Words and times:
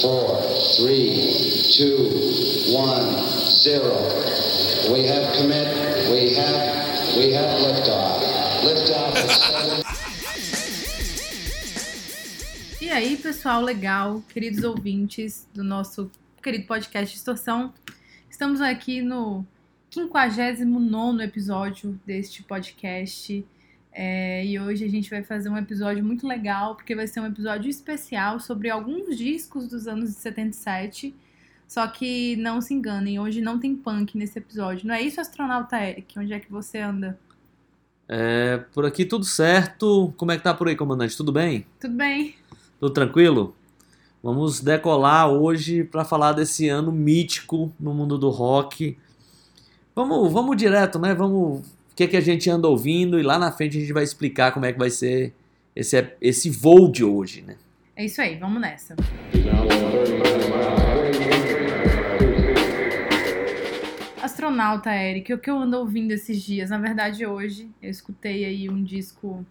four, 0.00 0.40
three, 0.76 1.72
two, 1.76 2.08
one, 2.72 3.22
zero. 3.62 3.94
We 4.90 5.04
have 5.06 5.36
commit. 5.36 5.68
We 6.10 6.34
have. 6.34 7.16
We 7.16 7.32
have 7.32 7.60
liftoff. 7.60 8.22
Liftoff. 8.64 9.14
E 12.80 12.88
aí, 12.88 13.16
pessoal, 13.16 13.60
legal, 13.62 14.22
queridos 14.32 14.64
ouvintes 14.64 15.46
do 15.52 15.62
nosso 15.62 16.10
querido 16.42 16.66
podcast 16.66 17.14
Distorção. 17.14 17.74
Estamos 18.30 18.60
aqui 18.60 19.02
no 19.02 19.44
59 19.90 21.22
episódio 21.22 22.00
deste 22.06 22.42
podcast. 22.42 23.44
É, 23.92 24.44
e 24.46 24.58
hoje 24.58 24.84
a 24.84 24.88
gente 24.88 25.10
vai 25.10 25.22
fazer 25.22 25.48
um 25.48 25.56
episódio 25.56 26.04
muito 26.04 26.26
legal, 26.26 26.76
porque 26.76 26.94
vai 26.94 27.06
ser 27.06 27.20
um 27.20 27.26
episódio 27.26 27.68
especial 27.68 28.38
sobre 28.38 28.70
alguns 28.70 29.16
discos 29.16 29.66
dos 29.68 29.86
anos 29.88 30.10
de 30.10 30.16
77. 30.16 31.14
Só 31.66 31.86
que 31.86 32.36
não 32.36 32.60
se 32.60 32.74
enganem, 32.74 33.18
hoje 33.18 33.40
não 33.40 33.58
tem 33.58 33.76
punk 33.76 34.16
nesse 34.16 34.38
episódio. 34.38 34.86
Não 34.86 34.94
é 34.94 35.02
isso, 35.02 35.20
astronauta 35.20 35.80
Eric? 35.80 36.18
Onde 36.18 36.32
é 36.32 36.40
que 36.40 36.50
você 36.50 36.78
anda? 36.78 37.18
É, 38.08 38.58
por 38.72 38.84
aqui 38.84 39.04
tudo 39.04 39.24
certo. 39.24 40.12
Como 40.16 40.32
é 40.32 40.36
que 40.36 40.42
tá 40.42 40.52
por 40.52 40.66
aí, 40.66 40.74
comandante? 40.74 41.16
Tudo 41.16 41.30
bem? 41.30 41.64
Tudo 41.78 41.94
bem? 41.94 42.34
Tudo 42.80 42.92
tranquilo? 42.92 43.54
Vamos 44.22 44.60
decolar 44.60 45.30
hoje 45.30 45.84
para 45.84 46.04
falar 46.04 46.32
desse 46.32 46.68
ano 46.68 46.90
mítico 46.90 47.72
no 47.78 47.94
mundo 47.94 48.18
do 48.18 48.28
rock. 48.28 48.98
Vamos, 49.94 50.32
vamos 50.32 50.56
direto, 50.56 50.98
né? 50.98 51.14
Vamos, 51.14 51.62
que 52.00 52.04
é 52.04 52.08
que 52.08 52.16
a 52.16 52.20
gente 52.22 52.48
anda 52.48 52.66
ouvindo 52.66 53.20
e 53.20 53.22
lá 53.22 53.38
na 53.38 53.52
frente 53.52 53.76
a 53.76 53.80
gente 53.80 53.92
vai 53.92 54.02
explicar 54.02 54.52
como 54.52 54.64
é 54.64 54.72
que 54.72 54.78
vai 54.78 54.88
ser 54.88 55.34
esse, 55.76 56.02
esse 56.18 56.48
voo 56.48 56.90
de 56.90 57.04
hoje, 57.04 57.42
né? 57.42 57.56
É 57.94 58.06
isso 58.06 58.22
aí, 58.22 58.36
vamos 58.36 58.58
nessa. 58.58 58.96
Astronauta, 64.22 64.96
Eric, 64.96 65.34
o 65.34 65.38
que 65.38 65.50
eu 65.50 65.58
ando 65.58 65.76
ouvindo 65.76 66.12
esses 66.12 66.42
dias? 66.42 66.70
Na 66.70 66.78
verdade, 66.78 67.26
hoje 67.26 67.68
eu 67.82 67.90
escutei 67.90 68.46
aí 68.46 68.70
um 68.70 68.82
disco 68.82 69.44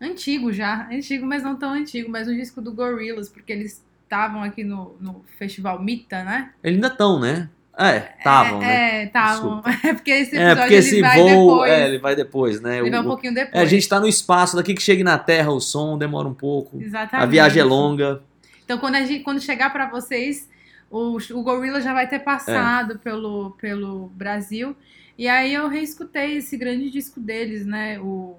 antigo 0.00 0.50
já, 0.50 0.88
antigo, 0.90 1.26
mas 1.26 1.42
não 1.42 1.56
tão 1.56 1.74
antigo, 1.74 2.10
mas 2.10 2.26
um 2.26 2.34
disco 2.34 2.62
do 2.62 2.72
Gorillaz, 2.72 3.28
porque 3.28 3.52
eles 3.52 3.84
estavam 4.02 4.42
aqui 4.42 4.64
no, 4.64 4.96
no 4.98 5.22
festival 5.36 5.82
Mita, 5.82 6.24
né? 6.24 6.54
Eles 6.62 6.76
ainda 6.76 6.88
estão, 6.88 7.20
né? 7.20 7.50
É, 7.76 8.14
estavam, 8.18 8.62
é, 8.62 8.66
né? 8.66 9.00
É, 9.00 9.04
estavam. 9.06 9.62
É 9.84 9.94
porque 9.94 10.10
esse 10.12 10.36
É, 10.36 10.52
episódio 10.52 10.56
porque 10.62 10.74
ele 10.74 10.78
esse 10.86 11.00
vai 11.00 11.18
voo, 11.18 11.28
depois. 11.50 11.70
é, 11.72 11.86
ele 11.88 11.98
vai 11.98 12.16
depois, 12.16 12.60
né? 12.60 12.78
ele 12.78 12.90
vai 12.90 13.00
um 13.00 13.02
O- 13.02 13.06
pouquinho 13.06 13.34
depois. 13.34 13.54
é, 13.54 13.60
a 13.60 13.64
gente 13.64 13.88
tá 13.88 13.98
no 13.98 14.06
espaço, 14.06 14.54
daqui 14.56 14.74
que 14.74 14.82
chegue 14.82 15.02
na 15.02 15.18
Terra 15.18 15.50
o 15.50 15.60
som 15.60 15.98
demora 15.98 16.28
um 16.28 16.34
pouco. 16.34 16.80
Exatamente. 16.80 17.22
A 17.22 17.26
viagem 17.26 17.60
é 17.60 17.64
longa. 17.64 18.22
Então, 18.64 18.78
quando, 18.78 18.94
a 18.94 19.02
gente, 19.04 19.24
quando 19.24 19.40
chegar 19.40 19.70
pra 19.72 19.90
vocês, 19.90 20.48
o, 20.90 21.16
o 21.32 21.42
Gorilla 21.42 21.80
já 21.80 21.92
vai 21.92 22.08
ter 22.08 22.16
É. 22.16 22.18
passado 22.20 22.98
pelo, 23.00 23.50
pelo 23.60 24.06
Brasil. 24.14 24.76
E 25.18 25.26
aí 25.28 25.52
eu 25.52 25.68
reescutei 25.68 26.36
esse 26.38 26.56
grande 26.56 26.90
disco 26.90 27.20
deles, 27.20 27.66
né? 27.66 27.98
O, 28.00 28.36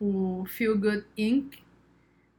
o 0.00 0.44
Feel 0.46 0.76
Good 0.78 1.04
Inc., 1.16 1.58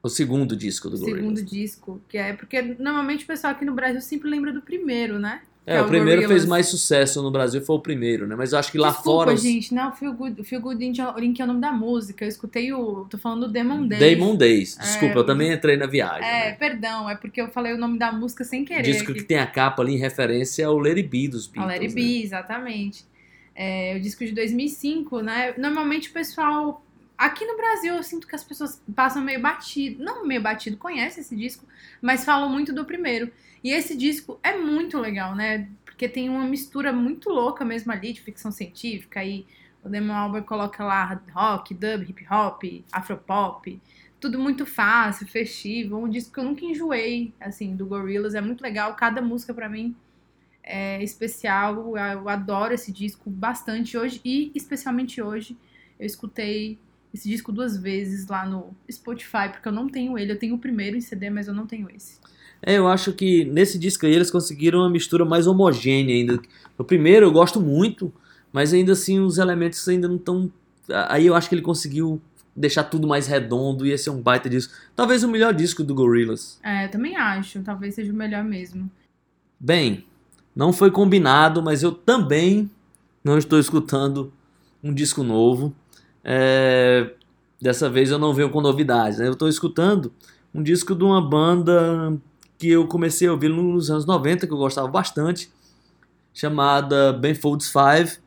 O 0.01 0.09
segundo 0.09 0.55
disco 0.55 0.89
do 0.89 0.95
o 0.97 0.99
Gorillaz. 0.99 1.21
segundo 1.23 1.41
disco. 1.43 2.01
Que 2.09 2.17
é 2.17 2.33
porque 2.33 2.61
normalmente 2.79 3.23
o 3.23 3.27
pessoal 3.27 3.53
aqui 3.53 3.63
no 3.63 3.73
Brasil 3.73 4.01
sempre 4.01 4.29
lembra 4.29 4.51
do 4.51 4.61
primeiro, 4.61 5.17
né? 5.19 5.41
É, 5.65 5.77
que 5.77 5.83
o 5.85 5.87
primeiro 5.87 6.27
fez 6.27 6.45
mais 6.45 6.67
sucesso 6.67 7.21
no 7.23 7.31
Brasil, 7.31 7.61
foi 7.61 7.77
o 7.77 7.79
primeiro, 7.79 8.27
né? 8.27 8.35
Mas 8.35 8.51
eu 8.51 8.59
acho 8.59 8.69
que 8.69 8.77
lá 8.77 8.89
Desculpa, 8.89 9.25
fora. 9.25 9.37
gente, 9.37 9.73
não, 9.73 9.91
o 9.91 9.93
Feel 9.93 10.11
Good, 10.13 10.43
Feel 10.43 10.59
Good 10.61 10.83
é- 10.83 10.87
Inc. 11.23 11.39
é 11.39 11.43
o 11.43 11.47
nome 11.47 11.61
da 11.61 11.71
música. 11.71 12.25
Eu 12.25 12.29
escutei 12.29 12.73
o. 12.73 13.05
tô 13.09 13.17
falando 13.17 13.47
do 13.47 13.53
Demon 13.53 13.87
Days. 13.87 14.17
Damon 14.19 14.35
Days. 14.35 14.77
Desculpa, 14.77 15.15
É, 15.15 15.17
eu 15.19 15.25
também 15.25 15.53
entrei 15.53 15.77
na 15.77 15.85
viagem. 15.85 16.27
É, 16.27 16.49
né? 16.49 16.51
perdão, 16.53 17.09
é 17.09 17.15
porque 17.15 17.39
eu 17.41 17.47
falei 17.47 17.71
o 17.73 17.77
nome 17.77 17.97
da 17.97 18.11
música 18.11 18.43
sem 18.43 18.63
O 18.63 18.65
querer. 18.65 18.81
disco 18.83 19.11
aqui. 19.11 19.21
que 19.21 19.25
tem 19.25 19.37
a 19.39 19.47
capa 19.47 19.81
ali 19.81 19.93
em 19.93 19.97
referência 19.97 20.67
ao 20.67 20.83
It 20.83 21.01
Be 21.03 21.29
dos 21.29 21.47
Beatles. 21.47 21.73
Let 21.73 21.81
It 21.83 21.95
né? 21.95 22.01
Be, 22.01 22.23
exatamente. 22.23 23.05
É, 23.55 23.95
o 23.95 24.01
disco 24.01 24.25
de 24.25 24.33
2005, 24.33 25.21
né? 25.21 25.53
Normalmente 25.57 26.09
o 26.09 26.11
pessoal. 26.13 26.83
Aqui 27.17 27.45
no 27.45 27.55
Brasil 27.55 27.93
eu 27.95 28.03
sinto 28.03 28.27
que 28.27 28.35
as 28.35 28.43
pessoas 28.43 28.81
passam 28.93 29.21
meio 29.23 29.39
batido. 29.39 30.03
Não 30.03 30.25
meio 30.27 30.41
batido, 30.41 30.75
conhece 30.75 31.21
esse 31.21 31.33
disco, 31.35 31.63
mas 32.01 32.25
falam 32.25 32.49
muito 32.49 32.73
do 32.73 32.83
primeiro. 32.83 33.31
E 33.63 33.71
esse 33.71 33.95
disco 33.95 34.39
é 34.43 34.57
muito 34.57 34.99
legal, 34.99 35.35
né? 35.35 35.69
Porque 35.85 36.09
tem 36.09 36.29
uma 36.29 36.43
mistura 36.45 36.91
muito 36.91 37.29
louca 37.29 37.63
mesmo 37.63 37.91
ali 37.91 38.11
de 38.11 38.21
ficção 38.21 38.51
científica. 38.51 39.21
Aí 39.21 39.45
o 39.83 39.89
Damon 39.89 40.13
Albarn 40.13 40.45
coloca 40.45 40.83
lá 40.83 41.21
rock, 41.31 41.73
dub, 41.73 42.09
hip 42.09 42.25
hop, 42.29 42.63
afropop. 42.91 43.81
Tudo 44.19 44.39
muito 44.39 44.65
fácil, 44.65 45.27
festivo. 45.27 45.97
Um 45.97 46.09
disco 46.09 46.33
que 46.33 46.39
eu 46.39 46.43
nunca 46.43 46.65
enjoei, 46.65 47.33
assim, 47.39 47.75
do 47.75 47.85
Gorillaz. 47.85 48.35
É 48.35 48.41
muito 48.41 48.61
legal. 48.61 48.95
Cada 48.95 49.21
música 49.21 49.53
pra 49.53 49.69
mim 49.69 49.95
é 50.61 51.01
especial. 51.03 51.95
Eu 51.97 52.27
adoro 52.27 52.73
esse 52.73 52.91
disco 52.91 53.29
bastante 53.29 53.97
hoje 53.97 54.19
e 54.25 54.51
especialmente 54.55 55.21
hoje 55.21 55.57
eu 55.99 56.05
escutei 56.05 56.79
esse 57.13 57.29
disco 57.29 57.51
duas 57.51 57.77
vezes 57.77 58.27
lá 58.27 58.45
no 58.45 58.75
Spotify, 58.91 59.49
porque 59.51 59.67
eu 59.67 59.71
não 59.71 59.87
tenho 59.87 60.17
ele. 60.17 60.31
Eu 60.31 60.39
tenho 60.39 60.55
o 60.55 60.59
primeiro 60.59 60.97
em 60.97 61.01
CD, 61.01 61.29
mas 61.29 61.47
eu 61.47 61.53
não 61.53 61.67
tenho 61.67 61.89
esse. 61.95 62.22
É, 62.65 62.77
eu 62.77 62.87
acho 62.87 63.13
que 63.13 63.45
nesse 63.45 63.77
disco 63.77 64.05
aí 64.05 64.13
eles 64.13 64.31
conseguiram 64.31 64.79
uma 64.79 64.89
mistura 64.89 65.25
mais 65.25 65.47
homogênea 65.47 66.15
ainda. 66.15 66.39
O 66.77 66.83
primeiro 66.83 67.25
eu 67.25 67.31
gosto 67.31 67.59
muito, 67.59 68.11
mas 68.51 68.73
ainda 68.73 68.93
assim 68.93 69.19
os 69.19 69.37
elementos 69.37 69.87
ainda 69.87 70.07
não 70.07 70.15
estão. 70.15 70.51
Aí 71.09 71.25
eu 71.25 71.35
acho 71.35 71.49
que 71.49 71.55
ele 71.55 71.61
conseguiu 71.61 72.21
deixar 72.55 72.83
tudo 72.83 73.07
mais 73.07 73.27
redondo 73.27 73.85
e 73.85 73.91
esse 73.91 74.09
é 74.09 74.11
um 74.11 74.21
baita 74.21 74.49
disco. 74.49 74.73
Talvez 74.95 75.23
o 75.23 75.27
melhor 75.27 75.53
disco 75.53 75.83
do 75.83 75.93
Gorillaz. 75.93 76.59
É, 76.63 76.85
eu 76.85 76.89
também 76.91 77.15
acho. 77.15 77.61
Talvez 77.61 77.95
seja 77.95 78.11
o 78.11 78.15
melhor 78.15 78.43
mesmo. 78.43 78.89
Bem, 79.59 80.05
não 80.55 80.71
foi 80.71 80.89
combinado, 80.89 81.61
mas 81.61 81.83
eu 81.83 81.91
também 81.91 82.69
não 83.23 83.37
estou 83.37 83.59
escutando 83.59 84.31
um 84.83 84.93
disco 84.93 85.23
novo. 85.23 85.73
É, 86.23 87.11
Dessa 87.63 87.89
vez 87.89 88.11
eu 88.11 88.19
não 88.19 88.33
venho 88.33 88.49
com 88.49 88.59
novidades, 88.59 89.19
né? 89.19 89.27
Eu 89.29 89.31
estou 89.31 89.47
escutando 89.47 90.11
um 90.53 90.61
disco 90.61 90.93
de 90.93 91.01
uma 91.01 91.21
banda 91.21 92.13
que 92.63 92.69
eu 92.69 92.87
comecei 92.87 93.27
a 93.27 93.31
ouvir 93.33 93.49
nos 93.49 93.91
anos 93.91 94.05
90, 94.05 94.47
que 94.47 94.53
eu 94.53 94.57
gostava 94.57 94.87
bastante, 94.87 95.51
chamada 96.33 97.11
Ben 97.11 97.35
Folds 97.35 97.69
Five. 97.69 98.19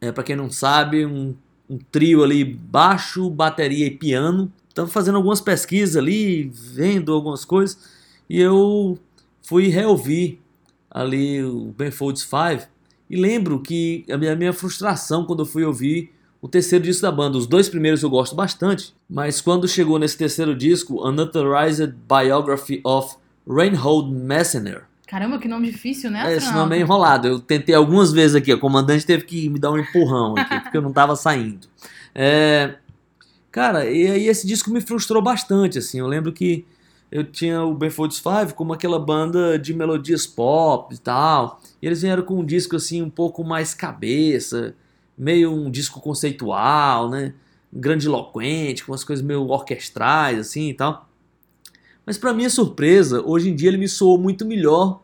É, 0.00 0.10
para 0.10 0.24
quem 0.24 0.34
não 0.34 0.50
sabe, 0.50 1.06
um, 1.06 1.36
um 1.68 1.78
trio 1.78 2.24
ali, 2.24 2.42
baixo, 2.42 3.30
bateria 3.30 3.86
e 3.86 3.90
piano. 3.92 4.52
Estava 4.68 4.88
fazendo 4.88 5.14
algumas 5.14 5.40
pesquisas 5.40 5.96
ali, 5.96 6.50
vendo 6.52 7.12
algumas 7.12 7.44
coisas, 7.44 7.78
e 8.28 8.40
eu 8.40 8.98
fui 9.42 9.68
reouvir 9.68 10.40
ali 10.90 11.40
o 11.44 11.72
Ben 11.78 11.92
Folds 11.92 12.24
Five 12.24 12.66
e 13.08 13.14
lembro 13.14 13.60
que 13.60 14.04
a 14.10 14.18
minha, 14.18 14.32
a 14.32 14.36
minha 14.36 14.52
frustração 14.52 15.24
quando 15.24 15.42
eu 15.42 15.46
fui 15.46 15.64
ouvir 15.64 16.12
o 16.40 16.48
terceiro 16.48 16.84
disco 16.84 17.02
da 17.02 17.12
banda. 17.12 17.36
Os 17.36 17.46
dois 17.46 17.68
primeiros 17.68 18.02
eu 18.02 18.10
gosto 18.10 18.34
bastante, 18.34 18.94
mas 19.08 19.40
quando 19.40 19.68
chegou 19.68 19.98
nesse 19.98 20.16
terceiro 20.16 20.54
disco, 20.54 21.06
Unauthorized 21.06 21.94
Biography 22.08 22.80
of 22.84 23.16
Reinhold 23.46 24.10
Messner. 24.12 24.84
Caramba, 25.06 25.40
que 25.40 25.48
nome 25.48 25.70
difícil, 25.70 26.08
né? 26.08 26.32
É, 26.32 26.36
esse 26.36 26.52
nome 26.52 26.76
é 26.76 26.80
enrolado. 26.80 27.26
Eu 27.26 27.40
tentei 27.40 27.74
algumas 27.74 28.12
vezes 28.12 28.36
aqui. 28.36 28.52
O 28.54 28.60
comandante 28.60 29.04
teve 29.04 29.24
que 29.24 29.48
me 29.48 29.58
dar 29.58 29.72
um 29.72 29.78
empurrão 29.78 30.36
aqui, 30.38 30.60
porque 30.60 30.76
eu 30.76 30.82
não 30.82 30.92
tava 30.92 31.16
saindo. 31.16 31.66
É, 32.14 32.76
cara, 33.50 33.90
e 33.90 34.06
aí 34.06 34.28
esse 34.28 34.46
disco 34.46 34.70
me 34.70 34.80
frustrou 34.80 35.20
bastante, 35.20 35.78
assim. 35.78 35.98
Eu 35.98 36.06
lembro 36.06 36.32
que 36.32 36.64
eu 37.10 37.24
tinha 37.24 37.60
o 37.64 37.74
Ben 37.74 37.90
Folds 37.90 38.20
Five 38.20 38.54
como 38.54 38.72
aquela 38.72 39.00
banda 39.00 39.58
de 39.58 39.74
melodias 39.74 40.28
pop 40.28 40.94
e 40.94 40.98
tal. 40.98 41.60
E 41.82 41.86
eles 41.88 42.02
vieram 42.02 42.22
com 42.22 42.38
um 42.38 42.44
disco, 42.44 42.76
assim, 42.76 43.02
um 43.02 43.10
pouco 43.10 43.42
mais 43.42 43.74
cabeça, 43.74 44.76
meio 45.20 45.52
um 45.52 45.70
disco 45.70 46.00
conceitual, 46.00 47.10
né? 47.10 47.34
Grandiloquente, 47.70 48.82
com 48.82 48.92
umas 48.92 49.04
coisas 49.04 49.22
meio 49.22 49.46
orquestrais, 49.46 50.38
assim 50.38 50.70
e 50.70 50.74
tal. 50.74 51.06
Mas 52.06 52.16
pra 52.16 52.32
minha 52.32 52.48
surpresa, 52.48 53.22
hoje 53.22 53.50
em 53.50 53.54
dia 53.54 53.68
ele 53.68 53.76
me 53.76 53.86
soou 53.86 54.16
muito 54.16 54.46
melhor 54.46 55.02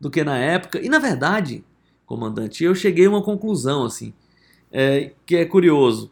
do 0.00 0.10
que 0.10 0.24
na 0.24 0.36
época. 0.36 0.80
E 0.84 0.88
na 0.88 0.98
verdade, 0.98 1.64
comandante, 2.04 2.64
eu 2.64 2.74
cheguei 2.74 3.06
a 3.06 3.08
uma 3.08 3.22
conclusão 3.22 3.84
assim, 3.84 4.12
é, 4.72 5.12
que 5.24 5.36
é 5.36 5.44
curioso. 5.44 6.10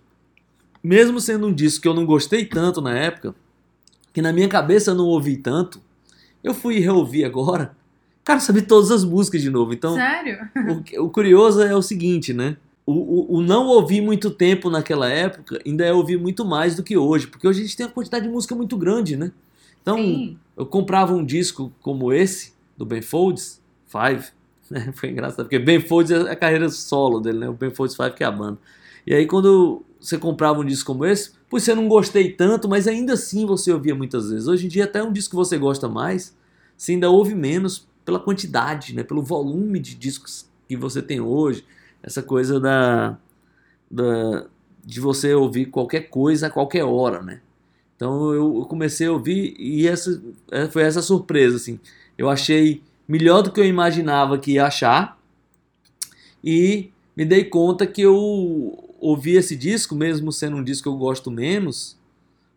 Mesmo 0.80 1.20
sendo 1.20 1.48
um 1.48 1.52
disco 1.52 1.82
que 1.82 1.88
eu 1.88 1.94
não 1.94 2.06
gostei 2.06 2.44
tanto 2.44 2.80
na 2.80 2.96
época, 2.96 3.34
que 4.12 4.22
na 4.22 4.32
minha 4.32 4.48
cabeça 4.48 4.92
eu 4.92 4.94
não 4.94 5.06
ouvi 5.06 5.36
tanto, 5.36 5.82
eu 6.42 6.54
fui 6.54 6.78
reouvir 6.78 7.24
agora. 7.24 7.76
Cara, 8.22 8.38
eu 8.38 8.42
sabia 8.42 8.62
todas 8.62 8.92
as 8.92 9.04
músicas 9.04 9.42
de 9.42 9.50
novo. 9.50 9.72
Então, 9.72 9.96
Sério? 9.96 10.38
o, 10.98 11.06
o 11.06 11.10
curioso 11.10 11.60
é 11.62 11.74
o 11.74 11.82
seguinte, 11.82 12.32
né? 12.32 12.56
O, 12.86 12.92
o, 12.92 13.36
o 13.36 13.40
não 13.40 13.66
ouvir 13.66 14.00
muito 14.00 14.30
tempo 14.30 14.68
naquela 14.68 15.08
época 15.08 15.60
ainda 15.64 15.84
é 15.84 15.92
ouvir 15.92 16.18
muito 16.18 16.44
mais 16.44 16.74
do 16.74 16.82
que 16.82 16.96
hoje, 16.96 17.26
porque 17.26 17.46
hoje 17.46 17.60
a 17.60 17.62
gente 17.64 17.76
tem 17.76 17.86
uma 17.86 17.92
quantidade 17.92 18.26
de 18.26 18.32
música 18.32 18.54
muito 18.54 18.76
grande, 18.76 19.16
né? 19.16 19.32
Então, 19.80 19.96
Sim. 19.96 20.38
eu 20.56 20.66
comprava 20.66 21.14
um 21.14 21.24
disco 21.24 21.72
como 21.80 22.12
esse, 22.12 22.54
do 22.76 22.84
Ben 22.84 23.02
Folds, 23.02 23.62
Five, 23.86 24.28
né? 24.70 24.92
Foi 24.94 25.10
engraçado, 25.10 25.44
porque 25.44 25.58
Ben 25.58 25.80
Folds 25.80 26.10
é 26.10 26.30
a 26.30 26.36
carreira 26.36 26.68
solo 26.68 27.20
dele, 27.20 27.38
né? 27.38 27.48
O 27.48 27.52
Ben 27.52 27.70
Folds 27.70 27.96
Five 27.96 28.12
que 28.12 28.24
é 28.24 28.26
a 28.26 28.32
banda. 28.32 28.58
E 29.06 29.14
aí 29.14 29.26
quando 29.26 29.84
você 30.00 30.16
comprava 30.16 30.60
um 30.60 30.64
disco 30.64 30.92
como 30.92 31.04
esse, 31.04 31.32
pois 31.48 31.62
você 31.62 31.74
não 31.74 31.88
gostei 31.88 32.32
tanto, 32.32 32.68
mas 32.68 32.88
ainda 32.88 33.12
assim 33.12 33.44
você 33.44 33.72
ouvia 33.72 33.94
muitas 33.94 34.30
vezes. 34.30 34.48
Hoje 34.48 34.66
em 34.66 34.68
dia 34.68 34.84
até 34.84 35.02
um 35.02 35.12
disco 35.12 35.30
que 35.30 35.36
você 35.36 35.58
gosta 35.58 35.88
mais, 35.88 36.36
você 36.76 36.92
ainda 36.92 37.10
ouve 37.10 37.34
menos 37.34 37.86
pela 38.04 38.18
quantidade, 38.18 38.94
né? 38.94 39.02
Pelo 39.02 39.22
volume 39.22 39.78
de 39.78 39.94
discos 39.94 40.48
que 40.68 40.76
você 40.76 41.02
tem 41.02 41.20
hoje. 41.20 41.64
Essa 42.02 42.22
coisa 42.22 42.58
da, 42.58 43.18
da 43.90 44.46
de 44.84 45.00
você 45.00 45.34
ouvir 45.34 45.66
qualquer 45.66 46.08
coisa 46.08 46.46
a 46.46 46.50
qualquer 46.50 46.84
hora, 46.84 47.22
né? 47.22 47.40
Então 47.96 48.32
eu 48.32 48.64
comecei 48.64 49.06
a 49.06 49.12
ouvir 49.12 49.54
e 49.58 49.86
essa 49.86 50.22
é, 50.50 50.66
foi 50.66 50.82
essa 50.82 51.02
surpresa 51.02 51.56
assim. 51.56 51.78
Eu 52.16 52.30
achei 52.30 52.82
melhor 53.06 53.42
do 53.42 53.52
que 53.52 53.60
eu 53.60 53.66
imaginava 53.66 54.38
que 54.38 54.52
ia 54.52 54.66
achar 54.66 55.18
e 56.42 56.90
me 57.14 57.24
dei 57.24 57.44
conta 57.44 57.86
que 57.86 58.00
eu 58.00 58.94
ouvi 58.98 59.36
esse 59.36 59.54
disco, 59.54 59.94
mesmo 59.94 60.32
sendo 60.32 60.56
um 60.56 60.64
disco 60.64 60.84
que 60.84 60.88
eu 60.88 60.96
gosto 60.96 61.30
menos, 61.30 61.98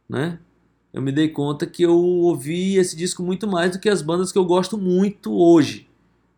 né? 0.07 0.39
Eu 0.93 1.01
me 1.01 1.11
dei 1.11 1.27
conta 1.27 1.65
que 1.65 1.83
eu 1.83 1.97
ouvi 1.97 2.77
esse 2.77 2.95
disco 2.95 3.23
muito 3.23 3.47
mais 3.47 3.71
do 3.71 3.79
que 3.79 3.89
as 3.89 4.01
bandas 4.01 4.31
que 4.31 4.37
eu 4.37 4.45
gosto 4.45 4.77
muito 4.77 5.33
hoje, 5.33 5.89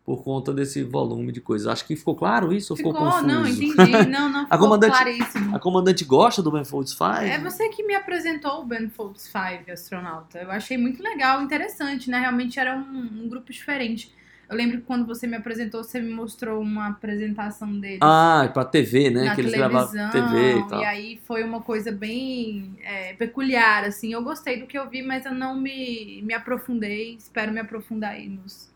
por 0.06 0.22
conta 0.22 0.54
desse 0.54 0.84
volume 0.84 1.32
de 1.32 1.40
coisas. 1.40 1.66
Acho 1.66 1.84
que 1.84 1.96
ficou 1.96 2.14
claro 2.14 2.52
isso 2.52 2.72
ou 2.72 2.76
ficou, 2.76 2.92
ficou 2.92 3.06
confuso? 3.06 3.26
Não, 3.26 3.44
entendi. 3.44 3.74
Não, 4.06 4.30
não, 4.30 4.44
ficou 4.44 4.56
a 4.56 4.58
comandante, 4.58 4.92
claríssimo. 4.92 5.56
A 5.56 5.58
comandante 5.58 6.04
gosta 6.04 6.40
do 6.40 6.52
Ben 6.52 6.64
Folds 6.64 6.92
5? 6.92 7.04
É 7.22 7.40
você 7.40 7.68
que 7.70 7.82
me 7.82 7.94
apresentou 7.94 8.60
o 8.60 8.64
Ben 8.64 8.88
Folds 8.88 9.22
5, 9.22 9.72
astronauta. 9.72 10.38
Eu 10.38 10.50
achei 10.52 10.78
muito 10.78 11.02
legal, 11.02 11.42
interessante, 11.42 12.08
né? 12.08 12.20
Realmente 12.20 12.60
era 12.60 12.76
um, 12.76 13.24
um 13.24 13.28
grupo 13.28 13.52
diferente. 13.52 14.14
Eu 14.48 14.56
lembro 14.56 14.76
que 14.76 14.84
quando 14.84 15.04
você 15.04 15.26
me 15.26 15.36
apresentou, 15.36 15.82
você 15.82 16.00
me 16.00 16.12
mostrou 16.12 16.60
uma 16.60 16.90
apresentação 16.90 17.80
dele. 17.80 17.98
Ah, 18.00 18.48
pra 18.54 18.64
TV, 18.64 19.10
né? 19.10 19.24
Na 19.24 19.34
que 19.34 19.40
eles 19.40 19.50
televisão, 19.50 19.90
gravavam 19.92 20.30
TV 20.30 20.58
e 20.60 20.68
tal. 20.68 20.80
E 20.80 20.84
aí 20.84 21.20
foi 21.24 21.42
uma 21.42 21.60
coisa 21.60 21.90
bem 21.90 22.78
é, 22.80 23.14
peculiar, 23.14 23.82
assim. 23.82 24.12
Eu 24.12 24.22
gostei 24.22 24.60
do 24.60 24.66
que 24.68 24.78
eu 24.78 24.88
vi, 24.88 25.02
mas 25.02 25.26
eu 25.26 25.34
não 25.34 25.58
me, 25.58 26.22
me 26.22 26.32
aprofundei. 26.32 27.16
Espero 27.16 27.50
me 27.50 27.58
aprofundar 27.58 28.12
aí 28.12 28.28
nos, 28.28 28.70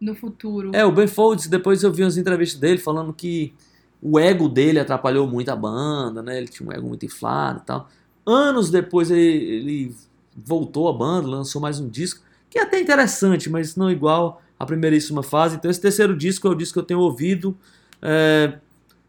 no 0.00 0.14
futuro. 0.14 0.70
É, 0.74 0.84
o 0.84 0.92
Ben 0.92 1.06
Folds, 1.06 1.46
depois 1.46 1.82
eu 1.82 1.92
vi 1.92 2.02
umas 2.02 2.16
entrevistas 2.16 2.60
dele 2.60 2.78
falando 2.78 3.12
que 3.12 3.54
o 4.00 4.18
ego 4.18 4.48
dele 4.48 4.78
atrapalhou 4.78 5.26
muito 5.26 5.50
a 5.50 5.56
banda, 5.56 6.22
né? 6.22 6.36
Ele 6.38 6.48
tinha 6.48 6.68
um 6.68 6.72
ego 6.72 6.86
muito 6.86 7.06
inflado 7.06 7.60
e 7.62 7.66
tal. 7.66 7.88
Anos 8.24 8.70
depois 8.70 9.10
ele, 9.10 9.22
ele 9.22 9.96
voltou 10.36 10.88
à 10.88 10.92
banda, 10.92 11.26
lançou 11.26 11.60
mais 11.60 11.80
um 11.80 11.88
disco, 11.88 12.22
que 12.50 12.58
é 12.58 12.62
até 12.62 12.80
interessante, 12.80 13.48
mas 13.48 13.76
não 13.76 13.90
igual 13.90 14.42
a 14.58 14.66
primeiríssima 14.66 15.22
fase. 15.22 15.56
Então 15.56 15.70
esse 15.70 15.80
terceiro 15.80 16.16
disco 16.16 16.46
é 16.46 16.50
o 16.50 16.54
disco 16.54 16.74
que 16.74 16.78
eu 16.80 16.84
tenho 16.84 17.00
ouvido. 17.00 17.56
É, 18.02 18.58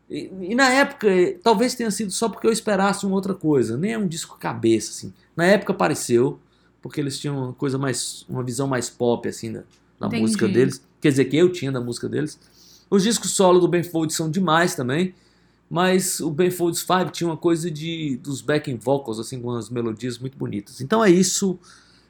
e, 0.10 0.31
e, 0.42 0.56
na 0.56 0.69
época, 0.69 1.07
talvez 1.44 1.75
tenha 1.75 1.92
sido 1.92 2.12
só 2.12 2.30
porque 2.30 2.48
eu 2.48 2.51
esperasse 2.51 3.06
uma 3.06 3.16
outra 3.16 3.33
coisa. 3.33 3.78
Nem 3.78 3.94
é 3.94 3.98
um 3.98 4.07
disco 4.07 4.38
cabeça, 4.38 4.92
assim. 4.92 5.13
Na 5.36 5.45
época 5.45 5.74
apareceu, 5.74 6.40
porque 6.81 7.01
eles 7.01 7.19
tinham 7.19 7.38
uma 7.38 7.54
coisa 7.54 7.78
mais. 7.78 8.25
uma 8.30 8.44
visão 8.44 8.68
mais 8.68 8.90
pop, 8.90 9.28
assim, 9.28 9.51
da, 9.51 9.63
da 9.99 10.09
música 10.09 10.47
deles. 10.47 10.81
Quer 11.01 11.09
dizer, 11.09 11.25
que 11.25 11.38
eu 11.38 11.51
tinha 11.51 11.71
da 11.71 11.81
música 11.81 12.09
deles. 12.09 12.39
Os 12.89 13.03
discos 13.03 13.31
solo 13.31 13.59
do 13.59 13.67
Ben 13.67 13.83
Folds 13.83 14.15
são 14.15 14.29
demais 14.29 14.75
também. 14.75 15.13
Mas 15.69 16.21
o 16.21 16.31
Ben 16.31 16.49
Folds 16.49 16.79
5 16.79 17.11
tinha 17.11 17.29
uma 17.29 17.35
coisa 17.35 17.69
de 17.69 18.17
dos 18.23 18.41
backing 18.41 18.77
vocals, 18.77 19.19
assim, 19.19 19.41
com 19.41 19.49
umas 19.49 19.69
melodias 19.69 20.17
muito 20.17 20.38
bonitas. 20.38 20.79
Então 20.79 21.03
é 21.03 21.09
isso 21.09 21.59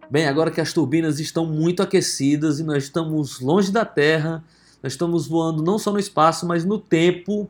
Bem, 0.09 0.25
agora 0.25 0.49
que 0.49 0.61
as 0.61 0.71
turbinas 0.71 1.19
estão 1.19 1.45
muito 1.45 1.83
aquecidas 1.83 2.59
e 2.59 2.63
nós 2.63 2.85
estamos 2.85 3.39
longe 3.41 3.71
da 3.71 3.83
Terra, 3.83 4.43
nós 4.81 4.93
estamos 4.93 5.27
voando 5.27 5.61
não 5.61 5.77
só 5.77 5.91
no 5.91 5.99
espaço, 5.99 6.47
mas 6.47 6.63
no 6.63 6.79
tempo 6.79 7.49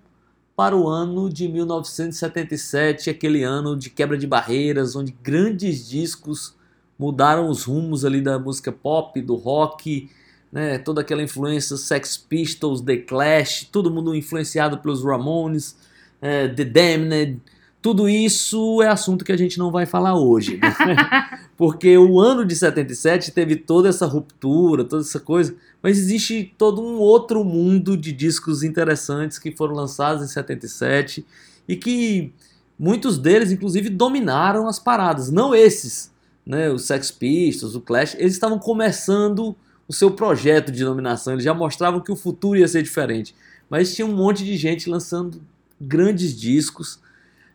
para 0.56 0.76
o 0.76 0.88
ano 0.88 1.30
de 1.30 1.48
1977, 1.48 3.12
aquele 3.12 3.44
ano 3.44 3.78
de 3.78 3.92
quebra 3.92 4.18
de 4.18 4.26
barreiras, 4.26 4.96
onde 4.96 5.16
grandes 5.22 5.88
discos 5.88 6.56
mudaram 6.98 7.48
os 7.48 7.64
rumos 7.64 8.04
ali 8.04 8.22
da 8.22 8.40
música 8.40 8.72
pop, 8.72 9.22
do 9.22 9.36
rock, 9.36 10.10
né, 10.52 10.78
toda 10.78 11.02
aquela 11.02 11.22
influência 11.22 11.78
Sex 11.78 12.18
Pistols, 12.18 12.82
The 12.82 12.98
Clash, 12.98 13.68
todo 13.72 13.92
mundo 13.92 14.16
influenciado 14.16 14.78
pelos 14.78 15.04
Ramones, 15.04 15.76
é, 16.22 16.48
The 16.48 16.66
Damned, 16.66 17.42
tudo 17.82 18.10
isso 18.10 18.82
é 18.82 18.88
assunto 18.88 19.24
que 19.24 19.32
a 19.32 19.38
gente 19.38 19.58
não 19.58 19.72
vai 19.72 19.86
falar 19.86 20.20
hoje, 20.20 20.58
né? 20.58 20.76
porque 21.56 21.98
o 21.98 22.20
ano 22.20 22.44
de 22.44 22.56
77 22.56 23.32
teve 23.32 23.56
toda 23.56 23.88
essa 23.88 24.06
ruptura, 24.06 24.84
toda 24.84 25.04
essa 25.04 25.20
coisa, 25.20 25.56
mas 25.82 25.98
existe 25.98 26.54
todo 26.58 26.82
um 26.82 26.98
outro 26.98 27.44
mundo 27.44 27.96
de 27.96 28.12
discos 28.12 28.64
interessantes 28.64 29.40
que 29.40 29.56
foram 29.56 29.74
lançados 29.76 30.24
em 30.24 30.28
77 30.28 31.26
e 31.68 31.76
que 31.76 32.34
muitos 32.78 33.18
deles, 33.18 33.52
inclusive, 33.52 33.90
dominaram 33.90 34.68
as 34.68 34.80
paradas. 34.80 35.32
Não 35.32 35.56
esses, 35.56 36.12
né? 36.46 36.70
Os 36.70 36.86
Sex 36.86 37.12
Pistols, 37.12 37.76
o 37.76 37.82
Clash, 37.82 38.16
eles 38.16 38.34
estavam 38.34 38.60
começando 38.60 39.56
o 39.88 39.94
seu 39.94 40.12
projeto 40.12 40.72
de 40.72 40.84
dominação, 40.84 41.34
eles 41.34 41.46
já 41.46 41.54
mostravam 41.54 42.00
que 42.00 42.12
o 42.12 42.16
futuro 42.16 42.60
ia 42.60 42.68
ser 42.68 42.84
diferente. 42.84 43.34
Mas 43.70 43.96
tinha 43.96 44.06
um 44.06 44.16
monte 44.16 44.44
de 44.44 44.56
gente 44.58 44.90
lançando 44.90 45.42
grandes 45.80 46.36
discos 46.36 47.00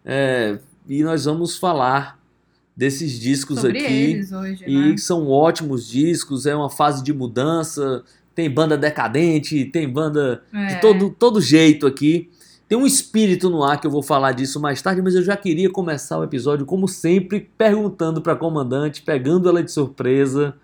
é, 0.04 0.58
e 0.88 1.02
nós 1.02 1.24
vamos 1.24 1.56
falar 1.56 2.18
desses 2.76 3.18
discos 3.18 3.60
Sobre 3.60 3.78
aqui. 3.84 4.20
Hoje, 4.34 4.64
e 4.66 4.90
né? 4.90 4.96
são 4.96 5.28
ótimos 5.28 5.86
discos, 5.86 6.46
é 6.46 6.54
uma 6.54 6.70
fase 6.70 7.02
de 7.02 7.12
mudança. 7.12 8.02
Tem 8.34 8.48
banda 8.48 8.78
decadente, 8.78 9.66
tem 9.66 9.86
banda 9.88 10.42
É. 10.52 10.66
de 10.74 10.80
todo, 10.80 11.10
todo 11.10 11.40
jeito 11.40 11.86
aqui. 11.86 12.30
Tem 12.66 12.78
um 12.78 12.86
espírito 12.86 13.50
no 13.50 13.62
ar 13.62 13.78
que 13.78 13.86
eu 13.86 13.90
vou 13.90 14.02
falar 14.02 14.32
disso 14.32 14.58
mais 14.58 14.80
tarde, 14.80 15.02
mas 15.02 15.14
eu 15.14 15.22
já 15.22 15.36
queria 15.36 15.68
começar 15.68 16.18
o 16.18 16.24
episódio, 16.24 16.64
como 16.64 16.88
sempre, 16.88 17.50
perguntando 17.58 18.22
para 18.22 18.32
a 18.32 18.36
comandante, 18.36 19.02
pegando 19.02 19.46
ela 19.50 19.62
de 19.62 19.70
surpresa, 19.70 20.54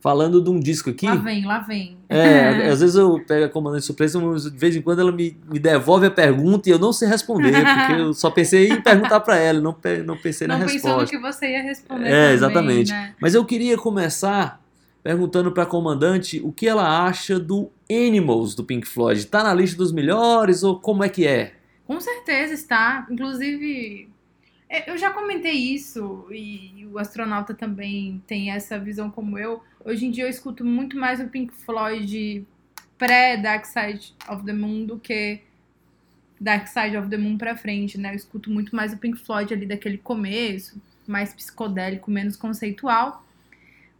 falando 0.00 0.40
de 0.42 0.50
um 0.50 0.60
disco 0.60 0.90
aqui. 0.90 1.06
Lá 1.06 1.14
vem, 1.16 1.44
lá 1.44 1.58
vem. 1.60 1.96
É, 2.08 2.68
às 2.70 2.80
vezes 2.80 2.94
eu 2.96 3.20
pego 3.26 3.46
a 3.46 3.48
comandante 3.48 3.84
surpresa, 3.84 4.20
mas 4.20 4.44
de 4.44 4.56
vez 4.56 4.76
em 4.76 4.82
quando 4.82 5.00
ela 5.00 5.12
me, 5.12 5.36
me 5.50 5.58
devolve 5.58 6.06
a 6.06 6.10
pergunta 6.10 6.68
e 6.68 6.72
eu 6.72 6.78
não 6.78 6.92
sei 6.92 7.08
responder, 7.08 7.52
porque 7.52 8.00
eu 8.00 8.14
só 8.14 8.30
pensei 8.30 8.68
em 8.70 8.80
perguntar 8.80 9.20
para 9.20 9.36
ela, 9.36 9.60
não, 9.60 9.76
não 10.04 10.16
pensei 10.16 10.46
Não 10.46 10.58
na 10.58 10.66
pensou 10.66 10.90
no 10.90 10.98
resposta. 11.00 11.16
que 11.16 11.22
você 11.22 11.50
ia 11.50 11.62
responder. 11.62 12.06
É, 12.06 12.10
também, 12.10 12.34
exatamente. 12.34 12.90
né? 12.92 13.14
Mas 13.20 13.34
eu 13.34 13.44
queria 13.44 13.76
começar 13.76 14.60
perguntando 15.02 15.52
para 15.52 15.62
a 15.62 15.66
comandante 15.66 16.40
o 16.44 16.50
que 16.50 16.66
ela 16.66 17.04
acha 17.06 17.38
do 17.38 17.70
Animals 17.88 18.54
do 18.54 18.64
Pink 18.64 18.86
Floyd. 18.88 19.24
Tá 19.26 19.42
na 19.42 19.54
lista 19.54 19.76
dos 19.76 19.92
melhores 19.92 20.62
ou 20.64 20.80
como 20.80 21.04
é 21.04 21.08
que 21.08 21.26
é? 21.26 21.52
Com 21.86 22.00
certeza 22.00 22.54
está. 22.54 23.06
Inclusive, 23.08 24.08
eu 24.68 24.98
já 24.98 25.10
comentei 25.10 25.52
isso 25.52 26.26
e 26.30 26.86
o 26.92 26.98
astronauta 26.98 27.54
também 27.54 28.22
tem 28.26 28.50
essa 28.50 28.78
visão 28.78 29.10
como 29.10 29.38
eu. 29.38 29.62
Hoje 29.84 30.06
em 30.06 30.10
dia 30.10 30.24
eu 30.24 30.30
escuto 30.30 30.64
muito 30.64 30.98
mais 30.98 31.20
o 31.20 31.28
Pink 31.28 31.54
Floyd 31.54 32.46
pré-Dark 32.98 33.64
Side 33.66 34.14
of 34.28 34.44
the 34.44 34.52
Moon 34.52 34.84
do 34.84 34.98
que 34.98 35.40
Dark 36.40 36.66
Side 36.66 36.96
of 36.96 37.08
the 37.08 37.16
Moon 37.16 37.38
pra 37.38 37.56
frente, 37.56 37.98
né? 37.98 38.10
Eu 38.10 38.16
escuto 38.16 38.50
muito 38.50 38.74
mais 38.74 38.92
o 38.92 38.98
Pink 38.98 39.18
Floyd 39.18 39.52
ali 39.52 39.66
daquele 39.66 39.98
começo, 39.98 40.80
mais 41.06 41.32
psicodélico, 41.32 42.10
menos 42.10 42.36
conceitual. 42.36 43.24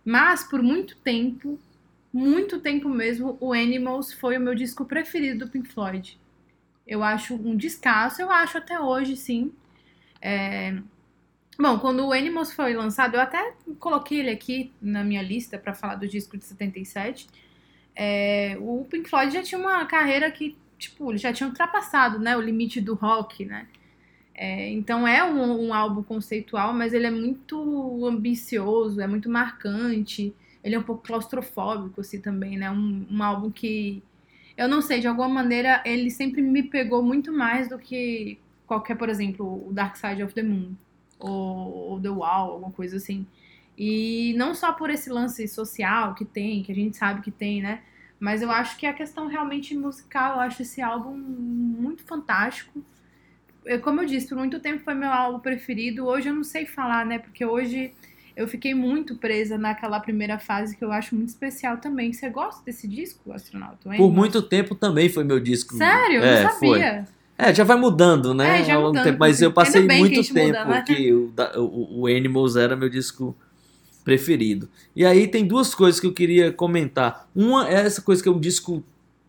Mas 0.05 0.45
por 0.45 0.63
muito 0.63 0.97
tempo, 0.97 1.59
muito 2.13 2.61
tempo 2.61 2.89
mesmo, 2.89 3.37
o 3.41 3.53
Animals 3.53 4.13
foi 4.13 4.37
o 4.37 4.41
meu 4.41 4.55
disco 4.55 4.85
preferido 4.85 5.45
do 5.45 5.51
Pink 5.51 5.69
Floyd. 5.69 6.19
Eu 6.87 7.03
acho 7.03 7.35
um 7.35 7.57
descasso, 7.57 8.23
eu 8.23 8.31
acho 8.31 8.59
até 8.59 8.79
hoje, 8.79 9.17
sim. 9.17 9.53
É, 10.21 10.77
Bom, 11.59 11.79
quando 11.79 12.07
o 12.07 12.13
Animals 12.13 12.53
foi 12.53 12.75
lançado, 12.75 13.15
eu 13.17 13.21
até 13.21 13.55
coloquei 13.81 14.21
ele 14.21 14.31
aqui 14.31 14.73
na 14.81 15.03
minha 15.03 15.23
lista 15.23 15.59
pra 15.59 15.75
falar 15.75 15.95
do 15.97 16.07
disco 16.09 16.37
de 16.37 16.45
77. 16.45 17.29
É, 17.95 18.57
O 18.61 18.85
Pink 18.91 19.09
Floyd 19.09 19.33
já 19.33 19.43
tinha 19.43 19.59
uma 19.61 19.87
carreira 19.87 20.31
que, 20.31 20.57
tipo, 20.79 21.17
já 21.17 21.33
tinha 21.33 21.49
ultrapassado, 21.49 22.19
né, 22.19 22.37
o 22.37 22.41
limite 22.43 22.81
do 22.81 22.95
rock, 22.95 23.45
né? 23.47 23.67
É, 24.35 24.71
então 24.71 25.09
é 25.09 25.25
um, 25.25 25.69
um 25.69 25.75
álbum 25.75 26.03
conceitual, 26.03 26.75
mas 26.75 26.93
ele 26.95 27.07
é 27.07 27.11
muito 27.11 28.07
ambicioso, 28.07 29.01
é 29.01 29.07
muito 29.07 29.31
marcante. 29.31 30.35
Ele 30.65 30.75
é 30.75 30.79
um 30.79 30.83
pouco 30.83 31.03
claustrofóbico, 31.07 32.01
assim, 32.03 32.21
também, 32.21 32.59
né? 32.59 32.71
Um, 32.71 33.07
um 33.11 33.23
álbum 33.23 33.51
que 33.51 34.03
eu 34.57 34.69
não 34.69 34.83
sei, 34.83 35.01
de 35.01 35.09
alguma 35.09 35.29
maneira 35.29 35.83
ele 35.87 36.11
sempre 36.11 36.43
me 36.43 36.63
pegou 36.63 37.03
muito 37.03 37.33
mais 37.33 37.69
do 37.69 37.79
que 37.79 38.39
qualquer, 38.67 38.97
por 38.97 39.09
exemplo, 39.09 39.69
o 39.69 39.73
Dark 39.73 39.97
Side 39.97 40.23
of 40.23 40.35
the 40.35 40.43
Moon 40.43 40.75
ou, 41.19 41.91
ou 41.91 42.01
The 42.01 42.11
Wall, 42.11 42.53
alguma 42.53 42.73
coisa 42.73 42.97
assim. 42.97 43.27
E 43.79 44.35
não 44.37 44.55
só 44.55 44.73
por 44.73 44.91
esse 44.91 45.11
lance 45.11 45.47
social 45.49 46.15
que 46.15 46.25
tem, 46.25 46.63
que 46.63 46.73
a 46.73 46.75
gente 46.75 46.97
sabe 46.97 47.21
que 47.21 47.31
tem, 47.31 47.63
né? 47.63 47.81
Mas 48.19 48.41
eu 48.41 48.51
acho 48.51 48.79
que 48.79 48.87
a 48.87 48.93
questão 48.93 49.27
realmente 49.27 49.77
musical, 49.77 50.37
eu 50.37 50.41
acho 50.41 50.63
esse 50.63 50.81
álbum 50.81 51.15
muito 51.15 52.03
fantástico. 52.03 52.83
Eu, 53.65 53.81
como 53.81 54.01
eu 54.01 54.07
disse, 54.07 54.29
por 54.29 54.39
muito 54.39 54.59
tempo 54.61 54.83
foi 54.83 54.95
meu 54.95 55.11
álbum 55.11 55.39
preferido. 55.39 56.07
Hoje 56.07 56.29
eu 56.29 56.35
não 56.35 56.45
sei 56.45 56.65
falar, 56.65 57.05
né? 57.05 57.19
Porque 57.19 57.45
hoje 57.45 57.93
eu 58.35 58.49
fiquei 58.49 58.75
muito 58.75 59.17
presa 59.17 59.59
naquela 59.59 60.01
primeira 60.01 60.39
fase 60.39 60.77
que 60.77 60.85
eu 60.85 60.93
acho 60.93 61.15
muito 61.15 61.29
especial 61.29 61.77
também. 61.77 62.13
Você 62.13 62.31
gosta 62.31 62.65
desse 62.65 62.89
disco, 62.89 63.33
Astronauta? 63.33 63.91
Por 63.97 64.11
muito 64.11 64.41
tempo 64.41 64.75
também 64.75 65.11
foi 65.11 65.25
meu 65.25 65.39
disco. 65.39 65.75
Sério? 65.75 66.21
Eu 66.21 66.25
é, 66.25 66.43
não 66.43 66.51
sabia. 66.51 67.05
Foi. 67.05 67.16
É, 67.39 67.55
já 67.55 67.65
vai 67.65 67.77
mudando, 67.79 68.33
né? 68.33 68.61
É, 68.61 68.65
já 68.65 68.81
mudando, 68.81 69.05
tempo, 69.05 69.19
mas 69.19 69.43
eu 69.43 69.53
passei 69.53 69.87
que 69.87 69.95
muito 69.99 70.15
gente 70.15 70.33
tempo 70.33 70.59
muda, 70.59 70.65
né? 70.65 70.83
que 70.87 71.13
o, 71.13 71.33
o, 71.57 72.01
o 72.03 72.07
Animals 72.07 72.57
era 72.57 72.75
meu 72.75 72.89
disco 72.89 73.37
preferido. 74.05 74.69
E 74.95 75.05
aí 75.05 75.27
tem 75.27 75.45
duas 75.47 75.75
coisas 75.75 76.01
que 76.01 76.07
eu 76.07 76.13
queria 76.13 76.53
comentar. 76.53 77.29
Uma 77.35 77.69
é 77.69 77.75
essa 77.75 78.01
coisa 78.01 78.23
que 78.23 78.29
é 78.29 78.33
um 78.33 78.39
disco, 78.39 78.83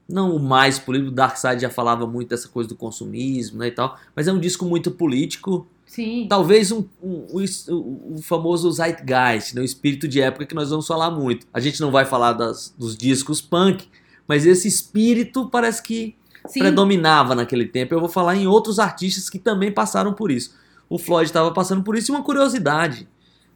não 0.08 0.36
o 0.36 0.40
mais 0.40 0.78
político, 0.80 1.12
o 1.12 1.16
Dark 1.16 1.36
Side 1.36 1.62
já 1.62 1.70
falava 1.70 2.06
muito 2.06 2.30
dessa 2.30 2.48
coisa 2.48 2.70
do 2.70 2.76
consumismo 2.76 3.58
né, 3.60 3.68
e 3.68 3.72
tal, 3.72 3.98
mas 4.16 4.28
é 4.28 4.32
um 4.32 4.40
disco 4.40 4.66
muito 4.66 4.92
político. 4.92 5.68
Sim. 5.86 6.28
Talvez 6.30 6.72
um, 6.72 6.84
um- 7.02 7.26
o, 7.32 8.14
o 8.16 8.22
famoso 8.22 8.72
Zeitgeist, 8.72 9.56
né, 9.56 9.62
o 9.62 9.66
espírito 9.66 10.08
de 10.08 10.22
época 10.22 10.46
que 10.46 10.54
nós 10.56 10.70
vamos 10.70 10.86
falar 10.86 11.10
muito. 11.10 11.48
A 11.54 11.60
gente 11.60 11.82
não 11.82 11.92
vai 11.92 12.06
falar 12.06 12.34
das, 12.34 12.74
dos 12.78 12.96
discos 12.96 13.42
punk, 13.42 13.88
mas 14.28 14.46
esse 14.46 14.68
espírito 14.68 15.48
parece 15.50 15.82
que 15.82 16.14
Sim. 16.46 16.60
predominava 16.60 17.34
naquele 17.36 17.66
tempo. 17.66 17.94
Eu 17.94 18.00
vou 18.00 18.10
falar 18.10 18.36
em 18.36 18.48
outros 18.48 18.80
artistas 18.80 19.30
que 19.30 19.40
também 19.40 19.72
passaram 19.72 20.14
por 20.14 20.32
isso. 20.32 20.56
O 20.90 20.98
Floyd 20.98 21.26
estava 21.30 21.52
passando 21.52 21.84
por 21.84 21.96
isso 21.98 22.12
e 22.12 22.16
uma 22.16 22.24
curiosidade, 22.24 23.08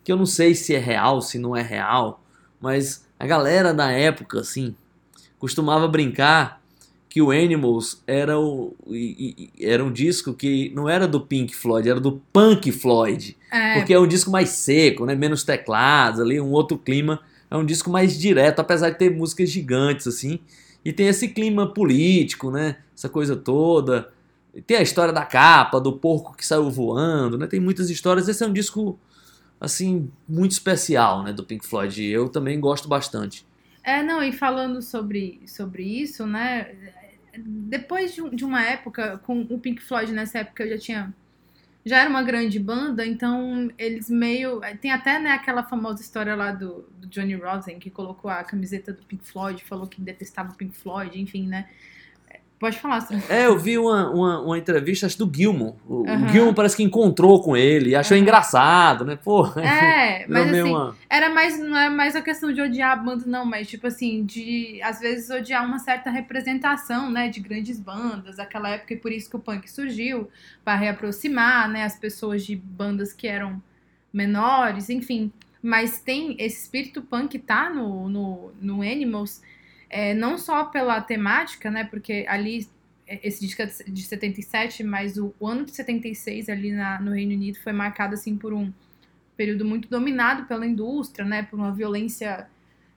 que 0.04 0.12
eu 0.12 0.18
não 0.18 0.26
sei 0.26 0.54
se 0.56 0.74
é 0.76 0.80
real, 0.80 1.22
se 1.22 1.38
não 1.40 1.56
é 1.56 1.62
real, 1.62 2.24
mas 2.60 3.06
a 3.20 3.26
galera 3.26 3.74
da 3.74 3.90
época, 3.92 4.40
assim, 4.42 4.76
costumava 5.40 5.88
brincar 5.88 6.60
que 7.10 7.22
o 7.22 7.30
Animals 7.32 8.02
era, 8.08 8.40
o, 8.40 8.74
e- 8.88 9.52
e- 9.58 9.66
era 9.66 9.84
um 9.84 9.92
disco 9.92 10.34
que 10.34 10.72
não 10.74 10.88
era 10.88 11.08
do 11.08 11.20
Pink 11.20 11.54
Floyd, 11.56 11.90
era 11.90 12.00
do 12.00 12.22
Punk 12.32 12.72
Floyd. 12.72 13.38
É, 13.52 13.78
Porque 13.78 13.94
é 13.94 14.00
um 14.00 14.08
disco 14.08 14.32
mais 14.32 14.50
seco, 14.50 15.06
né? 15.06 15.14
Menos 15.14 15.44
teclados 15.44 16.22
ali, 16.22 16.40
um 16.40 16.52
outro 16.52 16.78
clima. 16.78 17.20
É 17.50 17.58
um 17.58 17.66
disco 17.66 17.90
mais 17.90 18.18
direto, 18.18 18.60
apesar 18.62 18.92
de 18.92 18.98
ter 18.98 19.12
músicas 19.12 19.50
gigantes, 19.50 20.08
assim. 20.08 20.40
E 20.84 20.92
tem 20.92 21.08
esse 21.08 21.28
clima 21.28 21.72
político, 21.72 22.50
né? 22.50 22.78
Essa 22.96 23.08
coisa 23.08 23.36
toda. 23.36 24.12
E 24.54 24.62
tem 24.62 24.78
a 24.78 24.82
história 24.82 25.14
da 25.14 25.26
capa, 25.26 25.80
do 25.80 25.94
porco 25.94 26.36
que 26.36 26.46
saiu 26.46 26.70
voando, 26.70 27.38
né? 27.38 27.48
Tem 27.48 27.60
muitas 27.60 27.90
histórias. 27.90 28.28
Esse 28.28 28.44
é 28.44 28.48
um 28.48 28.54
disco, 28.54 29.00
assim, 29.60 30.12
muito 30.28 30.52
especial, 30.52 31.24
né? 31.24 31.32
Do 31.32 31.44
Pink 31.44 31.66
Floyd. 31.66 32.04
Eu 32.04 32.28
também 32.28 32.60
gosto 32.60 32.88
bastante. 32.88 33.46
É, 33.84 34.04
não, 34.04 34.24
e 34.24 34.32
falando 34.32 34.82
sobre, 34.82 35.42
sobre 35.48 35.84
isso, 35.84 36.26
né? 36.26 36.76
Depois 37.38 38.14
de, 38.14 38.30
de 38.32 38.44
uma 38.44 38.62
época, 38.62 39.20
com 39.20 39.42
o 39.50 39.60
Pink 39.60 39.82
Floyd 39.82 40.12
nessa 40.12 40.40
época 40.40 40.64
eu 40.64 40.70
já 40.72 40.78
tinha. 40.78 41.14
Já 41.84 42.00
era 42.00 42.10
uma 42.10 42.22
grande 42.22 42.60
banda, 42.60 43.06
então 43.06 43.72
eles 43.78 44.10
meio. 44.10 44.62
Tem 44.80 44.92
até 44.92 45.20
né, 45.20 45.32
aquela 45.32 45.64
famosa 45.64 46.02
história 46.02 46.36
lá 46.36 46.52
do, 46.52 46.88
do 46.98 47.08
Johnny 47.08 47.34
Rosen, 47.36 47.80
que 47.80 47.90
colocou 47.90 48.30
a 48.30 48.44
camiseta 48.44 48.94
do 48.94 49.04
Pink 49.04 49.26
Floyd, 49.26 49.64
falou 49.64 49.88
que 49.88 50.00
detestava 50.00 50.52
o 50.52 50.56
Pink 50.56 50.76
Floyd, 50.76 51.20
enfim, 51.20 51.48
né? 51.48 51.68
Pode 52.62 52.78
falar, 52.78 53.02
Sandra. 53.02 53.26
É, 53.28 53.48
eu 53.48 53.58
vi 53.58 53.76
uma, 53.76 54.08
uma, 54.12 54.40
uma 54.40 54.56
entrevista, 54.56 55.08
acho, 55.08 55.18
do 55.18 55.32
Gilmour. 55.36 55.74
O. 55.90 56.06
Gilmour 56.32 56.54
parece 56.54 56.78
que 56.78 56.84
encontrou 56.84 57.42
com 57.42 57.58
ele 57.58 57.90
e 57.90 57.96
achou 57.96 58.16
engraçado, 58.16 59.04
né? 59.04 59.16
Pô, 59.16 59.48
É, 59.60 60.26
mas 60.30 60.48
assim, 60.48 60.62
uma- 60.70 60.96
Era 61.10 61.32
mais, 61.32 61.58
não 61.60 61.76
é 61.76 61.90
mais 61.90 62.16
a 62.16 62.22
questão 62.22 62.54
de 62.54 62.62
odiar 62.62 62.92
a 62.92 62.96
banda, 62.96 63.24
não, 63.26 63.44
mas 63.46 63.68
tipo 63.68 63.88
assim, 63.88 64.24
de 64.24 64.80
às 64.84 65.00
vezes 65.00 65.32
odiar 65.32 65.66
uma 65.66 65.80
certa 65.80 66.12
representação, 66.12 67.10
né, 67.10 67.30
de 67.30 67.40
grandes 67.40 67.80
bandas, 67.80 68.38
aquela 68.38 68.70
época, 68.70 68.94
e 68.94 68.98
por 68.98 69.12
isso 69.12 69.28
que 69.28 69.36
o 69.36 69.40
punk 69.40 69.68
surgiu, 69.68 70.30
para 70.64 70.76
reaproximar, 70.78 71.68
né, 71.68 71.84
as 71.84 71.98
pessoas 71.98 72.46
de 72.46 72.56
bandas 72.56 73.12
que 73.12 73.28
eram 73.28 73.60
menores, 74.14 74.88
enfim. 74.92 75.32
Mas 75.64 76.00
tem 76.00 76.36
esse 76.38 76.62
espírito 76.62 77.02
punk 77.02 77.40
tá 77.40 77.72
no, 77.72 78.08
no, 78.08 78.52
no 78.62 78.82
Animals, 78.84 79.42
é, 79.92 80.14
não 80.14 80.38
só 80.38 80.66
pela 80.66 81.02
temática, 81.02 81.70
né, 81.70 81.84
porque 81.84 82.26
ali 82.30 82.68
é, 83.08 83.20
esse 83.28 83.42
disco 83.46 83.62
é 83.62 83.66
de 83.66 84.04
77, 84.04 84.84
mas 84.84 85.18
o, 85.18 85.34
o 85.40 85.48
ano 85.48 85.66
de 85.66 85.72
76 85.72 86.50
ali 86.50 86.72
na, 86.72 87.00
no 87.02 87.12
Reino 87.12 87.34
Unido 87.34 87.60
foi 87.60 87.74
marcado 87.74 88.14
assim 88.14 88.38
por 88.38 88.54
um 88.54 88.72
período 89.36 89.66
muito 89.66 89.90
dominado 89.90 90.46
pela 90.46 90.66
indústria, 90.66 91.26
né, 91.26 91.44
por 91.44 91.60
uma 91.60 91.74
violência, 91.74 92.48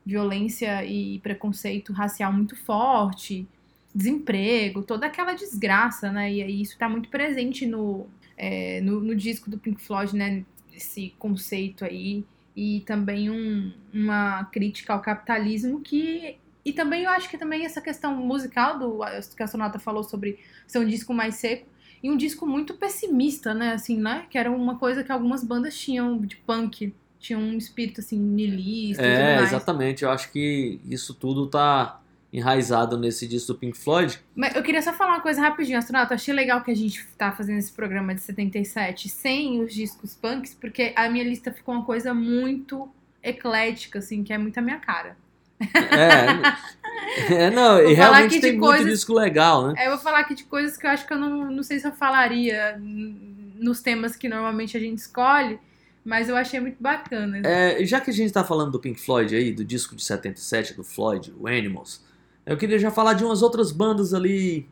violência 0.07 0.85
e 0.85 1.19
preconceito 1.21 1.93
racial 1.93 2.33
muito 2.33 2.57
forte, 2.57 3.47
desemprego, 3.95 4.83
toda 4.83 5.07
aquela 5.07 5.35
desgraça, 5.35 6.13
né, 6.13 6.33
e 6.33 6.43
aí 6.43 6.63
isso 6.63 6.73
está 6.75 6.89
muito 6.89 7.09
presente 7.09 7.67
no, 7.67 8.07
é, 8.37 8.81
no, 8.83 9.01
no 9.01 9.15
disco 9.17 9.51
do 9.51 9.59
Pink 9.59 9.83
Floyd, 9.83 10.15
né, 10.17 10.45
esse 10.73 11.15
conceito 11.19 11.85
aí 11.85 12.25
e 12.57 12.83
também 12.87 13.31
um- 13.31 13.73
uma 13.93 14.45
crítica 14.47 14.93
ao 14.93 15.01
capitalismo 15.01 15.81
que 15.81 16.37
e 16.65 16.73
também 16.73 17.05
eu 17.05 17.11
acho 17.11 17.29
que 17.29 17.37
também 17.37 17.65
essa 17.65 17.81
questão 17.81 18.17
musical 18.17 18.79
do 18.79 19.01
que 19.37 19.43
a 19.43 19.47
Sonata 19.47 19.79
falou 19.79 20.03
sobre 20.03 20.39
ser 20.67 20.79
um 20.79 20.87
disco 20.87 21.13
mais 21.13 21.35
seco 21.35 21.67
e 22.03 22.11
um 22.11 22.17
disco 22.17 22.47
muito 22.47 22.75
pessimista, 22.75 23.55
né? 23.55 23.73
Assim, 23.73 23.99
né? 23.99 24.27
Que 24.31 24.39
era 24.39 24.51
uma 24.51 24.79
coisa 24.79 25.03
que 25.03 25.11
algumas 25.11 25.43
bandas 25.43 25.77
tinham 25.77 26.19
de 26.19 26.37
punk. 26.37 26.95
Tinham 27.19 27.41
um 27.41 27.57
espírito, 27.57 28.01
assim, 28.01 28.19
niilista 28.19 29.03
É, 29.03 29.41
exatamente. 29.41 30.05
Eu 30.05 30.11
acho 30.11 30.31
que 30.31 30.79
isso 30.85 31.15
tudo 31.15 31.47
tá 31.47 32.03
enraizado 32.31 32.99
nesse 32.99 33.27
disco 33.27 33.55
do 33.55 33.59
Pink 33.59 33.79
Floyd. 33.79 34.21
Mas 34.35 34.55
eu 34.55 34.63
queria 34.63 34.83
só 34.83 34.93
falar 34.93 35.13
uma 35.13 35.21
coisa 35.21 35.41
rapidinho, 35.41 35.79
Astronauta. 35.79 36.15
Achei 36.15 36.35
legal 36.35 36.63
que 36.63 36.71
a 36.71 36.77
gente 36.77 37.07
tá 37.17 37.33
fazendo 37.33 37.59
esse 37.59 37.73
programa 37.73 38.15
de 38.15 38.21
77 38.21 39.09
sem 39.09 39.63
os 39.63 39.73
discos 39.73 40.15
punks, 40.15 40.53
porque 40.53 40.93
a 40.97 41.09
minha 41.09 41.25
lista 41.25 41.53
ficou 41.53 41.75
uma 41.75 41.85
coisa 41.85 42.13
muito 42.13 42.87
eclética, 43.23 44.01
assim, 44.01 44.23
que 44.23 44.33
é 44.33 44.37
muito 44.37 44.59
a 44.59 44.61
minha 44.61 44.79
cara. 44.79 45.17
É, 45.61 47.35
é 47.35 47.51
não, 47.51 47.75
Vou 47.83 47.91
e 47.91 47.95
realmente 47.95 48.41
tem 48.41 48.53
muito 48.53 48.67
coisas- 48.67 48.87
disco 48.87 49.15
legal, 49.15 49.69
né? 49.69 49.75
Aí 49.79 49.87
eu 49.87 49.93
vou 49.93 50.01
falar 50.01 50.21
aqui 50.21 50.35
de 50.35 50.45
coisas 50.45 50.77
que 50.77 50.87
eu 50.87 50.91
acho 50.91 51.07
que 51.07 51.13
eu 51.13 51.19
não, 51.19 51.51
não 51.51 51.63
sei 51.63 51.79
se 51.79 51.87
eu 51.87 51.93
falaria 51.93 52.77
nos 52.79 53.81
temas 53.81 54.17
que 54.17 54.29
normalmente 54.29 54.77
a 54.77 54.81
gente 54.81 54.99
escolhe, 54.99 55.59
mas 56.05 56.29
eu 56.29 56.37
achei 56.37 56.61
muito 56.61 56.77
bacana. 56.81 57.41
É, 57.45 57.85
já 57.85 58.01
que 58.01 58.11
a 58.11 58.15
gente 58.15 58.33
tá 58.33 58.45
falando 58.45 58.73
do 58.73 58.81
Pink 58.81 59.01
Floyd 59.01 59.35
aí, 59.35 59.53
do 59.53 59.65
disco 59.65 59.97
de 59.97 60.05
77 60.05 60.75
do 60.75 60.85
Floyd, 60.85 61.33
o 61.39 61.47
Animals, 61.47 62.05
eu 62.45 62.57
queria 62.57 62.79
já 62.79 62.91
falar 62.91 63.15
de 63.15 63.25
umas 63.25 63.43
outras 63.43 63.73
bandas 63.73 64.13
ali 64.13 64.69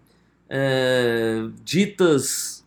é, 0.49 1.47
ditas 1.65 2.63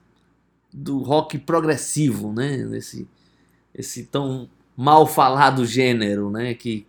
do 0.73 0.97
rock 0.99 1.37
progressivo, 1.37 2.33
né? 2.33 2.67
Esse, 2.75 3.07
esse 3.73 4.03
tão 4.05 4.49
mal 4.75 5.05
falado 5.05 5.65
gênero, 5.65 6.29
né? 6.31 6.53
Que 6.55 6.87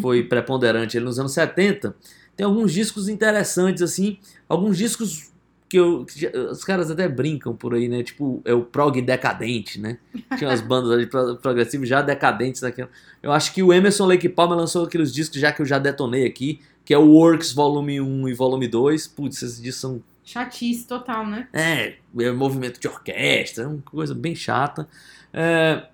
foi 0.00 0.22
preponderante 0.22 0.96
ali 0.96 1.04
nos 1.06 1.18
anos 1.18 1.32
70. 1.32 1.94
Tem 2.36 2.44
alguns 2.44 2.72
discos 2.72 3.08
interessantes, 3.08 3.82
assim, 3.82 4.18
alguns 4.48 4.76
discos 4.76 5.30
que, 5.68 5.76
eu, 5.78 6.04
que 6.04 6.26
os 6.28 6.62
caras 6.62 6.90
até 6.90 7.08
brincam 7.08 7.56
por 7.56 7.74
aí, 7.74 7.88
né? 7.88 8.02
Tipo, 8.02 8.40
é 8.44 8.52
o 8.54 8.62
prog 8.62 9.00
decadente, 9.02 9.80
né? 9.80 9.98
Tinha 10.36 10.48
umas 10.50 10.60
bandas 10.60 10.92
ali 10.92 11.06
pro- 11.06 11.36
progressivas 11.36 11.88
já 11.88 12.02
decadentes 12.02 12.60
daquela. 12.60 12.88
Eu 13.22 13.32
acho 13.32 13.52
que 13.52 13.62
o 13.62 13.72
Emerson 13.72 14.06
Lake 14.06 14.28
Palmer 14.28 14.56
lançou 14.56 14.84
aqueles 14.84 15.12
discos 15.12 15.40
já 15.40 15.50
que 15.52 15.60
eu 15.62 15.66
já 15.66 15.78
detonei 15.78 16.24
aqui, 16.26 16.60
que 16.84 16.94
é 16.94 16.98
o 16.98 17.06
Works 17.08 17.52
Volume 17.52 18.00
1 18.00 18.28
e 18.28 18.34
Volume 18.34 18.68
2. 18.68 19.08
Putz, 19.08 19.42
esses 19.42 19.60
discos 19.60 19.80
são 19.80 20.02
Chatice 20.24 20.86
total, 20.86 21.26
né? 21.26 21.48
é, 21.52 21.94
é 22.18 22.30
movimento 22.32 22.78
de 22.80 22.86
orquestra, 22.88 23.64
é 23.64 23.66
uma 23.66 23.80
coisa 23.82 24.14
bem 24.14 24.34
chata. 24.34 24.86
É, 25.32 25.84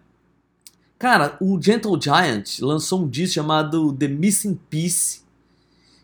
cara, 1.02 1.36
o 1.40 1.60
Gentle 1.60 2.00
Giant 2.00 2.60
lançou 2.60 3.02
um 3.02 3.08
disco 3.08 3.34
chamado 3.34 3.92
The 3.92 4.06
Missing 4.06 4.56
Piece, 4.70 5.22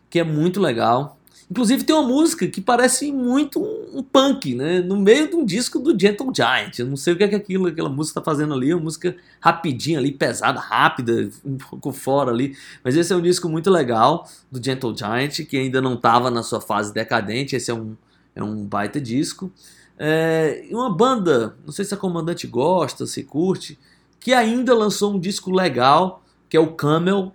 que 0.09 0.19
é 0.19 0.25
muito 0.25 0.59
legal. 0.59 1.17
Inclusive 1.49 1.85
tem 1.85 1.95
uma 1.95 2.05
música 2.05 2.45
que 2.47 2.59
parece 2.59 3.09
muito 3.09 3.63
um, 3.63 4.03
punk, 4.03 4.53
né? 4.53 4.81
No 4.81 4.97
meio 4.97 5.29
de 5.29 5.37
um 5.37 5.45
disco 5.45 5.79
do 5.79 5.97
Gentle 5.97 6.33
Giant. 6.35 6.79
Eu 6.79 6.85
não 6.85 6.97
sei 6.97 7.13
o 7.13 7.17
que 7.17 7.23
é 7.23 7.29
que 7.29 7.35
aquilo, 7.35 7.67
aquela 7.67 7.87
música 7.87 8.19
tá 8.19 8.25
fazendo 8.25 8.53
ali, 8.53 8.73
uma 8.73 8.83
música 8.83 9.15
rapidinha 9.39 9.99
ali, 9.99 10.11
pesada, 10.11 10.59
rápida, 10.59 11.29
um 11.45 11.55
pouco 11.57 11.93
fora 11.93 12.29
ali. 12.29 12.57
Mas 12.83 12.97
esse 12.97 13.13
é 13.13 13.15
um 13.15 13.21
disco 13.21 13.47
muito 13.47 13.71
legal 13.71 14.27
do 14.51 14.61
Gentle 14.61 14.93
Giant, 14.93 15.45
que 15.47 15.55
ainda 15.55 15.81
não 15.81 15.93
estava 15.93 16.29
na 16.29 16.43
sua 16.43 16.59
fase 16.59 16.93
decadente. 16.93 17.55
Esse 17.55 17.71
é 17.71 17.73
um, 17.73 17.95
é 18.35 18.43
um 18.43 18.65
baita 18.65 18.99
disco. 18.99 19.49
É, 19.97 20.67
uma 20.71 20.93
banda, 20.93 21.55
não 21.65 21.71
sei 21.71 21.85
se 21.85 21.93
a 21.93 21.97
comandante 21.97 22.45
gosta, 22.45 23.07
se 23.07 23.23
curte, 23.23 23.79
que 24.19 24.33
ainda 24.33 24.73
lançou 24.73 25.13
um 25.13 25.19
disco 25.19 25.51
legal, 25.51 26.23
que 26.49 26.57
é 26.57 26.59
o 26.59 26.73
Camel. 26.73 27.33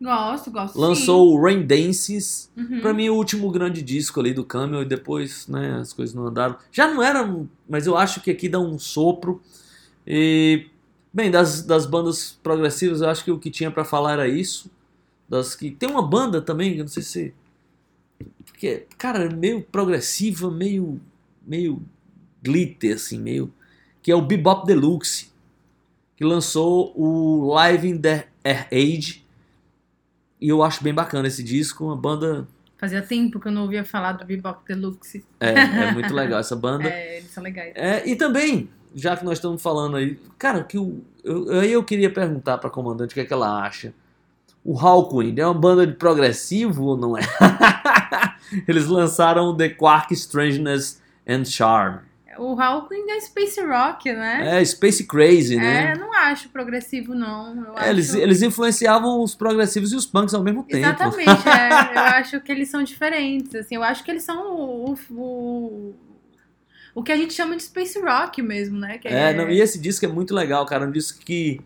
Gosto, 0.00 0.50
gosto. 0.50 0.78
Lançou 0.78 1.32
o 1.32 1.42
Rain 1.42 1.66
Dances. 1.66 2.50
sim. 2.54 2.62
Uhum. 2.62 2.80
Pra 2.80 2.92
mim, 2.92 3.08
o 3.08 3.14
último 3.14 3.50
grande 3.50 3.80
disco 3.80 4.20
ali 4.20 4.34
do 4.34 4.44
Camel, 4.44 4.82
e 4.82 4.84
depois, 4.84 5.46
né, 5.48 5.78
as 5.80 5.92
coisas 5.92 6.14
não 6.14 6.26
andaram. 6.26 6.56
Já 6.72 6.92
não 6.92 7.02
era, 7.02 7.24
mas 7.68 7.86
eu 7.86 7.96
acho 7.96 8.20
que 8.20 8.30
aqui 8.30 8.48
dá 8.48 8.58
um 8.58 8.78
sopro. 8.78 9.40
E, 10.06 10.66
bem, 11.12 11.30
das, 11.30 11.62
das 11.62 11.86
bandas 11.86 12.38
progressivas, 12.42 13.00
eu 13.00 13.08
acho 13.08 13.24
que 13.24 13.30
o 13.30 13.38
que 13.38 13.50
tinha 13.50 13.70
pra 13.70 13.84
falar 13.84 14.12
era 14.14 14.28
isso. 14.28 14.70
Das 15.28 15.54
que 15.54 15.70
Tem 15.70 15.88
uma 15.88 16.02
banda 16.06 16.42
também, 16.42 16.74
que 16.74 16.80
eu 16.80 16.84
não 16.84 16.88
sei 16.88 17.02
se 17.02 17.34
Porque, 18.44 18.86
cara, 18.98 19.30
meio 19.30 19.62
progressiva, 19.62 20.50
meio. 20.50 21.00
meio 21.46 21.82
glitter, 22.42 22.96
assim, 22.96 23.18
meio. 23.18 23.52
Que 24.02 24.12
é 24.12 24.14
o 24.14 24.20
Bebop 24.20 24.66
Deluxe. 24.66 25.32
Que 26.16 26.24
lançou 26.24 26.92
o 26.96 27.52
Live 27.52 27.88
in 27.88 27.98
the 27.98 28.28
Air 28.44 28.68
Age. 28.72 29.24
E 30.40 30.48
eu 30.48 30.62
acho 30.62 30.82
bem 30.82 30.94
bacana 30.94 31.28
esse 31.28 31.42
disco. 31.42 31.84
Uma 31.84 31.96
banda. 31.96 32.46
Fazia 32.76 33.02
tempo 33.02 33.40
que 33.40 33.48
eu 33.48 33.52
não 33.52 33.62
ouvia 33.62 33.84
falar 33.84 34.12
do 34.12 34.24
Bebop 34.24 34.62
Deluxe. 34.66 35.24
É, 35.40 35.52
é 35.52 35.92
muito 35.92 36.12
legal 36.14 36.40
essa 36.40 36.54
banda. 36.54 36.88
É, 36.88 37.18
eles 37.18 37.30
são 37.30 37.42
legais. 37.42 37.72
É, 37.74 38.08
e 38.08 38.14
também, 38.14 38.68
já 38.94 39.16
que 39.16 39.24
nós 39.24 39.38
estamos 39.38 39.62
falando 39.62 39.96
aí, 39.96 40.18
cara, 40.38 40.62
que 40.62 40.78
o, 40.78 41.02
eu, 41.24 41.60
aí 41.60 41.72
eu 41.72 41.82
queria 41.82 42.12
perguntar 42.12 42.58
pra 42.58 42.70
comandante 42.70 43.12
o 43.12 43.14
que, 43.14 43.20
é 43.20 43.24
que 43.24 43.32
ela 43.32 43.62
acha. 43.62 43.94
O 44.62 44.78
Hawkwind 44.78 45.38
é 45.38 45.46
uma 45.46 45.54
banda 45.54 45.86
de 45.86 45.94
progressivo 45.94 46.84
ou 46.84 46.96
não 46.96 47.18
é? 47.18 47.22
Eles 48.68 48.86
lançaram 48.86 49.56
The 49.56 49.70
Quark 49.70 50.12
Strangeness 50.14 51.02
and 51.26 51.44
Charm. 51.44 51.98
O 52.38 52.60
Hawkwind 52.60 53.08
é 53.08 53.20
Space 53.20 53.60
Rock, 53.60 54.12
né? 54.12 54.60
É, 54.60 54.64
Space 54.64 55.04
Crazy, 55.06 55.56
É, 55.56 55.60
né? 55.60 55.92
eu 55.94 55.98
não 55.98 56.12
acho 56.12 56.48
progressivo, 56.48 57.14
não. 57.14 57.76
É, 57.78 57.90
eles, 57.90 58.14
eles 58.14 58.42
influenciavam 58.42 59.22
os 59.22 59.34
progressivos 59.34 59.92
e 59.92 59.96
os 59.96 60.06
punks 60.06 60.34
ao 60.34 60.42
mesmo 60.42 60.62
tempo. 60.64 60.78
Exatamente, 60.78 61.48
é. 61.48 61.94
Eu 61.94 62.02
acho 62.02 62.40
que 62.40 62.52
eles 62.52 62.68
são 62.68 62.82
diferentes, 62.82 63.54
assim. 63.54 63.76
Eu 63.76 63.82
acho 63.82 64.04
que 64.04 64.10
eles 64.10 64.22
são 64.22 64.54
o, 64.54 64.94
o, 65.10 65.94
o, 66.94 67.02
que 67.02 67.12
a 67.12 67.16
gente 67.16 67.32
chama 67.32 67.56
de 67.56 67.62
Space 67.62 67.98
Rock 68.00 68.42
mesmo, 68.42 68.78
né? 68.78 68.98
Que 68.98 69.08
É, 69.08 69.32
não, 69.32 69.48
e 69.48 69.60
esse 69.60 69.78
disco 69.78 70.04
é 70.04 70.08
muito 70.08 70.34
legal, 70.34 70.64
cara. 70.66 70.86
Um 70.86 70.90
disco 70.90 71.18
que, 71.24 71.60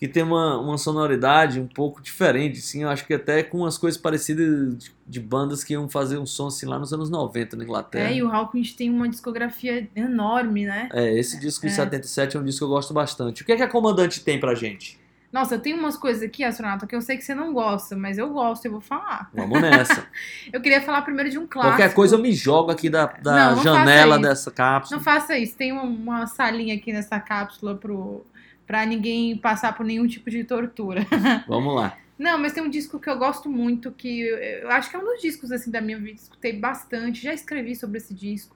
que 0.00 0.08
tem 0.08 0.22
uma, 0.22 0.58
uma 0.58 0.78
sonoridade 0.78 1.60
um 1.60 1.66
pouco 1.66 2.00
diferente, 2.00 2.58
assim. 2.58 2.82
Eu 2.84 2.88
acho 2.88 3.06
que 3.06 3.12
até 3.12 3.42
com 3.42 3.58
umas 3.58 3.76
coisas 3.76 4.00
parecidas 4.00 4.74
de, 4.78 4.90
de 5.06 5.20
bandas 5.20 5.62
que 5.62 5.74
iam 5.74 5.90
fazer 5.90 6.16
um 6.16 6.24
som 6.24 6.46
assim 6.46 6.64
lá 6.64 6.78
nos 6.78 6.90
anos 6.90 7.10
90 7.10 7.54
na 7.54 7.64
Inglaterra. 7.64 8.08
É, 8.08 8.14
e 8.14 8.22
o 8.22 8.32
Hawkwind 8.32 8.72
tem 8.72 8.88
uma 8.88 9.06
discografia 9.06 9.86
enorme, 9.94 10.64
né? 10.64 10.88
É, 10.94 11.18
esse 11.18 11.38
disco 11.38 11.66
de 11.66 11.72
É. 11.72 11.76
77 11.76 12.38
é 12.38 12.40
um 12.40 12.44
disco 12.44 12.60
que 12.60 12.64
eu 12.64 12.68
gosto 12.68 12.94
bastante. 12.94 13.42
O 13.42 13.44
que 13.44 13.52
é 13.52 13.56
que 13.56 13.62
a 13.62 13.68
Comandante 13.68 14.24
tem 14.24 14.40
pra 14.40 14.54
gente? 14.54 14.98
Nossa, 15.30 15.54
eu 15.54 15.60
tenho 15.60 15.76
umas 15.78 15.96
coisas 15.96 16.22
aqui, 16.22 16.42
astronauta, 16.42 16.86
que 16.88 16.96
eu 16.96 17.00
sei 17.00 17.16
que 17.16 17.22
você 17.22 17.34
não 17.34 17.52
gosta, 17.52 17.94
mas 17.94 18.18
eu 18.18 18.30
gosto, 18.30 18.64
eu 18.64 18.72
vou 18.72 18.80
falar. 18.80 19.30
Vamos 19.32 19.60
nessa. 19.60 20.04
Eu 20.52 20.60
queria 20.60 20.82
falar 20.82 21.02
primeiro 21.02 21.30
de 21.30 21.38
um 21.38 21.46
clássico. 21.46 21.76
Qualquer 21.76 21.94
coisa 21.94 22.16
eu 22.16 22.18
me 22.18 22.32
jogo 22.32 22.72
aqui 22.72 22.90
da, 22.90 23.06
da 23.06 23.50
Não, 23.50 23.56
não 23.56 23.62
janela 23.62 24.18
dessa 24.18 24.50
cápsula. 24.50 24.96
Não 24.96 25.04
faça 25.04 25.38
isso. 25.38 25.56
Tem 25.56 25.70
uma, 25.70 25.84
uma 25.84 26.26
salinha 26.26 26.74
aqui 26.74 26.92
nessa 26.92 27.20
cápsula 27.20 27.76
pro, 27.76 28.26
pra 28.70 28.86
ninguém 28.86 29.36
passar 29.36 29.76
por 29.76 29.84
nenhum 29.84 30.06
tipo 30.06 30.30
de 30.30 30.44
tortura. 30.44 31.04
Vamos 31.48 31.74
lá. 31.74 31.98
Não, 32.16 32.38
mas 32.38 32.52
tem 32.52 32.62
um 32.62 32.70
disco 32.70 33.00
que 33.00 33.10
eu 33.10 33.18
gosto 33.18 33.50
muito, 33.50 33.90
que 33.90 34.20
eu, 34.20 34.70
acho 34.70 34.88
que 34.88 34.94
é 34.94 34.98
um 35.00 35.04
dos 35.04 35.20
discos 35.20 35.50
assim 35.50 35.72
da 35.72 35.80
minha 35.80 35.98
vida, 35.98 36.20
escutei 36.20 36.52
bastante, 36.52 37.20
já 37.20 37.34
escrevi 37.34 37.74
sobre 37.74 37.98
esse 37.98 38.14
disco. 38.14 38.54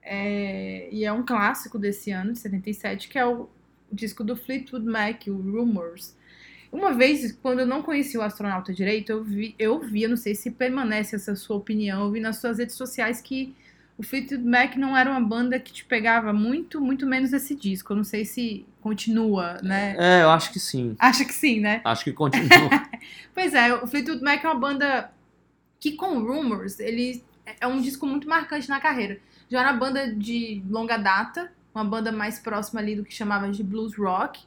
É, 0.00 0.88
e 0.92 1.04
é 1.04 1.12
um 1.12 1.26
clássico 1.26 1.80
desse 1.80 2.12
ano, 2.12 2.32
de 2.32 2.38
77, 2.38 3.08
que 3.08 3.18
é 3.18 3.26
o, 3.26 3.48
disco 3.90 4.22
do 4.22 4.36
Fleetwood 4.36 4.86
Mac, 4.86 5.26
o 5.26 5.32
Rumors. 5.32 6.16
Uma 6.70 6.92
vez, 6.92 7.32
quando 7.42 7.58
eu 7.58 7.66
não 7.66 7.82
conhecia 7.82 8.20
o 8.20 8.22
astronauta 8.22 8.72
direito, 8.72 9.10
eu 9.10 9.24
vi, 9.24 9.56
eu 9.58 9.80
vi, 9.80 10.04
eu 10.04 10.10
não 10.10 10.16
sei 10.16 10.36
se 10.36 10.52
permanece 10.52 11.16
essa 11.16 11.34
sua 11.34 11.56
opinião, 11.56 12.04
eu 12.04 12.12
vi 12.12 12.20
nas 12.20 12.36
suas 12.36 12.58
redes 12.58 12.76
sociais 12.76 13.20
que 13.20 13.52
o 13.98 14.02
Fleetwood 14.04 14.44
Mac 14.44 14.76
não 14.76 14.96
era 14.96 15.10
uma 15.10 15.20
banda 15.20 15.58
que 15.58 15.72
te 15.72 15.84
pegava 15.84 16.32
muito, 16.32 16.80
muito 16.80 17.04
menos 17.04 17.32
esse 17.32 17.56
disco. 17.56 17.92
Eu 17.92 17.96
não 17.96 18.04
sei 18.04 18.24
se 18.24 18.64
continua, 18.80 19.58
né? 19.60 19.96
É, 19.98 20.22
eu 20.22 20.30
acho 20.30 20.52
que 20.52 20.60
sim. 20.60 20.94
Acha 21.00 21.24
que 21.24 21.34
sim, 21.34 21.58
né? 21.58 21.80
Acho 21.84 22.04
que 22.04 22.12
continua. 22.12 22.48
Pois 23.34 23.54
é, 23.54 23.72
o 23.72 23.86
Fleetwood 23.86 24.22
Mac 24.22 24.42
é 24.42 24.48
uma 24.48 24.58
banda 24.58 25.12
que 25.78 25.92
com 25.92 26.18
Rumors, 26.18 26.80
ele 26.80 27.22
é 27.60 27.66
um 27.68 27.80
disco 27.80 28.04
muito 28.04 28.28
marcante 28.28 28.68
na 28.68 28.80
carreira. 28.80 29.20
Já 29.48 29.60
era 29.60 29.70
uma 29.70 29.78
banda 29.78 30.12
de 30.12 30.62
longa 30.68 30.96
data, 30.96 31.52
uma 31.72 31.84
banda 31.84 32.10
mais 32.10 32.40
próxima 32.40 32.80
ali 32.80 32.96
do 32.96 33.04
que 33.04 33.14
chamava 33.14 33.48
de 33.50 33.62
blues 33.62 33.96
rock. 33.96 34.40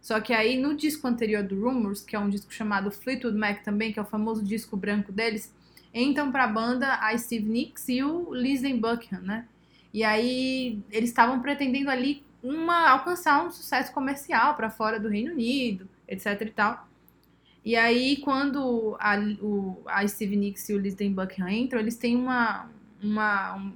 Só 0.00 0.20
que 0.20 0.32
aí 0.32 0.60
no 0.60 0.76
disco 0.76 1.06
anterior 1.06 1.44
do 1.44 1.60
Rumors, 1.60 2.00
que 2.00 2.16
é 2.16 2.18
um 2.18 2.28
disco 2.28 2.52
chamado 2.52 2.90
Fleetwood 2.90 3.38
Mac 3.38 3.62
também, 3.62 3.92
que 3.92 3.98
é 4.00 4.02
o 4.02 4.06
famoso 4.06 4.42
disco 4.42 4.76
branco 4.76 5.12
deles, 5.12 5.54
entram 5.94 6.30
pra 6.32 6.46
banda 6.46 6.94
a 7.00 7.16
Steve 7.18 7.48
Nicks 7.48 7.88
e 7.88 8.02
o 8.02 8.32
Lisden 8.34 8.78
Buckingham, 8.80 9.22
né? 9.22 9.48
E 9.92 10.02
aí 10.04 10.80
eles 10.90 11.10
estavam 11.10 11.40
pretendendo 11.40 11.90
ali 11.90 12.24
uma 12.42 12.90
alcançar 12.90 13.44
um 13.44 13.50
sucesso 13.50 13.92
comercial 13.92 14.54
pra 14.54 14.70
fora 14.70 14.98
do 14.98 15.08
Reino 15.08 15.32
Unido, 15.32 15.88
etc 16.08 16.40
e 16.42 16.50
tal. 16.50 16.88
E 17.64 17.76
aí, 17.76 18.16
quando 18.18 18.96
a, 18.98 19.16
o, 19.40 19.82
a 19.86 20.06
Steve 20.08 20.36
Nicks 20.36 20.68
e 20.68 20.74
o 20.74 20.78
Lisden 20.78 21.12
Buckingham 21.12 21.48
entram, 21.48 21.80
eles 21.80 21.96
têm 21.96 22.16
uma, 22.16 22.68
uma, 23.02 23.56
um- 23.56 23.72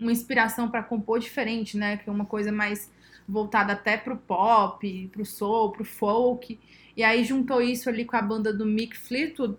uma 0.00 0.12
inspiração 0.12 0.70
para 0.70 0.82
compor 0.82 1.18
diferente, 1.20 1.76
né? 1.76 1.96
Que 1.96 2.08
é 2.08 2.12
uma 2.12 2.26
coisa 2.26 2.52
mais 2.52 2.90
voltada 3.28 3.72
até 3.72 3.96
pro 3.96 4.16
pop, 4.16 5.08
pro 5.12 5.24
soul, 5.24 5.72
pro 5.72 5.84
folk. 5.84 6.58
E 6.96 7.02
aí 7.04 7.24
juntou 7.24 7.60
isso 7.62 7.88
ali 7.88 8.04
com 8.04 8.16
a 8.16 8.22
banda 8.22 8.52
do 8.52 8.64
Mick 8.66 8.96
Fleetwood, 8.96 9.56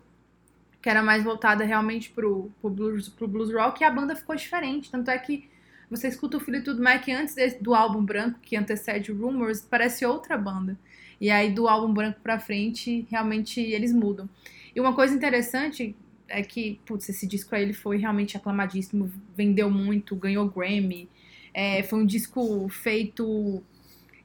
que 0.87 0.91
era 0.91 1.03
mais 1.03 1.21
voltada 1.21 1.65
realmente 1.65 2.09
pro, 2.11 2.49
pro, 2.61 2.69
blues, 2.69 3.09
pro 3.09 3.27
blues 3.27 3.53
rock, 3.53 3.81
e 3.81 3.83
a 3.83 3.91
banda 3.91 4.15
ficou 4.15 4.33
diferente. 4.33 4.89
Tanto 4.89 5.11
é 5.11 5.17
que 5.17 5.49
você 5.91 6.07
escuta 6.07 6.37
o 6.37 6.39
Fleetwood 6.39 6.79
Mac 6.79 7.05
antes 7.09 7.35
desse- 7.35 7.61
do 7.61 7.75
álbum 7.75 8.01
branco, 8.01 8.39
que 8.41 8.55
antecede 8.55 9.11
Rumors, 9.11 9.59
parece 9.59 10.05
outra 10.05 10.37
banda. 10.37 10.79
E 11.19 11.29
aí, 11.29 11.51
do 11.51 11.67
álbum 11.67 11.93
branco 11.93 12.21
pra 12.23 12.39
frente, 12.39 13.05
realmente 13.11 13.59
eles 13.59 13.91
mudam. 13.91 14.29
E 14.73 14.79
uma 14.79 14.95
coisa 14.95 15.13
interessante 15.13 15.93
é 16.29 16.41
que, 16.41 16.79
putz, 16.85 17.09
esse 17.09 17.27
disco 17.27 17.53
aí 17.53 17.63
ele 17.63 17.73
foi 17.73 17.97
realmente 17.97 18.37
aclamadíssimo, 18.37 19.11
vendeu 19.35 19.69
muito, 19.69 20.15
ganhou 20.15 20.47
Grammy. 20.47 21.09
É, 21.53 21.83
foi 21.83 21.99
um 21.99 22.05
disco 22.05 22.69
feito, 22.69 23.61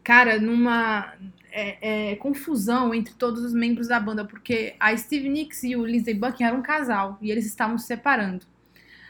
cara, 0.02 0.38
numa 0.40 1.14
é, 1.50 2.12
é, 2.12 2.16
confusão 2.16 2.94
entre 2.94 3.14
todos 3.14 3.44
os 3.44 3.52
membros 3.52 3.88
da 3.88 4.00
banda, 4.00 4.24
porque 4.24 4.74
a 4.80 4.96
Steve 4.96 5.28
Nicks 5.28 5.62
e 5.62 5.76
o 5.76 5.84
Lindsey 5.84 6.14
Buckingham 6.14 6.48
eram 6.48 6.58
um 6.60 6.62
casal 6.62 7.18
e 7.20 7.30
eles 7.30 7.46
estavam 7.46 7.78
se 7.78 7.86
separando. 7.86 8.46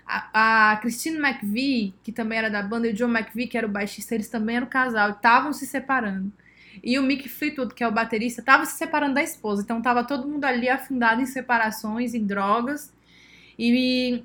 A, 0.04 0.72
a 0.72 0.76
Christine 0.78 1.18
McVie, 1.18 1.94
que 2.02 2.10
também 2.10 2.38
era 2.38 2.50
da 2.50 2.62
banda, 2.62 2.88
e 2.88 2.90
o 2.90 2.94
John 2.94 3.10
McVie, 3.10 3.46
que 3.46 3.56
era 3.56 3.66
o 3.66 3.70
baixista, 3.70 4.14
eles 4.14 4.28
também 4.28 4.56
eram 4.56 4.66
um 4.66 4.70
casal 4.70 5.10
estavam 5.10 5.52
se 5.52 5.66
separando. 5.66 6.32
E 6.82 6.98
o 6.98 7.02
Mick 7.02 7.28
Fleetwood, 7.28 7.74
que 7.74 7.84
é 7.84 7.88
o 7.88 7.92
baterista, 7.92 8.40
estava 8.40 8.64
se 8.64 8.76
separando 8.76 9.14
da 9.14 9.22
esposa. 9.22 9.62
Então 9.62 9.80
tava 9.82 10.04
todo 10.04 10.28
mundo 10.28 10.44
ali 10.44 10.68
afundado 10.68 11.20
em 11.20 11.26
separações, 11.26 12.14
em 12.14 12.24
drogas. 12.24 12.92
E 13.58 14.24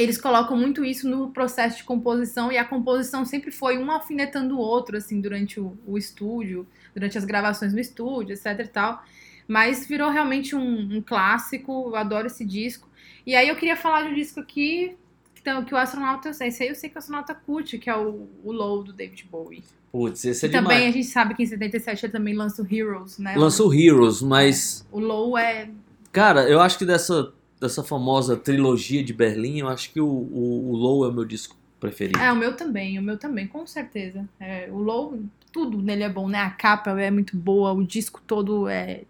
eles 0.00 0.18
colocam 0.18 0.56
muito 0.56 0.84
isso 0.84 1.08
no 1.08 1.30
processo 1.30 1.78
de 1.78 1.84
composição. 1.84 2.50
E 2.50 2.56
a 2.58 2.64
composição 2.64 3.24
sempre 3.24 3.50
foi 3.50 3.78
um 3.78 3.90
alfinetando 3.90 4.56
o 4.56 4.58
outro, 4.58 4.96
assim, 4.96 5.20
durante 5.20 5.60
o, 5.60 5.76
o 5.86 5.96
estúdio, 5.98 6.66
durante 6.94 7.16
as 7.18 7.24
gravações 7.24 7.72
no 7.72 7.80
estúdio, 7.80 8.32
etc 8.34 8.58
e 8.60 8.68
tal. 8.68 9.02
Mas 9.46 9.86
virou 9.86 10.10
realmente 10.10 10.54
um, 10.56 10.96
um 10.96 11.02
clássico. 11.02 11.88
Eu 11.88 11.96
adoro 11.96 12.26
esse 12.26 12.44
disco. 12.44 12.88
E 13.26 13.34
aí 13.34 13.48
eu 13.48 13.56
queria 13.56 13.76
falar 13.76 14.02
de 14.04 14.08
um 14.10 14.14
disco 14.14 14.40
aqui 14.40 14.96
que, 15.34 15.42
tem- 15.42 15.64
que 15.64 15.74
o 15.74 15.76
astronauta. 15.76 16.30
Esse 16.30 16.62
aí 16.62 16.68
eu 16.68 16.74
sei 16.74 16.88
que 16.88 16.96
o 16.96 16.98
astronauta 16.98 17.34
curte, 17.34 17.78
que 17.78 17.90
é 17.90 17.96
o, 17.96 18.28
o 18.44 18.52
Low 18.52 18.82
do 18.82 18.92
David 18.92 19.26
Bowie. 19.30 19.62
Putz, 19.92 20.24
esse 20.24 20.46
é 20.46 20.48
E 20.48 20.52
também 20.52 20.76
a 20.76 20.78
demais. 20.78 20.94
gente 20.94 21.06
sabe 21.08 21.34
que 21.34 21.42
em 21.42 21.46
77 21.46 22.06
ele 22.06 22.12
também 22.12 22.32
lança 22.34 22.62
o 22.62 22.66
Heroes, 22.72 23.18
né? 23.18 23.34
Lança 23.36 23.64
o 23.64 23.74
Heroes, 23.74 24.22
mas, 24.22 24.86
O 24.92 25.00
Low 25.00 25.36
é. 25.36 25.68
cara, 26.12 26.48
eu 26.48 26.60
acho 26.60 26.78
que 26.78 26.84
dessa, 26.86 27.32
dessa 27.60 27.84
famosa 27.84 28.36
trilogia 28.36 29.04
de 29.04 29.12
Berlim, 29.12 29.58
eu 29.60 29.68
acho 29.68 29.92
que 29.92 30.00
o, 30.00 30.06
o, 30.06 30.70
o 30.70 30.76
Low 30.76 31.04
é 31.04 31.08
o 31.08 31.12
meu 31.12 31.24
disco 31.24 31.54
preferido. 31.78 32.18
É, 32.18 32.32
o 32.32 32.36
meu 32.36 32.56
também, 32.56 32.98
o 32.98 33.02
meu 33.02 33.18
também, 33.18 33.46
com 33.46 33.66
certeza. 33.66 34.28
É, 34.38 34.68
o 34.70 34.78
Low, 34.78 35.20
tudo 35.52 35.80
nele 35.80 36.02
é 36.02 36.08
bom, 36.08 36.28
né? 36.28 36.38
A 36.38 36.50
capa 36.50 36.98
é 37.00 37.10
muito 37.10 37.36
boa, 37.36 37.72
o 37.72 37.84
disco 37.84 38.20
todo 38.26 38.68
é 38.68 39.02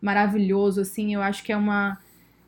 maravilhoso, 0.00 0.80
assim. 0.80 1.14
Eu 1.14 1.22
acho 1.22 1.42
que 1.42 1.52
é 1.52 1.56
uma 1.56 1.98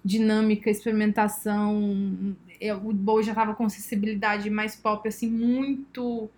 dinâmica, 0.05 0.71
experimentação. 0.71 2.37
Eu- 2.61 2.77
o 2.79 2.93
Bowie 2.93 3.25
já 3.25 3.35
tava 3.35 3.55
com 3.55 3.69
sensibilidade 3.69 4.49
mais 4.51 4.77
pop, 4.77 5.07
assim, 5.09 5.29
muito 5.31 6.29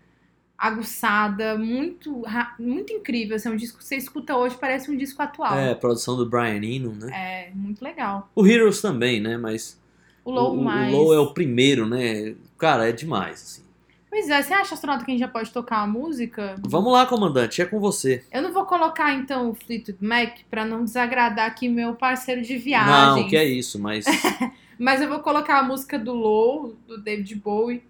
aguçada, 0.59 1.57
muito, 1.57 2.25
muito 2.59 2.93
incrível. 2.93 3.37
Assim, 3.37 3.49
é 3.49 3.53
um 3.53 3.57
disco 3.57 3.79
que 3.79 3.85
você 3.85 3.97
escuta 3.97 4.37
hoje, 4.37 4.57
parece 4.61 4.91
um 4.91 4.97
disco 4.97 5.23
atual. 5.23 5.57
É, 5.57 5.75
produção 5.75 6.17
do 6.17 6.29
Brian 6.29 6.63
Eno, 6.63 6.95
né? 6.95 7.11
É, 7.13 7.51
muito 7.55 7.83
legal. 7.83 8.29
O 8.35 8.47
Heroes 8.47 8.81
também, 8.81 9.21
né? 9.21 9.37
Mas 9.37 9.81
O 10.25 10.31
Low 10.33 10.57
o, 10.57 10.61
o 10.61 10.65
mais. 10.65 10.93
Low 10.93 11.15
é 11.15 11.21
o 11.21 11.33
primeiro, 11.33 11.87
né? 11.87 12.35
Cara, 12.59 12.89
é 12.89 12.93
demais, 12.93 13.35
assim. 13.35 13.69
Pois 14.11 14.29
é, 14.31 14.43
você 14.43 14.55
acha, 14.55 14.75
astronauta, 14.75 15.05
que 15.05 15.11
a 15.11 15.15
gente 15.15 15.21
já 15.21 15.29
pode 15.29 15.53
tocar 15.53 15.81
a 15.83 15.87
música? 15.87 16.57
Vamos 16.67 16.93
lá, 16.93 17.05
comandante, 17.07 17.61
é 17.61 17.67
com 17.67 17.79
você. 17.79 18.25
Eu 18.33 18.41
não 18.41 18.53
vou 18.53 18.65
colocar, 18.65 19.13
então, 19.15 19.51
o 19.51 19.55
Fleetwood 19.55 20.03
Mac 20.03 20.39
pra 20.51 20.65
não 20.65 20.83
desagradar 20.83 21.47
aqui 21.47 21.69
meu 21.69 21.95
parceiro 21.95 22.41
de 22.41 22.57
viagem. 22.57 23.23
Não, 23.23 23.29
que 23.29 23.37
é 23.37 23.45
isso, 23.45 23.79
mas 23.79 24.07
Mas 24.79 25.01
eu 25.01 25.09
vou 25.09 25.19
colocar 25.19 25.59
a 25.59 25.63
música 25.63 25.99
do 25.99 26.15
Low, 26.15 26.77
do 26.87 26.97
David 27.03 27.35
Bowie, 27.35 27.83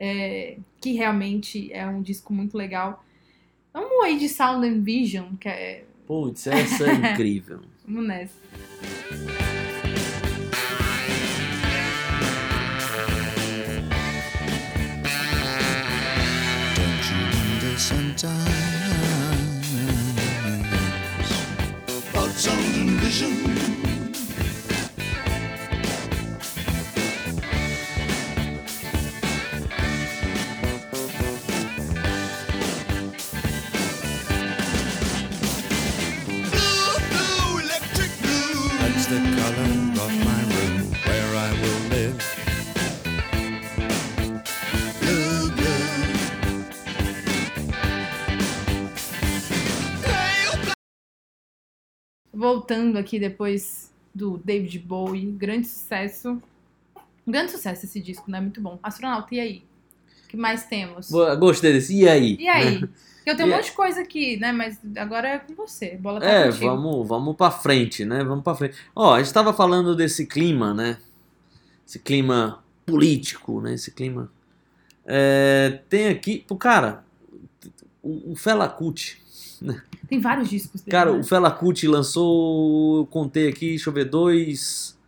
é, 0.00 0.56
que 0.80 0.92
realmente 0.92 1.70
é 1.72 1.86
um 1.86 2.00
disco 2.00 2.32
muito 2.32 2.56
legal. 2.56 3.04
Vamos 3.72 4.04
aí 4.04 4.18
de 4.18 4.28
Sound 4.28 4.66
and 4.66 4.80
Vision, 4.80 5.36
que 5.36 5.48
é. 5.48 5.84
Putz, 6.06 6.46
essa 6.46 6.90
é 6.90 6.94
incrível. 7.12 7.60
Vamos 7.86 8.08
nessa. 8.08 8.40
Sometimes 17.76 18.36
about 22.12 22.30
sound 22.32 22.76
and 22.76 23.00
vision. 23.00 23.49
Voltando 52.40 52.96
aqui 52.96 53.20
depois 53.20 53.92
do 54.14 54.38
David 54.38 54.78
Bowie, 54.78 55.30
grande 55.32 55.66
sucesso. 55.66 56.42
Grande 57.28 57.52
sucesso 57.52 57.84
esse 57.84 58.00
disco, 58.00 58.30
né? 58.30 58.40
Muito 58.40 58.62
bom. 58.62 58.78
Astronauta, 58.82 59.34
e 59.34 59.40
aí? 59.40 59.62
O 60.24 60.28
que 60.28 60.38
mais 60.38 60.64
temos? 60.64 61.10
Boa, 61.10 61.34
Gostei 61.34 61.70
desse. 61.74 61.94
E 61.94 62.08
aí? 62.08 62.38
E 62.40 62.48
aí? 62.48 62.82
Eu 63.26 63.36
tenho 63.36 63.50
E 63.50 63.52
um 63.52 63.56
monte 63.56 63.66
de 63.66 63.72
coisa 63.72 64.00
aqui, 64.00 64.38
né? 64.38 64.52
Mas 64.52 64.78
agora 64.96 65.28
é 65.28 65.38
com 65.38 65.54
você. 65.54 65.98
Bola 65.98 66.18
tá 66.18 66.26
É, 66.26 66.46
contigo. 66.46 66.64
vamos, 66.64 67.06
vamos 67.06 67.36
pra 67.36 67.50
frente, 67.50 68.06
né? 68.06 68.24
Vamos 68.24 68.42
pra 68.42 68.54
frente. 68.54 68.74
Ó, 68.96 69.12
a 69.14 69.22
gente 69.22 69.34
tava 69.34 69.52
falando 69.52 69.94
desse 69.94 70.24
clima, 70.26 70.72
né? 70.72 70.96
Esse 71.86 71.98
clima 71.98 72.64
político, 72.86 73.60
né? 73.60 73.74
Esse 73.74 73.90
clima. 73.90 74.32
É, 75.04 75.80
tem 75.90 76.08
aqui, 76.08 76.42
pô, 76.48 76.56
cara, 76.56 77.04
o, 78.02 78.32
o 78.32 78.34
Fela 78.36 78.66
Kuti. 78.66 79.19
Tem 80.08 80.20
vários 80.20 80.48
discos 80.48 80.80
dele. 80.80 80.90
Cara, 80.90 81.12
né? 81.12 81.18
o 81.18 81.24
Fela 81.24 81.50
Kuti 81.50 81.86
lançou, 81.86 82.98
eu 82.98 83.06
contei 83.06 83.48
aqui, 83.48 83.70
deixa 83.70 83.90
eu 83.90 83.94
ver, 83.94 84.06
dois, 84.06 84.98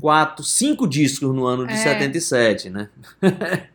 quatro, 0.00 0.44
cinco 0.44 0.86
discos 0.86 1.34
no 1.34 1.46
ano 1.46 1.66
de 1.66 1.72
É. 1.72 1.76
77, 1.76 2.70
né? 2.70 2.88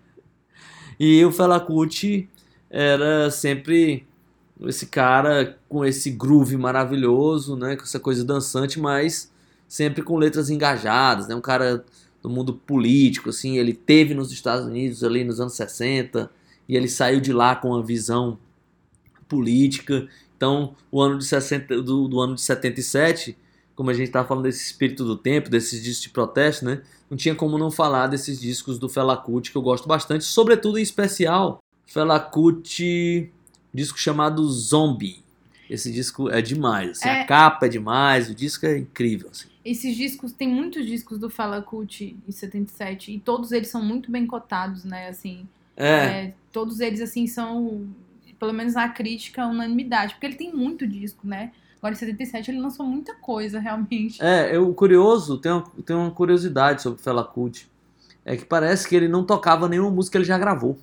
e 0.99 1.23
o 1.25 1.31
Fela 1.31 1.59
Kuti 1.59 2.29
era 2.69 3.31
sempre 3.31 4.05
esse 4.61 4.87
cara 4.87 5.57
com 5.69 5.85
esse 5.85 6.09
groove 6.11 6.57
maravilhoso, 6.57 7.55
né? 7.55 7.75
Com 7.75 7.83
essa 7.83 7.99
coisa 7.99 8.23
dançante, 8.23 8.79
mas 8.79 9.31
sempre 9.67 10.01
com 10.01 10.17
letras 10.17 10.49
engajadas, 10.49 11.27
né? 11.27 11.35
Um 11.35 11.41
cara 11.41 11.83
do 12.21 12.29
mundo 12.29 12.53
político, 12.53 13.29
assim, 13.29 13.57
ele 13.57 13.73
teve 13.73 14.13
nos 14.13 14.31
Estados 14.31 14.65
Unidos 14.65 15.03
ali 15.03 15.23
nos 15.23 15.39
anos 15.39 15.53
60 15.53 16.29
e 16.67 16.75
ele 16.75 16.87
saiu 16.87 17.19
de 17.19 17.31
lá 17.31 17.55
com 17.55 17.69
uma 17.69 17.83
visão 17.83 18.37
política. 19.27 20.07
Então, 20.37 20.75
o 20.91 21.01
ano 21.01 21.17
de 21.17 21.25
60, 21.25 21.81
do, 21.81 22.07
do 22.07 22.19
ano 22.21 22.35
de 22.35 22.41
77, 22.41 23.35
como 23.75 23.89
a 23.89 23.93
gente 23.93 24.07
estava 24.07 24.27
falando 24.27 24.43
desse 24.43 24.63
espírito 24.65 25.03
do 25.03 25.17
tempo, 25.17 25.49
desses 25.49 25.83
discos 25.83 26.03
de 26.03 26.09
protesto, 26.09 26.63
né? 26.63 26.81
Não 27.09 27.17
tinha 27.17 27.33
como 27.35 27.57
não 27.57 27.71
falar 27.71 28.07
desses 28.07 28.39
discos 28.39 28.77
do 28.77 28.87
Fela 28.87 29.17
Kuti, 29.17 29.51
que 29.51 29.57
eu 29.57 29.61
gosto 29.61 29.87
bastante, 29.87 30.23
sobretudo 30.23 30.77
em 30.77 30.81
especial, 30.83 31.61
Fela 31.85 32.19
Kuti, 32.19 33.31
disco 33.73 33.97
chamado 33.99 34.47
Zombie. 34.49 35.23
Esse 35.69 35.91
disco 35.91 36.29
é 36.29 36.41
demais, 36.41 36.91
assim, 36.91 37.09
É. 37.09 37.21
a 37.21 37.25
capa 37.25 37.65
é 37.65 37.69
demais, 37.69 38.29
o 38.29 38.35
disco 38.35 38.65
é 38.65 38.77
incrível, 38.77 39.29
assim. 39.31 39.47
Esses 39.65 39.97
discos, 39.97 40.31
tem 40.31 40.47
muitos 40.47 40.85
discos 40.85 41.17
do 41.19 41.29
Fala 41.29 41.61
Kuti 41.61 42.15
em 42.27 42.31
77 42.31 43.11
e 43.11 43.19
todos 43.19 43.51
eles 43.51 43.67
são 43.67 43.83
muito 43.83 44.09
bem 44.09 44.25
cotados, 44.25 44.85
né? 44.85 45.09
Assim, 45.09 45.45
É, 45.75 45.89
é, 45.89 46.33
todos 46.53 46.79
eles, 46.79 47.01
assim, 47.01 47.27
são, 47.27 47.85
pelo 48.39 48.53
menos 48.53 48.73
na 48.75 48.89
crítica, 48.89 49.45
unanimidade, 49.47 50.13
porque 50.13 50.25
ele 50.27 50.35
tem 50.35 50.53
muito 50.53 50.87
disco, 50.87 51.27
né? 51.27 51.51
Agora 51.77 51.93
em 51.93 51.97
77 51.97 52.51
ele 52.51 52.59
lançou 52.59 52.85
muita 52.85 53.13
coisa, 53.15 53.59
realmente. 53.59 54.21
é, 54.23 54.55
eu, 54.55 54.73
curioso, 54.73 55.37
tem 55.37 55.51
uma, 55.51 55.63
tem 55.85 55.95
uma 55.95 56.11
curiosidade 56.11 56.81
sobre 56.81 56.99
o 56.99 57.03
Fela 57.03 57.23
Kuti, 57.23 57.69
é 58.25 58.35
que 58.35 58.45
parece 58.45 58.87
que 58.87 58.95
ele 58.95 59.07
não 59.07 59.23
tocava 59.23 59.69
nenhuma 59.69 59.91
música 59.91 60.13
que 60.13 60.17
ele 60.17 60.25
já 60.25 60.37
gravou. 60.37 60.77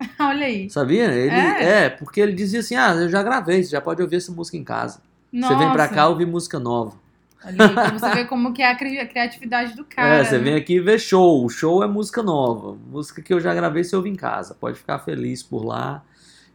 Olha 0.18 0.46
aí. 0.46 0.70
Sabia? 0.70 1.12
Ele, 1.12 1.30
É? 1.34 1.84
é? 1.84 1.90
porque 1.90 2.20
ele 2.20 2.32
dizia 2.32 2.60
assim: 2.60 2.74
ah, 2.76 2.92
eu 2.94 3.08
já 3.08 3.22
gravei, 3.22 3.62
você 3.62 3.70
já 3.70 3.80
pode 3.80 4.00
ouvir 4.02 4.16
essa 4.16 4.32
música 4.32 4.56
em 4.56 4.64
casa. 4.64 5.00
Nossa. 5.32 5.54
Você 5.54 5.58
vem 5.64 5.72
pra 5.72 5.88
cá 5.88 6.08
ouvir 6.08 6.26
música 6.26 6.58
nova. 6.58 6.96
Olha 7.44 7.66
aí, 7.66 7.74
pra 7.74 7.90
você 7.90 8.10
ver 8.10 8.26
como 8.28 8.52
que 8.52 8.62
é 8.62 8.70
a 8.70 8.76
cri- 8.76 8.98
a 9.00 9.06
criatividade 9.06 9.74
do 9.74 9.84
cara. 9.84 10.16
é, 10.22 10.24
você 10.24 10.38
né? 10.38 10.44
vem 10.44 10.54
aqui 10.54 10.78
ver 10.80 10.98
show. 10.98 11.44
O 11.44 11.48
show 11.48 11.82
é 11.82 11.86
música 11.88 12.22
nova. 12.22 12.76
Música 12.90 13.20
que 13.22 13.32
eu 13.34 13.40
já 13.40 13.52
gravei, 13.54 13.82
você 13.84 13.94
ouve 13.96 14.08
em 14.08 14.14
casa. 14.14 14.54
Pode 14.54 14.78
ficar 14.78 14.98
feliz 15.00 15.42
por 15.42 15.64
lá 15.64 16.02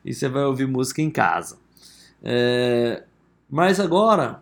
e 0.08 0.14
você 0.14 0.28
vai 0.30 0.44
ouvir 0.44 0.68
música 0.68 1.02
em 1.02 1.10
casa. 1.12 1.58
É, 2.24 3.04
mas 3.50 3.80
agora, 3.80 4.42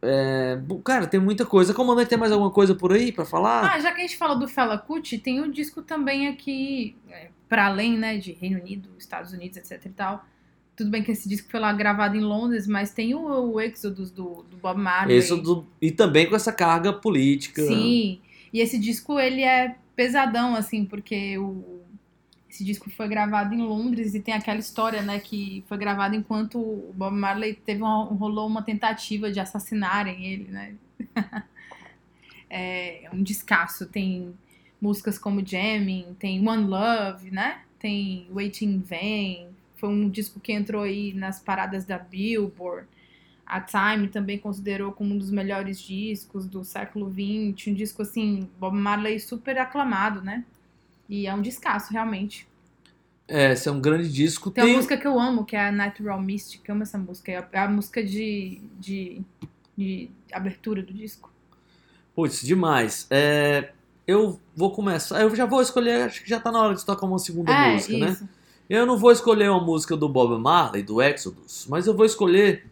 é, 0.00 0.58
cara, 0.84 1.06
tem 1.06 1.20
muita 1.20 1.46
coisa. 1.46 1.72
Comandante, 1.74 2.08
tem 2.08 2.18
mais 2.18 2.32
alguma 2.32 2.50
coisa 2.50 2.74
por 2.74 2.92
aí 2.92 3.12
pra 3.12 3.24
falar? 3.24 3.72
Ah, 3.74 3.78
já 3.78 3.92
que 3.92 3.98
a 3.98 4.02
gente 4.06 4.16
falou 4.16 4.38
do 4.38 4.48
Fela 4.48 4.76
Kuti, 4.78 5.18
tem 5.18 5.40
um 5.40 5.50
disco 5.50 5.82
também 5.82 6.26
aqui, 6.28 6.96
é, 7.10 7.28
para 7.48 7.66
além, 7.66 7.96
né, 7.98 8.16
de 8.18 8.32
Reino 8.32 8.60
Unido, 8.60 8.88
Estados 8.98 9.32
Unidos, 9.32 9.56
etc 9.56 9.84
e 9.86 9.88
tal. 9.90 10.24
Tudo 10.74 10.90
bem 10.90 11.02
que 11.02 11.12
esse 11.12 11.28
disco 11.28 11.50
foi 11.50 11.60
lá 11.60 11.72
gravado 11.72 12.16
em 12.16 12.20
Londres, 12.20 12.66
mas 12.66 12.92
tem 12.92 13.14
o, 13.14 13.20
o 13.52 13.60
Exodus 13.60 14.10
do, 14.10 14.42
do 14.50 14.56
Bob 14.56 14.80
Marley. 14.80 15.18
Esse 15.18 15.36
do- 15.40 15.66
e 15.80 15.90
também 15.92 16.28
com 16.28 16.34
essa 16.34 16.50
carga 16.52 16.92
política. 16.92 17.62
Sim, 17.62 18.20
e 18.52 18.58
esse 18.60 18.78
disco, 18.78 19.20
ele 19.20 19.42
é 19.42 19.76
pesadão, 19.94 20.56
assim, 20.56 20.84
porque 20.86 21.36
o, 21.38 21.81
esse 22.52 22.62
disco 22.62 22.90
foi 22.90 23.08
gravado 23.08 23.54
em 23.54 23.62
Londres 23.62 24.14
e 24.14 24.20
tem 24.20 24.34
aquela 24.34 24.58
história, 24.58 25.00
né, 25.00 25.18
que 25.18 25.64
foi 25.66 25.78
gravado 25.78 26.14
enquanto 26.14 26.58
o 26.58 26.92
Bob 26.94 27.16
Marley 27.16 27.54
teve 27.54 27.80
uma, 27.80 28.04
rolou 28.04 28.46
uma 28.46 28.62
tentativa 28.62 29.32
de 29.32 29.40
assassinarem 29.40 30.26
ele, 30.26 30.48
né. 30.50 30.74
é 32.50 33.08
um 33.10 33.22
descasso, 33.22 33.86
tem 33.86 34.34
músicas 34.78 35.18
como 35.18 35.44
Jamming, 35.44 36.14
tem 36.18 36.46
One 36.46 36.64
Love, 36.64 37.30
né, 37.30 37.62
tem 37.78 38.26
Waiting 38.30 38.66
in 38.66 38.80
Vain, 38.80 39.48
foi 39.76 39.88
um 39.88 40.10
disco 40.10 40.38
que 40.38 40.52
entrou 40.52 40.82
aí 40.82 41.14
nas 41.14 41.40
paradas 41.40 41.86
da 41.86 41.98
Billboard, 41.98 42.86
a 43.46 43.62
Time 43.62 44.08
também 44.08 44.38
considerou 44.38 44.92
como 44.92 45.14
um 45.14 45.18
dos 45.18 45.30
melhores 45.30 45.80
discos 45.80 46.46
do 46.46 46.62
século 46.64 47.10
XX, 47.10 47.68
um 47.68 47.74
disco 47.74 48.02
assim, 48.02 48.46
Bob 48.60 48.76
Marley 48.76 49.18
super 49.18 49.56
aclamado, 49.58 50.20
né? 50.20 50.44
E 51.08 51.26
é 51.26 51.34
um 51.34 51.42
descasso, 51.42 51.92
realmente. 51.92 52.46
É, 53.28 53.52
esse 53.52 53.68
é 53.68 53.72
um 53.72 53.80
grande 53.80 54.10
disco. 54.10 54.50
Tem 54.50 54.64
uma 54.64 54.76
música 54.76 54.96
que 54.96 55.06
eu 55.06 55.18
amo, 55.18 55.44
que 55.44 55.56
é 55.56 55.68
a 55.68 55.72
Natural 55.72 56.20
Mystic, 56.20 56.68
eu 56.68 56.74
amo 56.74 56.82
essa 56.82 56.98
música, 56.98 57.32
é 57.32 57.58
a, 57.58 57.68
música 57.68 58.04
de, 58.04 58.60
de, 58.78 59.22
de 59.76 60.10
abertura 60.32 60.82
do 60.82 60.92
disco. 60.92 61.32
Putz, 62.14 62.42
demais. 62.42 63.06
É, 63.10 63.72
eu 64.06 64.38
vou 64.54 64.70
começar. 64.70 65.20
Eu 65.20 65.34
já 65.34 65.46
vou 65.46 65.62
escolher, 65.62 66.02
acho 66.02 66.22
que 66.22 66.28
já 66.28 66.40
tá 66.40 66.52
na 66.52 66.60
hora 66.60 66.74
de 66.74 66.84
tocar 66.84 67.06
uma 67.06 67.18
segunda 67.18 67.52
é, 67.52 67.72
música, 67.72 67.98
né? 67.98 68.10
isso. 68.10 68.28
Eu 68.68 68.86
não 68.86 68.98
vou 68.98 69.12
escolher 69.12 69.50
uma 69.50 69.62
música 69.62 69.96
do 69.96 70.08
Bob 70.08 70.40
Marley, 70.40 70.82
do 70.82 71.02
Exodus, 71.02 71.66
mas 71.68 71.86
eu 71.86 71.94
vou 71.94 72.06
escolher 72.06 72.64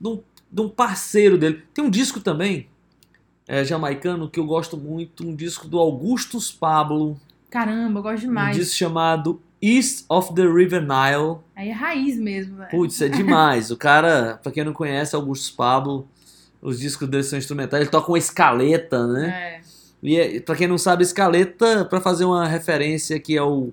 de 0.00 0.08
um, 0.08 0.22
de 0.50 0.60
um 0.60 0.68
parceiro 0.68 1.38
dele. 1.38 1.62
Tem 1.72 1.84
um 1.84 1.90
disco 1.90 2.20
também, 2.20 2.68
é, 3.46 3.64
jamaicano, 3.64 4.28
que 4.28 4.40
eu 4.40 4.46
gosto 4.46 4.76
muito, 4.76 5.26
um 5.26 5.34
disco 5.34 5.68
do 5.68 5.78
Augustus 5.78 6.50
Pablo, 6.50 7.20
Caramba, 7.54 8.00
eu 8.00 8.02
gosto 8.02 8.24
um 8.24 8.28
demais. 8.30 8.56
disco 8.56 8.74
chamado 8.74 9.40
East 9.62 10.04
of 10.08 10.34
the 10.34 10.42
River 10.42 10.80
Nile. 10.82 11.38
Aí 11.54 11.68
é 11.68 11.72
raiz 11.72 12.18
mesmo, 12.18 12.56
né? 12.56 12.66
Putz, 12.68 13.00
é 13.00 13.08
demais. 13.08 13.70
o 13.70 13.76
cara, 13.76 14.40
pra 14.42 14.50
quem 14.50 14.64
não 14.64 14.72
conhece, 14.72 15.14
Augustus 15.14 15.52
Pablo, 15.52 16.08
os 16.60 16.80
discos 16.80 17.08
dele 17.08 17.22
são 17.22 17.38
instrumentais, 17.38 17.80
ele 17.82 17.90
toca 17.90 18.10
uma 18.10 18.18
escaleta, 18.18 19.06
né? 19.06 19.28
É. 19.28 19.60
E 20.02 20.16
é- 20.16 20.40
pra 20.40 20.56
quem 20.56 20.66
não 20.66 20.76
sabe, 20.76 21.04
escaleta, 21.04 21.84
pra 21.84 22.00
fazer 22.00 22.24
uma 22.24 22.44
referência 22.48 23.20
que 23.20 23.36
é 23.36 23.42
o 23.42 23.72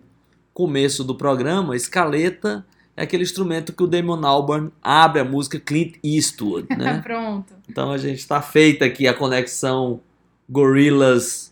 começo 0.53 1.03
do 1.03 1.15
programa, 1.15 1.75
escaleta 1.75 2.63
é 2.95 3.01
aquele 3.01 3.23
instrumento 3.23 3.73
que 3.73 3.81
o 3.81 3.87
Damon 3.87 4.23
Albarn 4.23 4.69
abre 4.79 5.21
a 5.21 5.25
música 5.25 5.59
Clint 5.59 5.95
Eastwood, 6.03 6.67
né? 6.77 6.99
Pronto. 7.03 7.51
então 7.67 7.91
a 7.91 7.97
gente 7.97 8.27
tá 8.27 8.43
feita 8.43 8.85
aqui 8.85 9.07
a 9.07 9.13
conexão 9.15 10.01
Gorillaz, 10.47 11.51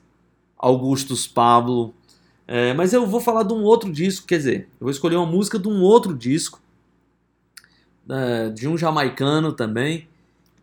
Augustus 0.57 1.25
Pablo. 1.25 1.95
É, 2.51 2.73
mas 2.73 2.93
eu 2.93 3.05
vou 3.05 3.21
falar 3.21 3.43
de 3.43 3.53
um 3.53 3.61
outro 3.61 3.91
disco, 3.91 4.25
quer 4.25 4.37
dizer, 4.37 4.61
eu 4.79 4.85
vou 4.85 4.89
escolher 4.89 5.17
uma 5.17 5.25
música 5.27 5.59
de 5.59 5.67
um 5.67 5.81
outro 5.83 6.17
disco, 6.17 6.59
é, 8.09 8.49
de 8.49 8.67
um 8.67 8.75
jamaicano 8.75 9.53
também, 9.53 10.07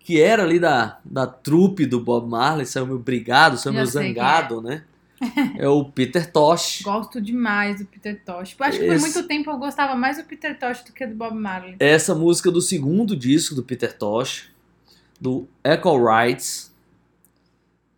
que 0.01 0.21
era 0.21 0.43
ali 0.43 0.59
da, 0.59 0.99
da 1.05 1.29
trupe 1.29 1.87
do 1.87 2.01
Bob 2.01 2.29
Marley, 2.29 2.67
saiu 2.67 2.87
meio 2.87 2.99
brigado, 2.99 3.57
saiu 3.57 3.75
sei 3.75 3.83
quem 3.85 4.15
zangado, 4.15 4.61
né? 4.61 4.83
É 5.57 5.69
o 5.69 5.85
Peter 5.85 6.29
Tosh. 6.31 6.83
Gosto 6.83 7.21
demais 7.21 7.79
do 7.79 7.87
Peter 7.87 8.21
Tosh. 8.25 8.57
Acho 8.59 8.79
que 8.81 8.85
por 8.85 8.95
Esse- 8.95 9.01
muito 9.15 9.29
tempo 9.29 9.49
eu 9.49 9.57
gostava 9.57 9.95
mais 9.95 10.17
do 10.19 10.25
Peter 10.25 10.59
Tosh 10.59 10.83
do 10.83 10.93
que 10.93 11.07
do 11.07 11.15
Bob 11.15 11.37
Marley. 11.37 11.77
Essa 11.79 12.17
música 12.17 12.51
do 12.51 12.61
segundo 12.61 13.17
disco 13.17 13.55
do 13.55 13.63
Peter 13.63 13.97
Tosh, 13.97 14.51
do 15.21 15.47
Echo 15.63 16.05
Rights. 16.05 16.75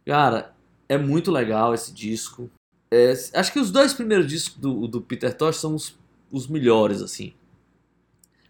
Cara, 0.05 0.53
é 0.89 0.99
muito 0.99 1.31
legal 1.33 1.73
esse 1.73 1.91
disco. 1.93 2.51
É, 2.91 3.13
acho 3.35 3.53
que 3.53 3.59
os 3.59 3.71
dois 3.71 3.93
primeiros 3.93 4.27
discos 4.27 4.59
do, 4.59 4.87
do 4.89 5.01
Peter 5.01 5.35
Tosh 5.37 5.57
são 5.57 5.75
os, 5.75 5.95
os 6.31 6.47
melhores, 6.47 7.03
assim. 7.03 7.35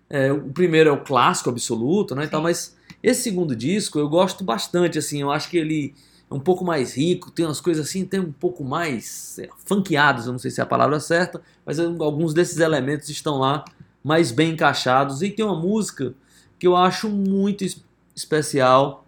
É, 0.08 0.32
o 0.32 0.50
primeiro 0.52 0.88
é 0.90 0.92
o 0.92 1.02
clássico 1.02 1.50
absoluto, 1.50 2.14
né? 2.14 2.24
e 2.24 2.28
Sim. 2.28 2.42
mas 2.42 2.76
esse 3.02 3.22
segundo 3.22 3.54
disco 3.54 3.98
eu 3.98 4.08
gosto 4.08 4.42
bastante, 4.44 4.98
assim. 4.98 5.20
Eu 5.20 5.30
acho 5.30 5.50
que 5.50 5.56
ele 5.58 5.94
é 6.30 6.34
um 6.34 6.40
pouco 6.40 6.64
mais 6.64 6.96
rico, 6.96 7.30
tem 7.30 7.44
umas 7.44 7.60
coisas 7.60 7.86
assim, 7.86 8.04
tem 8.04 8.20
um 8.20 8.32
pouco 8.32 8.64
mais 8.64 9.38
é, 9.38 9.48
funkeados, 9.66 10.26
eu 10.26 10.32
não 10.32 10.38
sei 10.38 10.50
se 10.50 10.60
é 10.60 10.62
a 10.62 10.66
palavra 10.66 10.98
certa, 11.00 11.40
mas 11.64 11.78
alguns 11.78 12.32
desses 12.34 12.58
elementos 12.58 13.08
estão 13.08 13.38
lá 13.38 13.64
mais 14.02 14.30
bem 14.32 14.52
encaixados. 14.52 15.22
E 15.22 15.30
tem 15.30 15.44
uma 15.44 15.58
música 15.58 16.14
que 16.58 16.66
eu 16.66 16.74
acho 16.76 17.08
muito 17.08 17.64
es- 17.64 17.82
especial, 18.14 19.04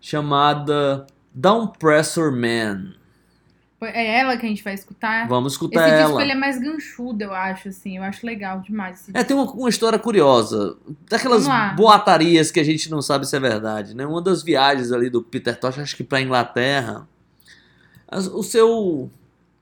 chamada 0.00 1.06
Down 1.34 1.68
Pressure 1.68 2.30
Man. 2.30 2.94
É 3.80 4.20
ela 4.20 4.38
que 4.38 4.46
a 4.46 4.48
gente 4.48 4.64
vai 4.64 4.72
escutar. 4.72 5.28
Vamos 5.28 5.52
escutar 5.52 5.86
Esse 5.86 5.96
ela. 5.96 6.04
disco 6.06 6.20
ele 6.20 6.32
é 6.32 6.34
mais 6.34 6.58
ganchudo, 6.58 7.24
eu 7.24 7.34
acho, 7.34 7.68
assim. 7.68 7.98
Eu 7.98 8.02
acho 8.02 8.24
legal 8.24 8.60
demais 8.60 9.00
esse 9.00 9.10
É, 9.12 9.22
tem 9.22 9.36
uma, 9.36 9.44
uma 9.52 9.68
história 9.68 9.98
curiosa. 9.98 10.76
Daquelas 11.08 11.46
boatarias 11.76 12.50
que 12.50 12.58
a 12.58 12.64
gente 12.64 12.90
não 12.90 13.02
sabe 13.02 13.26
se 13.26 13.36
é 13.36 13.40
verdade, 13.40 13.94
né? 13.94 14.06
Uma 14.06 14.22
das 14.22 14.42
viagens 14.42 14.92
ali 14.92 15.10
do 15.10 15.22
Peter 15.22 15.58
Tosh, 15.58 15.78
acho 15.78 15.96
que 15.96 16.02
pra 16.02 16.22
Inglaterra, 16.22 17.06
o 18.32 18.42
seu, 18.42 19.10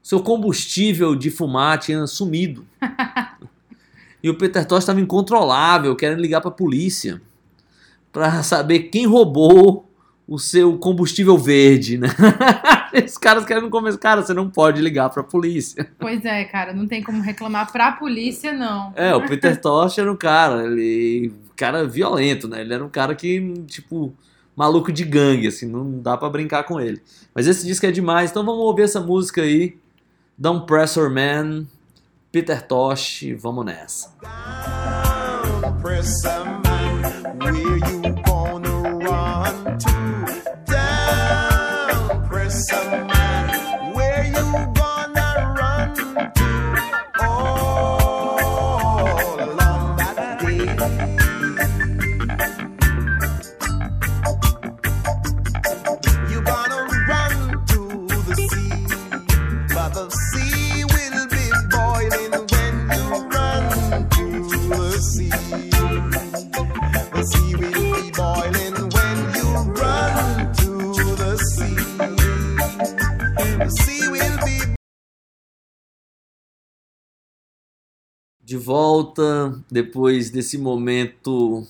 seu 0.00 0.20
combustível 0.22 1.16
de 1.16 1.30
fumar 1.30 1.78
tinha 1.78 2.06
sumido. 2.06 2.64
e 4.22 4.30
o 4.30 4.38
Peter 4.38 4.64
Tosh 4.64 4.84
estava 4.84 5.00
incontrolável, 5.00 5.96
querendo 5.96 6.20
ligar 6.20 6.40
pra 6.40 6.52
polícia 6.52 7.20
pra 8.12 8.44
saber 8.44 8.84
quem 8.84 9.06
roubou 9.06 9.90
o 10.26 10.38
seu 10.38 10.78
combustível 10.78 11.36
verde, 11.36 11.98
né? 11.98 12.08
Os 13.04 13.18
caras 13.18 13.44
querem 13.44 13.68
começar. 13.68 13.98
Cara, 13.98 14.22
você 14.22 14.32
não 14.32 14.48
pode 14.48 14.80
ligar 14.80 15.10
pra 15.10 15.22
polícia. 15.22 15.90
Pois 15.98 16.24
é, 16.24 16.44
cara, 16.44 16.72
não 16.72 16.86
tem 16.86 17.02
como 17.02 17.20
reclamar 17.20 17.70
pra 17.72 17.92
polícia, 17.92 18.52
não. 18.52 18.92
É, 18.94 19.14
o 19.14 19.26
Peter 19.26 19.60
Tosh 19.60 19.98
era 19.98 20.10
um 20.10 20.16
cara, 20.16 20.64
ele. 20.64 21.32
cara 21.56 21.86
violento, 21.86 22.46
né? 22.46 22.60
Ele 22.60 22.74
era 22.74 22.84
um 22.84 22.88
cara 22.88 23.14
que, 23.14 23.52
tipo, 23.66 24.14
maluco 24.56 24.92
de 24.92 25.04
gangue, 25.04 25.48
assim, 25.48 25.66
não 25.66 26.00
dá 26.00 26.16
pra 26.16 26.28
brincar 26.28 26.64
com 26.64 26.80
ele. 26.80 27.02
Mas 27.34 27.46
esse 27.46 27.66
disco 27.66 27.86
é 27.86 27.90
demais, 27.90 28.30
então 28.30 28.44
vamos 28.44 28.62
ouvir 28.62 28.82
essa 28.82 29.00
música 29.00 29.42
aí. 29.42 29.76
Down 30.36 30.66
Pressure 30.66 31.10
Man, 31.10 31.66
Peter 32.30 32.60
Tosh, 32.62 33.24
vamos 33.38 33.64
nessa. 33.64 34.12
down, 36.22 36.62
man. 36.62 37.38
Where 37.38 37.54
you 37.54 37.78
gonna 38.24 38.98
run 38.98 39.78
to? 39.78 40.23
De 78.54 78.58
volta, 78.58 79.60
depois 79.68 80.30
desse 80.30 80.56
momento 80.56 81.66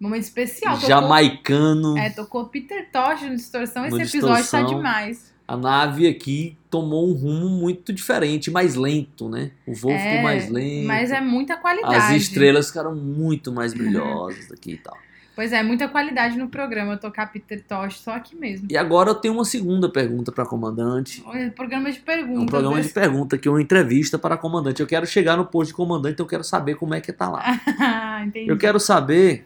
Momento 0.00 0.22
especial. 0.22 0.76
Tocou, 0.76 0.88
jamaicano, 0.88 1.98
é, 1.98 2.08
tocou 2.08 2.46
Peter 2.46 2.88
Tosh 2.90 3.24
no 3.24 3.36
Distorção. 3.36 3.84
Esse 3.84 3.94
No 3.94 4.02
episódio 4.02 4.50
tá 4.50 4.62
demais. 4.62 5.30
a 5.46 5.54
nave 5.54 6.08
aqui 6.08 6.56
tomou 6.70 7.06
um 7.06 7.12
rumo 7.12 7.50
muito 7.50 7.92
diferente, 7.92 8.50
mais 8.50 8.74
lento, 8.74 9.28
né? 9.28 9.50
O 9.66 9.74
voo 9.74 9.90
ficou 9.92 10.12
É, 10.12 10.22
mais 10.22 10.48
lento. 10.48 10.86
Mas 10.86 11.10
é 11.10 11.20
muita 11.20 11.58
qualidade. 11.58 11.94
As 11.94 12.10
estrelas 12.12 12.68
ficaram 12.68 12.94
muito 12.94 13.52
mais 13.52 13.74
brilhosas 13.74 14.50
aqui 14.50 14.72
e 14.72 14.78
tal. 14.78 14.96
Pois 15.34 15.52
é, 15.52 15.62
muita 15.62 15.88
qualidade 15.88 16.36
no 16.38 16.48
programa 16.48 16.96
tocar 16.96 17.32
Peter 17.32 17.62
Tosh, 17.66 17.98
só 18.00 18.12
aqui 18.12 18.36
mesmo. 18.36 18.68
E 18.70 18.76
agora 18.76 19.10
eu 19.10 19.14
tenho 19.16 19.34
uma 19.34 19.44
segunda 19.44 19.88
pergunta 19.88 20.30
para 20.30 20.44
a 20.44 20.46
comandante. 20.46 21.22
Olha, 21.26 21.50
Programa 21.50 21.90
de 21.90 21.98
perguntas. 21.98 22.42
Um 22.42 22.46
programa 22.46 22.74
de 22.76 22.80
esse- 22.82 22.94
pergunta 22.94 23.34
aqui, 23.36 23.48
uma 23.48 23.60
entrevista 23.60 24.16
para 24.18 24.36
a 24.36 24.38
comandante. 24.38 24.80
Eu 24.80 24.86
quero 24.86 25.06
chegar 25.06 25.36
no 25.36 25.44
posto 25.44 25.70
de 25.70 25.74
comandante, 25.74 26.20
eu 26.20 26.26
quero 26.26 26.44
saber 26.44 26.76
como 26.76 26.94
é 26.94 27.00
que 27.00 27.12
tá 27.12 27.28
lá. 27.28 27.42
Entendi. 28.24 28.48
Eu 28.48 28.56
quero 28.56 28.78
saber 28.78 29.44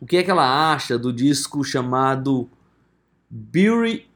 o 0.00 0.06
que 0.06 0.16
é 0.16 0.22
que 0.22 0.30
ela 0.30 0.72
acha 0.72 0.96
do 0.98 1.12
disco 1.12 1.64
chamado 1.64 2.48
Beauty 3.28 4.06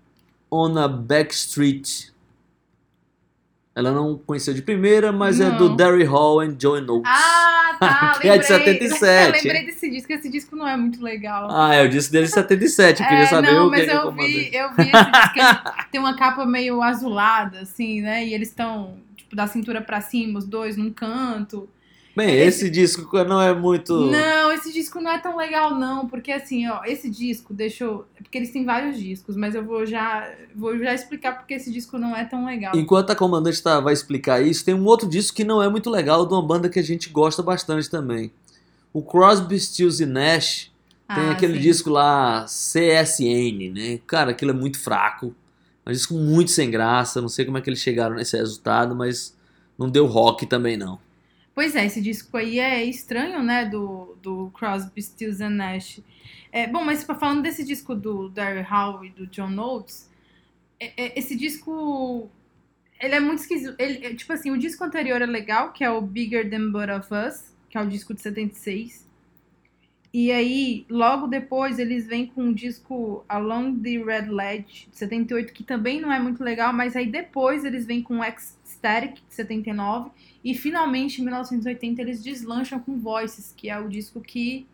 on 0.51 0.79
a 0.79 0.87
Backstreet. 0.87 2.12
Ela 3.75 3.93
não 3.93 4.19
conheceu 4.19 4.53
de 4.55 4.62
primeira, 4.62 5.12
mas 5.12 5.41
é 5.41 5.51
do 5.53 5.69
Não. 5.69 5.77
Derry 5.77 6.03
Hall 6.05 6.41
and 6.41 6.57
Joy 6.61 6.81
Notes. 6.81 7.05
Ah, 7.07 7.58
tá. 7.79 8.19
Que 8.21 8.29
é 8.29 8.38
de 8.38 8.53
lembrei. 8.53 8.79
77. 8.79 9.27
Eu 9.27 9.33
lembrei 9.43 9.67
desse 9.67 9.91
disco. 9.91 10.12
Esse 10.12 10.29
disco 10.31 10.57
não 10.57 10.67
é 10.67 10.77
muito 10.77 11.03
legal. 11.03 11.49
Ah, 11.51 11.75
é 11.75 11.83
o 11.85 11.88
disco 11.88 12.12
dele 12.12 12.27
de 12.27 12.33
77. 12.33 13.03
Eu 13.03 13.09
queria 13.09 13.25
É, 13.25 13.27
saber 13.27 13.53
não, 13.53 13.67
o 13.69 13.71
que, 13.71 13.77
mas 13.79 13.81
é 13.81 13.87
que 13.87 13.91
a 13.93 13.95
eu 13.97 14.03
comandante. 14.03 14.33
vi, 14.51 14.57
eu 14.57 14.69
vi 14.75 14.83
esse 14.83 15.11
disco. 15.11 15.38
ele 15.79 15.87
tem 15.91 16.01
uma 16.01 16.17
capa 16.17 16.45
meio 16.47 16.83
azulada, 16.83 17.61
assim, 17.61 18.01
né? 18.03 18.27
E 18.27 18.35
eles 18.35 18.49
estão, 18.49 18.99
tipo, 19.17 19.35
da 19.37 19.47
cintura 19.47 19.81
pra 19.81 20.01
cima, 20.01 20.38
os 20.38 20.45
dois 20.45 20.77
num 20.77 20.91
canto. 20.93 21.69
Bem, 22.18 22.35
esse 22.37 22.68
disco 22.68 23.09
não 23.22 23.40
é 23.40 23.54
muito. 23.54 23.94
Não, 23.94 24.50
esse 24.50 24.72
disco 24.72 25.00
não 25.00 25.12
é 25.12 25.20
tão 25.20 25.37
legal, 25.37 25.76
não, 25.76 26.09
porque 26.09 26.33
assim, 26.33 26.66
ó, 26.66 26.83
esse 26.85 27.09
disco 27.09 27.54
deixou. 27.54 28.07
é 28.16 28.22
Porque 28.24 28.37
eles 28.37 28.50
têm 28.50 28.64
vários 28.64 28.98
discos, 28.98 29.37
mas 29.37 29.54
eu 29.54 29.64
vou 29.64 29.87
já, 29.87 30.28
vou 30.52 30.76
já 30.76 30.92
explicar 30.92 31.38
porque 31.38 31.54
esse 31.54 31.70
disco 31.70 31.96
não 31.96 32.16
é 32.16 32.24
tão 32.24 32.44
legal. 32.44 32.74
Enquanto 32.74 33.11
a 33.11 33.14
comandante 33.14 33.62
tá, 33.62 33.78
vai 33.78 33.92
explicar 33.92 34.44
isso, 34.44 34.64
tem 34.64 34.74
um 34.74 34.85
outro 34.85 35.09
disco 35.09 35.37
que 35.37 35.44
não 35.44 35.62
é 35.62 35.68
muito 35.68 35.88
legal, 35.88 36.26
de 36.26 36.35
uma 36.35 36.42
banda 36.42 36.68
que 36.68 36.81
a 36.81 36.83
gente 36.83 37.09
gosta 37.09 37.40
bastante 37.40 37.88
também. 37.88 38.33
O 38.92 39.00
Crosby, 39.00 39.61
Stills 39.61 40.02
e 40.02 40.07
Nash 40.07 40.72
tem 41.07 41.28
Ah, 41.28 41.31
aquele 41.31 41.54
sim. 41.54 41.61
disco 41.61 41.88
lá, 41.88 42.46
CSN, 42.48 43.70
né? 43.72 44.00
Cara, 44.09 44.33
aquilo 44.33 44.50
é 44.50 44.54
muito 44.54 44.81
fraco. 44.81 45.33
É 45.87 45.90
um 45.90 45.92
disco 45.92 46.14
muito 46.14 46.50
sem 46.50 46.68
graça. 46.68 47.20
Não 47.20 47.28
sei 47.28 47.44
como 47.44 47.59
é 47.59 47.61
que 47.61 47.70
eles 47.70 47.78
chegaram 47.78 48.16
nesse 48.16 48.37
resultado, 48.37 48.92
mas 48.96 49.37
não 49.78 49.88
deu 49.88 50.04
rock 50.04 50.44
também 50.44 50.76
não. 50.76 50.98
Pois 51.59 51.75
é, 51.75 51.87
esse 51.87 52.01
disco 52.01 52.37
aí 52.37 52.61
é 52.61 52.85
estranho, 52.85 53.42
né, 53.42 53.64
do, 53.64 54.16
do 54.23 54.49
Crosby, 54.53 55.03
Stills 55.03 55.42
and 55.42 55.57
Nash. 55.57 56.01
É, 56.53 56.68
bom, 56.68 56.85
mas 56.85 57.03
falando 57.03 57.42
desse 57.42 57.64
disco 57.64 57.97
do 57.97 58.29
Darryl 58.29 58.62
Hall 58.62 59.05
e 59.05 59.11
do 59.11 59.27
John 59.27 59.59
Oates, 59.59 60.09
é- 60.79 60.92
é- 60.97 61.18
esse 61.18 61.35
disco, 61.35 62.31
ele 63.01 63.16
é 63.16 63.18
muito 63.18 63.40
esquisito. 63.40 63.75
Ele, 63.77 64.07
é, 64.07 64.14
tipo 64.14 64.33
assim, 64.33 64.53
o 64.53 64.57
disco 64.57 64.85
anterior 64.85 65.21
é 65.21 65.27
legal, 65.27 65.73
que 65.73 65.83
é 65.83 65.90
o 65.90 66.01
Bigger 66.01 66.49
Than 66.49 66.71
Both 66.71 66.90
of 66.90 67.09
Us, 67.12 67.53
que 67.68 67.77
é 67.77 67.83
o 67.83 67.88
disco 67.88 68.14
de 68.14 68.21
76. 68.21 69.05
E 70.14 70.31
aí, 70.31 70.87
logo 70.88 71.27
depois, 71.27 71.81
eles 71.81 72.07
vêm 72.07 72.25
com 72.29 72.44
um 72.44 72.53
disco 72.53 73.25
Along 73.29 73.81
the 73.81 73.99
Red 73.99 74.31
Ledge, 74.31 74.88
de 74.92 74.97
78, 74.97 75.53
que 75.53 75.64
também 75.64 76.01
não 76.01 76.12
é 76.12 76.21
muito 76.21 76.40
legal, 76.40 76.73
mas 76.73 76.94
aí 76.94 77.11
depois 77.11 77.64
eles 77.64 77.85
vêm 77.85 78.01
com 78.01 78.23
Ecstatic, 78.23 79.14
de 79.14 79.35
79, 79.35 80.12
e 80.44 80.55
finalmente, 80.55 81.20
em 81.20 81.24
1980, 81.24 82.01
eles 82.01 82.22
deslancham 82.22 82.79
com 82.79 82.98
Voices, 82.98 83.53
que 83.57 83.68
é 83.68 83.79
o 83.79 83.88
disco 83.88 84.20
que 84.20 84.66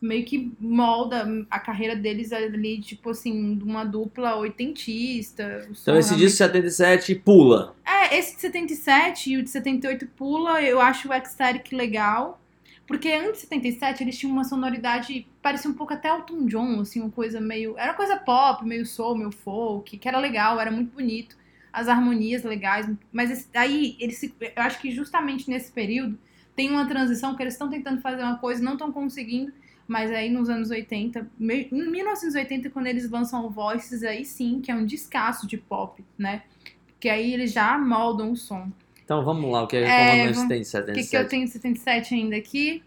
meio 0.00 0.24
que 0.24 0.52
molda 0.60 1.26
a 1.50 1.58
carreira 1.58 1.96
deles 1.96 2.32
ali, 2.32 2.80
tipo 2.80 3.10
assim, 3.10 3.56
de 3.56 3.64
uma 3.64 3.84
dupla 3.84 4.36
oitentista. 4.36 5.66
Então 5.70 5.96
esse 5.96 6.10
realmente- 6.10 6.16
disco 6.18 6.36
77 6.38 7.14
pula. 7.16 7.74
É, 7.84 8.16
esse 8.16 8.36
de 8.36 8.40
77 8.42 9.30
e 9.32 9.36
o 9.38 9.42
de 9.42 9.50
78 9.50 10.06
pula, 10.16 10.62
eu 10.62 10.80
acho 10.80 11.08
o 11.08 11.12
Ecstatic 11.12 11.72
legal. 11.72 12.40
Porque 12.86 13.10
antes 13.12 13.42
de 13.42 13.48
77 13.48 14.02
eles 14.02 14.18
tinham 14.18 14.32
uma 14.32 14.44
sonoridade, 14.44 15.26
parecia 15.42 15.70
um 15.70 15.74
pouco 15.74 15.92
até 15.92 16.08
Elton 16.08 16.46
John, 16.46 16.80
assim, 16.80 17.02
uma 17.02 17.10
coisa 17.10 17.38
meio. 17.38 17.76
Era 17.76 17.92
coisa 17.92 18.16
pop, 18.16 18.64
meio 18.64 18.86
soul, 18.86 19.14
meio 19.14 19.30
folk, 19.30 19.98
que 19.98 20.08
era 20.08 20.18
legal, 20.18 20.58
era 20.58 20.70
muito 20.70 20.94
bonito. 20.94 21.36
As 21.72 21.88
harmonias 21.88 22.42
legais. 22.44 22.88
Mas 23.12 23.30
esse- 23.30 23.48
aí, 23.54 23.96
eles 24.00 24.18
se- 24.18 24.34
eu 24.40 24.62
acho 24.62 24.80
que 24.80 24.90
justamente 24.90 25.48
nesse 25.50 25.70
período 25.72 26.18
tem 26.56 26.70
uma 26.70 26.86
transição 26.86 27.36
que 27.36 27.42
eles 27.42 27.54
estão 27.54 27.68
tentando 27.68 28.00
fazer 28.00 28.22
uma 28.22 28.38
coisa, 28.38 28.62
não 28.62 28.72
estão 28.72 28.90
conseguindo. 28.92 29.52
Mas 29.86 30.10
aí 30.10 30.28
nos 30.28 30.50
anos 30.50 30.70
80, 30.70 31.26
me- 31.38 31.68
em 31.72 31.90
1980, 31.90 32.68
quando 32.68 32.86
eles 32.88 33.08
lançam 33.10 33.46
o 33.46 33.50
Voices, 33.50 34.02
aí 34.02 34.24
sim, 34.24 34.60
que 34.60 34.70
é 34.70 34.74
um 34.74 34.84
descasso 34.84 35.46
de 35.46 35.56
pop, 35.56 36.04
né? 36.18 36.42
Que 37.00 37.08
aí 37.08 37.32
eles 37.32 37.52
já 37.52 37.78
moldam 37.78 38.32
o 38.32 38.36
som. 38.36 38.70
Então 39.04 39.24
vamos 39.24 39.50
lá, 39.50 39.62
o 39.62 39.66
que 39.66 39.76
É, 39.76 39.86
comandante 40.10 40.34
vamos- 40.34 40.48
tem 40.48 40.60
de 40.60 40.66
O 40.66 40.70
77? 40.70 41.04
que, 41.04 41.10
que 41.10 41.16
eu 41.16 41.28
tenho 41.28 41.44
de 41.46 41.50
77 41.52 42.14
ainda 42.14 42.36
aqui? 42.36 42.82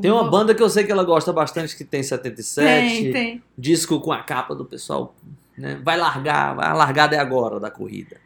Tem 0.00 0.10
uma 0.10 0.30
banda 0.30 0.54
que 0.54 0.62
eu 0.62 0.68
sei 0.68 0.84
que 0.84 0.92
ela 0.92 1.02
gosta 1.02 1.32
bastante 1.32 1.74
que 1.76 1.84
tem 1.84 2.02
77. 2.02 3.02
Tem, 3.02 3.12
tem. 3.12 3.42
Disco 3.56 3.98
com 4.00 4.12
a 4.12 4.22
capa 4.22 4.54
do 4.54 4.64
pessoal, 4.64 5.16
né? 5.60 5.80
Vai 5.82 5.96
largar, 5.96 6.58
a 6.58 6.72
largada 6.72 7.14
é 7.14 7.18
agora 7.18 7.60
da 7.60 7.70
corrida. 7.70 8.16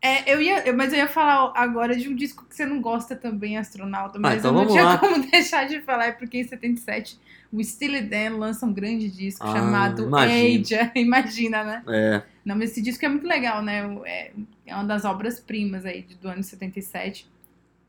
É, 0.00 0.32
eu 0.32 0.40
ia, 0.40 0.72
mas 0.72 0.92
eu 0.92 0.98
ia 0.98 1.08
falar 1.08 1.52
agora 1.56 1.96
de 1.96 2.08
um 2.08 2.14
disco 2.14 2.44
que 2.44 2.54
você 2.54 2.64
não 2.64 2.80
gosta 2.80 3.16
também, 3.16 3.58
Astronauta, 3.58 4.18
mas 4.18 4.38
então 4.38 4.52
eu 4.52 4.64
não 4.64 4.70
tinha 4.70 4.84
lá. 4.84 4.98
como 4.98 5.18
deixar 5.30 5.66
de 5.66 5.80
falar, 5.80 6.06
é 6.06 6.12
porque 6.12 6.38
em 6.38 6.44
77 6.44 7.18
o 7.52 7.62
Steely 7.62 8.02
Dan 8.02 8.36
lança 8.36 8.66
um 8.66 8.72
grande 8.72 9.10
disco 9.10 9.44
Ah, 9.44 9.52
chamado 9.52 10.04
imagino. 10.04 10.60
Aja, 10.60 10.92
imagina, 10.94 11.64
né? 11.64 11.82
É. 11.88 12.22
Não, 12.44 12.54
mas 12.54 12.70
esse 12.70 12.82
disco 12.82 13.04
é 13.04 13.08
muito 13.08 13.26
legal, 13.26 13.62
né? 13.62 13.82
É, 14.04 14.30
é 14.66 14.74
uma 14.74 14.84
das 14.84 15.04
obras-primas 15.04 15.84
aí 15.84 16.06
do 16.20 16.28
ano 16.28 16.42
77. 16.42 17.28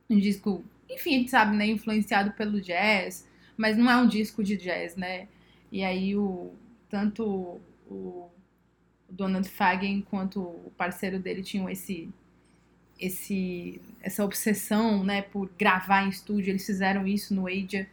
Um 0.10 0.18
disco, 0.18 0.64
enfim, 0.90 1.16
a 1.16 1.18
gente 1.20 1.32
sabe, 1.32 1.56
né? 1.56 1.68
Influenciado 1.68 2.32
pelo 2.32 2.62
jazz, 2.62 3.28
mas 3.56 3.78
não 3.78 3.92
é 3.92 3.98
um 3.98 4.08
disco 4.08 4.44
de 4.44 4.58
jazz, 4.58 4.96
né? 4.96 5.28
E 5.72 5.84
aí 5.84 6.16
o 6.16 6.52
tanto 6.90 7.60
o 7.90 8.30
Donald 9.10 9.48
Fagen, 9.50 9.98
enquanto 9.98 10.42
o 10.42 10.72
parceiro 10.78 11.20
dele 11.20 11.42
tinham 11.42 11.70
esse, 11.70 12.10
esse, 13.00 13.82
essa 14.02 14.24
obsessão, 14.24 15.04
né, 15.04 15.22
por 15.22 15.50
gravar 15.58 16.06
em 16.06 16.10
estúdio. 16.10 16.52
Eles 16.52 16.66
fizeram 16.66 17.08
isso 17.08 17.34
no 17.34 17.48
Aja. 17.48 17.88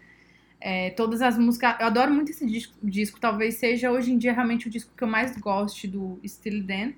É, 0.60 0.90
todas 0.90 1.20
as 1.20 1.36
músicas. 1.36 1.76
Eu 1.78 1.86
adoro 1.86 2.12
muito 2.12 2.30
esse 2.30 2.46
disco, 2.46 2.74
disco. 2.82 3.20
Talvez 3.20 3.54
seja 3.56 3.90
hoje 3.90 4.12
em 4.12 4.18
dia 4.18 4.32
realmente 4.32 4.66
o 4.66 4.70
disco 4.70 4.92
que 4.96 5.04
eu 5.04 5.08
mais 5.08 5.36
gosto 5.36 5.86
do 5.86 6.18
Steely 6.26 6.62
Dan. 6.62 6.92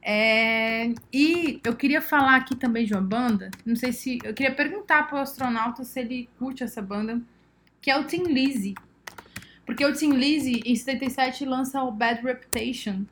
É, 0.00 0.92
e 1.10 1.60
eu 1.64 1.74
queria 1.74 2.02
falar 2.02 2.36
aqui 2.36 2.54
também 2.54 2.84
de 2.84 2.92
uma 2.92 3.02
banda. 3.02 3.50
Não 3.64 3.74
sei 3.74 3.92
se. 3.92 4.18
Eu 4.22 4.34
queria 4.34 4.54
perguntar 4.54 5.08
pro 5.08 5.18
astronauta 5.18 5.82
se 5.82 5.98
ele 5.98 6.28
curte 6.38 6.62
essa 6.62 6.80
banda, 6.80 7.20
que 7.80 7.90
é 7.90 7.98
o 7.98 8.04
Tim 8.04 8.24
Lizzy. 8.24 8.74
Porque 9.66 9.84
o 9.84 9.92
Tim 9.92 10.12
Lizzy, 10.12 10.62
em 10.64 10.76
77, 10.76 11.44
lança 11.46 11.82
o 11.82 11.90
Bad 11.90 12.22
Reputation. 12.22 13.06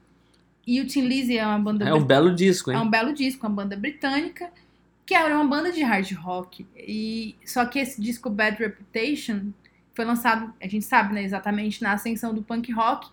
E 0.66 0.80
o 0.80 0.86
Tim 0.86 1.02
Lizzy 1.02 1.36
é 1.38 1.46
uma 1.46 1.58
banda. 1.58 1.88
É 1.88 1.94
um 1.94 2.04
belo 2.04 2.34
disco, 2.34 2.70
É 2.70 2.74
hein? 2.74 2.80
um 2.82 2.90
belo 2.90 3.12
disco, 3.12 3.46
uma 3.46 3.54
banda 3.54 3.76
britânica, 3.76 4.50
que 5.04 5.14
era 5.14 5.34
uma 5.34 5.44
banda 5.44 5.72
de 5.72 5.82
hard 5.82 6.12
rock. 6.12 6.66
E 6.76 7.34
só 7.44 7.64
que 7.64 7.78
esse 7.78 8.00
disco 8.00 8.30
Bad 8.30 8.58
Reputation 8.58 9.52
foi 9.94 10.04
lançado, 10.04 10.52
a 10.60 10.66
gente 10.66 10.84
sabe, 10.84 11.14
né, 11.14 11.22
exatamente 11.22 11.82
na 11.82 11.92
ascensão 11.92 12.32
do 12.32 12.42
punk 12.42 12.72
rock. 12.72 13.10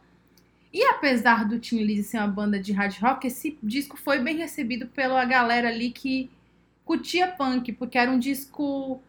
E 0.72 0.84
apesar 0.84 1.46
do 1.48 1.60
Tim 1.60 1.80
Lizzy 1.80 2.04
ser 2.04 2.18
uma 2.20 2.28
banda 2.28 2.60
de 2.60 2.72
hard 2.72 2.96
rock, 3.00 3.28
esse 3.28 3.58
disco 3.64 3.98
foi 3.98 4.20
bem 4.20 4.38
recebido 4.38 4.88
pela 4.88 5.26
galera 5.26 5.68
ali 5.70 5.90
que 5.90 6.30
curtia 6.86 7.28
punk, 7.28 7.72
porque 7.74 7.98
era 7.98 8.10
um 8.12 8.20
disco 8.20 9.02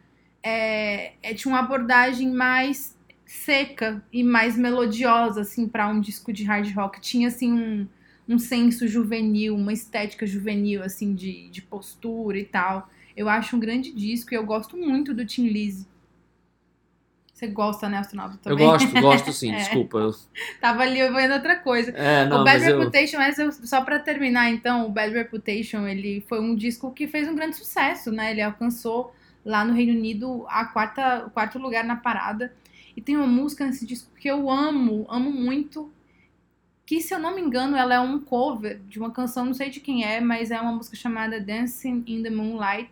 é, 0.42 1.12
é, 1.22 1.35
tinha 1.35 1.53
uma 1.53 1.61
abordagem 1.61 2.31
mais 2.33 2.96
seca 3.26 4.03
e 4.12 4.24
mais 4.24 4.57
melodiosa 4.57 5.42
assim 5.42 5.68
para 5.68 5.87
um 5.87 6.00
disco 6.00 6.33
de 6.33 6.44
hard 6.44 6.74
rock. 6.74 7.00
Tinha 7.00 7.29
assim 7.29 7.53
um 7.53 7.87
um 8.30 8.38
senso 8.38 8.86
juvenil, 8.88 9.54
uma 9.56 9.72
estética 9.72 10.26
juvenil, 10.26 10.82
assim, 10.82 11.14
de, 11.14 11.48
de 11.50 11.60
postura 11.62 12.38
e 12.38 12.44
tal. 12.44 12.88
Eu 13.16 13.28
acho 13.28 13.56
um 13.56 13.60
grande 13.60 13.92
disco 13.92 14.32
e 14.32 14.36
eu 14.36 14.44
gosto 14.46 14.76
muito 14.76 15.12
do 15.12 15.26
Tim 15.26 15.48
Lizzy. 15.48 15.86
Você 17.34 17.46
gosta, 17.46 17.88
né, 17.88 17.96
astronauta? 17.98 18.34
Eu 18.34 18.38
Também? 18.56 18.66
gosto, 18.66 19.00
gosto 19.00 19.32
sim, 19.32 19.50
É. 19.52 19.56
desculpa. 19.56 19.98
eu- 19.98 20.14
Tava 20.60 20.82
ali 20.82 21.00
eu 21.00 21.12
vendo 21.14 21.32
outra 21.32 21.56
coisa. 21.56 21.90
É, 21.92 22.26
não, 22.26 22.42
o 22.42 22.44
Bad 22.44 22.62
eu. 22.62 22.78
Reputation, 22.78 23.16
mas 23.16 23.38
eu- 23.38 23.50
só 23.52 23.82
pra 23.82 23.98
terminar, 23.98 24.50
então, 24.50 24.86
o 24.86 24.90
Bad 24.90 25.12
Reputation, 25.14 25.86
ele 25.88 26.24
foi 26.28 26.38
um 26.40 26.54
disco 26.54 26.92
que 26.92 27.08
fez 27.08 27.26
um 27.28 27.34
grande 27.34 27.56
sucesso, 27.56 28.12
né? 28.12 28.30
Ele 28.32 28.42
alcançou 28.42 29.14
lá 29.44 29.64
no 29.64 29.72
Reino 29.72 29.92
Unido 29.98 30.44
a 30.48 30.66
quarta, 30.66 31.24
o 31.26 31.30
quarto 31.30 31.58
lugar 31.58 31.82
na 31.82 31.96
parada. 31.96 32.52
E 32.94 33.00
tem 33.00 33.16
uma 33.16 33.26
música 33.26 33.64
nesse 33.64 33.86
disco 33.86 34.10
que 34.16 34.28
eu 34.28 34.50
amo, 34.50 35.06
amo 35.08 35.30
muito, 35.32 35.90
que 36.90 37.00
se 37.00 37.14
eu 37.14 37.20
não 37.20 37.37
me 37.37 37.40
engano, 37.40 37.76
ela 37.76 37.94
é 37.94 38.00
um 38.00 38.18
cover 38.18 38.81
de 38.88 38.98
uma 38.98 39.12
canção, 39.12 39.44
não 39.44 39.55
sei 39.55 39.70
de 39.70 39.79
quem 39.79 40.05
é, 40.05 40.20
mas 40.20 40.50
é 40.50 40.61
uma 40.61 40.72
música 40.72 40.96
chamada 40.96 41.40
Dancing 41.40 42.03
in 42.05 42.20
the 42.20 42.31
Moonlight, 42.31 42.90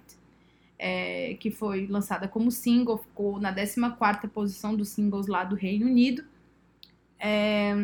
é, 0.79 1.37
que 1.41 1.51
foi 1.51 1.89
lançada 1.89 2.29
como 2.29 2.49
single, 2.53 2.99
ficou 2.99 3.41
na 3.41 3.53
14ª 3.53 4.29
posição 4.29 4.77
dos 4.77 4.91
singles 4.91 5.27
lá 5.27 5.43
do 5.43 5.57
Reino 5.57 5.87
Unido. 5.87 6.25
É, 7.19 7.75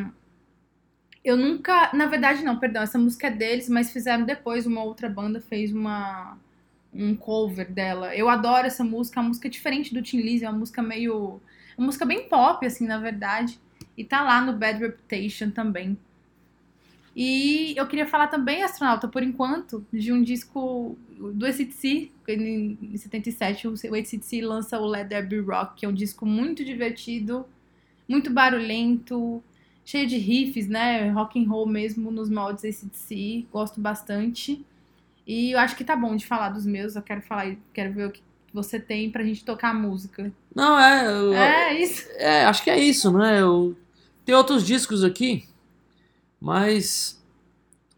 eu 1.24 1.36
nunca, 1.36 1.90
na 1.92 2.06
verdade 2.06 2.44
não, 2.44 2.60
perdão, 2.60 2.84
essa 2.84 2.96
música 2.96 3.26
é 3.26 3.30
deles, 3.32 3.68
mas 3.68 3.92
fizeram 3.92 4.24
depois, 4.24 4.68
uma 4.68 4.84
outra 4.84 5.08
banda 5.08 5.40
fez 5.40 5.72
uma 5.72 6.38
um 6.92 7.16
cover 7.16 7.72
dela. 7.72 8.14
Eu 8.14 8.28
adoro 8.28 8.68
essa 8.68 8.84
música, 8.84 9.18
é 9.18 9.20
uma 9.20 9.30
música 9.30 9.50
diferente 9.50 9.92
do 9.92 10.00
Tim 10.00 10.20
Lizzy, 10.20 10.44
é 10.44 10.48
uma 10.48 10.60
música 10.60 10.80
meio, 10.80 11.40
uma 11.76 11.86
música 11.86 12.06
bem 12.06 12.28
pop 12.28 12.64
assim, 12.64 12.86
na 12.86 12.98
verdade. 12.98 13.58
E 13.96 14.04
tá 14.04 14.22
lá 14.22 14.40
no 14.40 14.52
Bad 14.52 14.78
Reputation 14.78 15.50
também. 15.50 15.98
E 17.16 17.74
eu 17.76 17.86
queria 17.86 18.06
falar 18.06 18.26
também, 18.26 18.62
astronauta, 18.62 19.06
por 19.06 19.22
enquanto, 19.22 19.86
de 19.92 20.12
um 20.12 20.22
disco 20.22 20.98
do 21.34 21.46
ACDC. 21.46 22.10
Em 22.26 22.78
em 22.82 22.96
77, 22.96 23.68
o 23.68 23.74
ACDC 23.94 24.40
lança 24.40 24.78
o 24.80 24.86
Let 24.86 25.08
There 25.08 25.26
Be 25.26 25.38
Rock, 25.38 25.76
que 25.80 25.86
é 25.86 25.88
um 25.88 25.92
disco 25.92 26.26
muito 26.26 26.64
divertido, 26.64 27.46
muito 28.08 28.30
barulhento, 28.32 29.42
cheio 29.84 30.06
de 30.08 30.16
riffs, 30.16 30.66
né? 30.66 31.08
Rock 31.10 31.38
and 31.42 31.48
roll 31.48 31.66
mesmo 31.66 32.10
nos 32.10 32.28
moldes 32.28 32.64
ACDC. 32.64 33.46
Gosto 33.52 33.80
bastante. 33.80 34.64
E 35.26 35.52
eu 35.52 35.58
acho 35.60 35.76
que 35.76 35.84
tá 35.84 35.94
bom 35.94 36.16
de 36.16 36.26
falar 36.26 36.48
dos 36.48 36.66
meus. 36.66 36.96
Eu 36.96 37.02
quero 37.02 37.22
falar, 37.22 37.54
quero 37.72 37.92
ver 37.92 38.08
o 38.08 38.10
que 38.10 38.22
você 38.52 38.78
tem 38.80 39.08
pra 39.10 39.22
gente 39.22 39.44
tocar 39.44 39.70
a 39.70 39.74
música. 39.74 40.32
Não, 40.54 40.78
é. 40.78 41.06
eu- 41.06 41.32
É 41.34 41.80
isso. 41.80 42.08
É, 42.16 42.44
acho 42.44 42.62
que 42.64 42.70
é 42.70 42.78
isso, 42.78 43.12
né? 43.16 43.40
Eu... 43.40 43.76
Tem 44.24 44.34
outros 44.34 44.66
discos 44.66 45.04
aqui, 45.04 45.44
mas. 46.48 47.18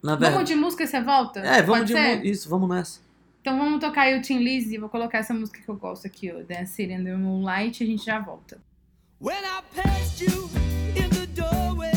Na 0.03 0.13
Vamos 0.15 0.29
verdade. 0.29 0.49
de 0.49 0.55
música 0.55 0.85
e 0.85 0.87
você 0.87 1.01
volta? 1.03 1.41
É, 1.41 1.63
vamos 1.63 1.81
Pode 1.81 1.87
de. 1.87 1.93
ser? 1.95 2.19
mu- 2.19 2.25
Isso, 2.25 2.49
vamos 2.49 2.69
nessa. 2.69 3.01
Então 3.41 3.59
vamos 3.59 3.81
tocar 3.81 4.03
aí 4.03 4.17
o 4.17 4.23
Tim 4.23 4.39
Lizzy. 4.39 4.79
Vou 4.79 4.89
colocar 4.89 5.19
essa 5.19 5.35
música 5.35 5.61
que 5.61 5.69
eu 5.69 5.75
gosto 5.77 6.07
aqui, 6.07 6.31
ó. 6.33 6.43
Dance 6.43 6.81
in 6.83 7.03
the 7.05 7.15
Moonlight, 7.17 7.83
e 7.83 7.87
a 7.87 7.91
gente 7.91 8.05
já 8.05 8.21
volta. 8.21 8.59
When 9.21 9.35
I 9.37 9.63
passed 9.75 10.21
you 10.25 10.49
in 10.95 11.09
the 11.11 11.27
doorway, 11.35 11.93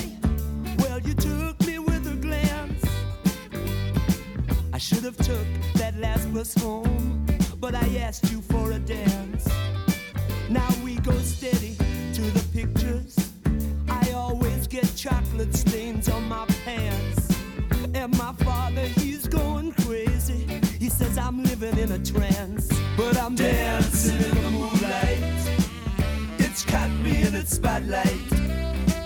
well, 0.82 1.00
you 1.06 1.14
took 1.16 1.64
me 1.68 1.78
with 1.78 2.08
a 2.08 2.16
glance. 2.16 2.84
I 4.74 4.80
should 4.80 5.04
have 5.06 5.18
took 5.18 5.46
that 5.78 5.96
last 6.00 6.28
bus 6.32 6.56
home, 6.56 7.26
but 7.60 7.76
I 7.76 7.98
asked 8.00 8.32
you 8.32 8.42
for 8.42 8.72
a 8.72 8.80
dance. 8.80 9.46
Now 10.50 10.70
we 10.84 10.96
go 11.02 11.12
steady 11.20 11.69
chocolate 15.00 15.56
stains 15.56 16.10
on 16.10 16.28
my 16.28 16.46
pants. 16.66 17.34
And 17.94 18.12
my 18.18 18.34
father, 18.44 18.82
he's 18.82 19.28
going 19.30 19.72
crazy. 19.72 20.46
He 20.78 20.90
says 20.90 21.18
I'm 21.18 21.42
living 21.42 21.78
in 21.78 21.94
a 21.94 22.00
trance, 22.00 22.68
but 22.98 23.16
I'm 23.18 23.34
dancing 23.34 24.18
in 24.18 24.44
the 24.44 24.52
moonlight. 24.52 25.24
It's 26.40 26.66
caught 26.66 26.92
me 27.02 27.22
in 27.22 27.34
its 27.34 27.56
spotlight. 27.56 28.28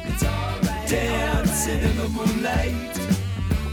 It's 0.10 0.24
alright. 0.24 0.90
Dancing 0.90 1.82
in 1.82 1.96
the 1.98 2.10
moonlight 2.10 2.98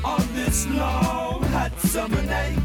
on 0.04 0.22
this 0.35 0.66
long 0.66 1.42
hot 1.54 1.72
summer 1.80 2.22
night. 2.24 2.59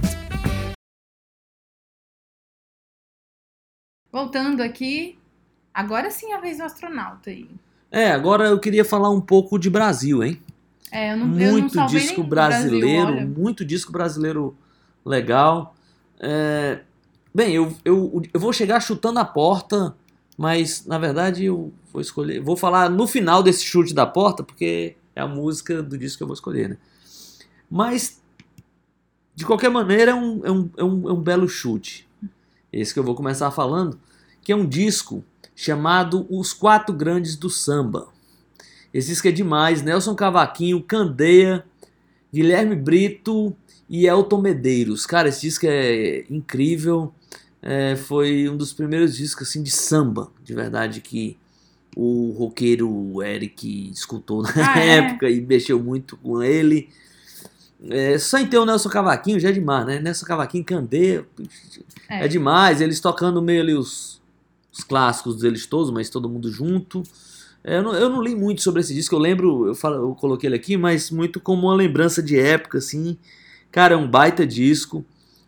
Voltando 4.12 4.62
aqui. 4.62 5.18
Agora 5.74 6.12
sim 6.12 6.34
é 6.34 6.36
a 6.36 6.42
vez 6.42 6.58
do 6.58 6.64
astronauta 6.64 7.30
aí. 7.30 7.50
É, 7.96 8.12
agora 8.12 8.50
eu 8.50 8.60
queria 8.60 8.84
falar 8.84 9.10
um 9.10 9.22
pouco 9.22 9.58
de 9.58 9.70
Brasil, 9.70 10.22
hein? 10.22 10.38
É, 10.92 11.14
eu 11.14 11.18
não, 11.18 11.40
eu 11.40 11.52
não 11.54 11.60
muito 11.62 11.86
disco 11.86 12.22
Brasil, 12.26 12.70
brasileiro, 12.72 13.14
olha. 13.14 13.26
muito 13.26 13.64
disco 13.64 13.90
brasileiro 13.90 14.54
legal. 15.06 15.74
É, 16.20 16.82
bem, 17.34 17.54
eu, 17.56 17.74
eu, 17.86 18.22
eu 18.34 18.38
vou 18.38 18.52
chegar 18.52 18.82
chutando 18.82 19.20
a 19.20 19.24
porta, 19.24 19.96
mas 20.38 20.86
na 20.86 20.98
verdade 20.98 21.46
eu 21.46 21.72
vou 21.94 22.02
escolher. 22.02 22.42
Vou 22.42 22.58
falar 22.58 22.90
no 22.90 23.08
final 23.08 23.42
desse 23.42 23.64
chute 23.64 23.94
da 23.94 24.06
porta, 24.06 24.44
porque 24.44 24.98
é 25.16 25.22
a 25.22 25.28
música 25.28 25.82
do 25.82 25.98
disco 25.98 26.18
que 26.18 26.24
eu 26.24 26.28
vou 26.28 26.34
escolher, 26.34 26.68
né? 26.68 26.78
Mas, 27.72 28.22
de 29.34 29.46
qualquer 29.46 29.70
maneira, 29.70 30.12
é 30.12 30.16
um, 30.16 30.46
é 30.46 30.52
um, 30.52 30.70
é 30.76 30.84
um, 30.84 31.10
é 31.12 31.14
um 31.14 31.22
belo 31.22 31.48
chute. 31.48 32.06
Esse 32.74 32.94
que 32.94 33.00
eu 33.00 33.06
vou 33.06 33.16
começar 33.16 33.52
falando, 33.52 33.98
que 34.44 34.52
é 34.52 34.56
um 34.56 34.68
disco 34.68 35.24
chamado 35.56 36.26
Os 36.30 36.54
Quatro 36.54 36.94
Grandes 36.94 37.36
do 37.36 37.50
Samba. 37.50 38.08
Esse 38.94 39.10
disco 39.10 39.28
é 39.28 39.32
demais. 39.32 39.82
Nelson 39.82 40.16
Cavaquinho, 40.16 40.82
Candeia, 40.82 41.64
Guilherme 42.34 42.76
Brito 42.76 43.56
e 43.90 44.08
Elton 44.08 44.42
Medeiros. 44.42 45.06
Cara, 45.06 45.30
esse 45.30 45.42
disco 45.42 45.66
é 45.68 46.26
incrível. 46.30 47.14
É, 47.62 47.96
foi 47.96 48.48
um 48.50 48.56
dos 48.56 48.72
primeiros 48.74 49.16
discos 49.18 49.48
assim, 49.50 49.64
de 49.64 49.72
samba, 49.72 50.30
de 50.44 50.54
verdade, 50.54 51.02
que 51.02 51.38
o 51.96 52.32
roqueiro 52.38 53.24
Eric 53.24 53.90
escutou 53.92 54.44
na 54.44 54.50
Ah, 54.56 54.80
é? 54.80 54.98
época 54.98 55.30
e 55.30 55.42
mexeu 55.42 55.82
muito 55.82 56.16
com 56.18 56.44
ele. 56.44 56.90
É, 57.90 58.18
só 58.18 58.38
em 58.38 58.48
ter 58.48 58.58
o 58.58 58.66
Nelson 58.66 58.90
Cavaquinho 58.90 59.40
já 59.40 59.50
é 59.50 59.52
demais, 59.52 59.86
né? 59.86 60.00
Nelson 60.00 60.26
Cavaquinho, 60.26 60.64
Candeia, 60.64 61.26
é, 62.10 62.26
É. 62.26 62.28
demais. 62.28 62.82
Eles 62.82 63.00
tocando 63.00 63.42
meio 63.42 63.62
ali 63.62 63.74
os, 63.74 64.22
os 64.78 64.84
clássicos 64.84 65.38
deles 65.38 65.66
todos, 65.66 65.90
mas 65.90 66.10
todo 66.10 66.30
mundo 66.30 66.52
junto. 66.52 67.02
É, 67.64 67.78
eu, 67.78 67.84
não, 67.84 67.96
eu 67.96 68.10
não 68.10 68.22
li 68.22 68.36
muito 68.36 68.62
sobre 68.62 68.82
esse 68.82 68.94
disco, 68.94 69.16
eu 69.16 69.20
lembro, 69.20 69.68
eu, 69.68 69.76
falo, 69.76 69.96
eu 69.96 70.16
coloquei 70.16 70.48
ele 70.48 70.56
aqui, 70.56 70.76
mas 70.78 71.10
muito 71.10 71.40
como 71.40 71.68
uma 71.68 71.76
lembrança 71.76 72.22
de 72.22 72.38
época, 72.38 72.78
assim. 72.78 73.18
Cara, 73.72 73.94
é 73.94 73.98
um 73.98 74.08
baita 74.08 74.46
disco. 74.46 75.04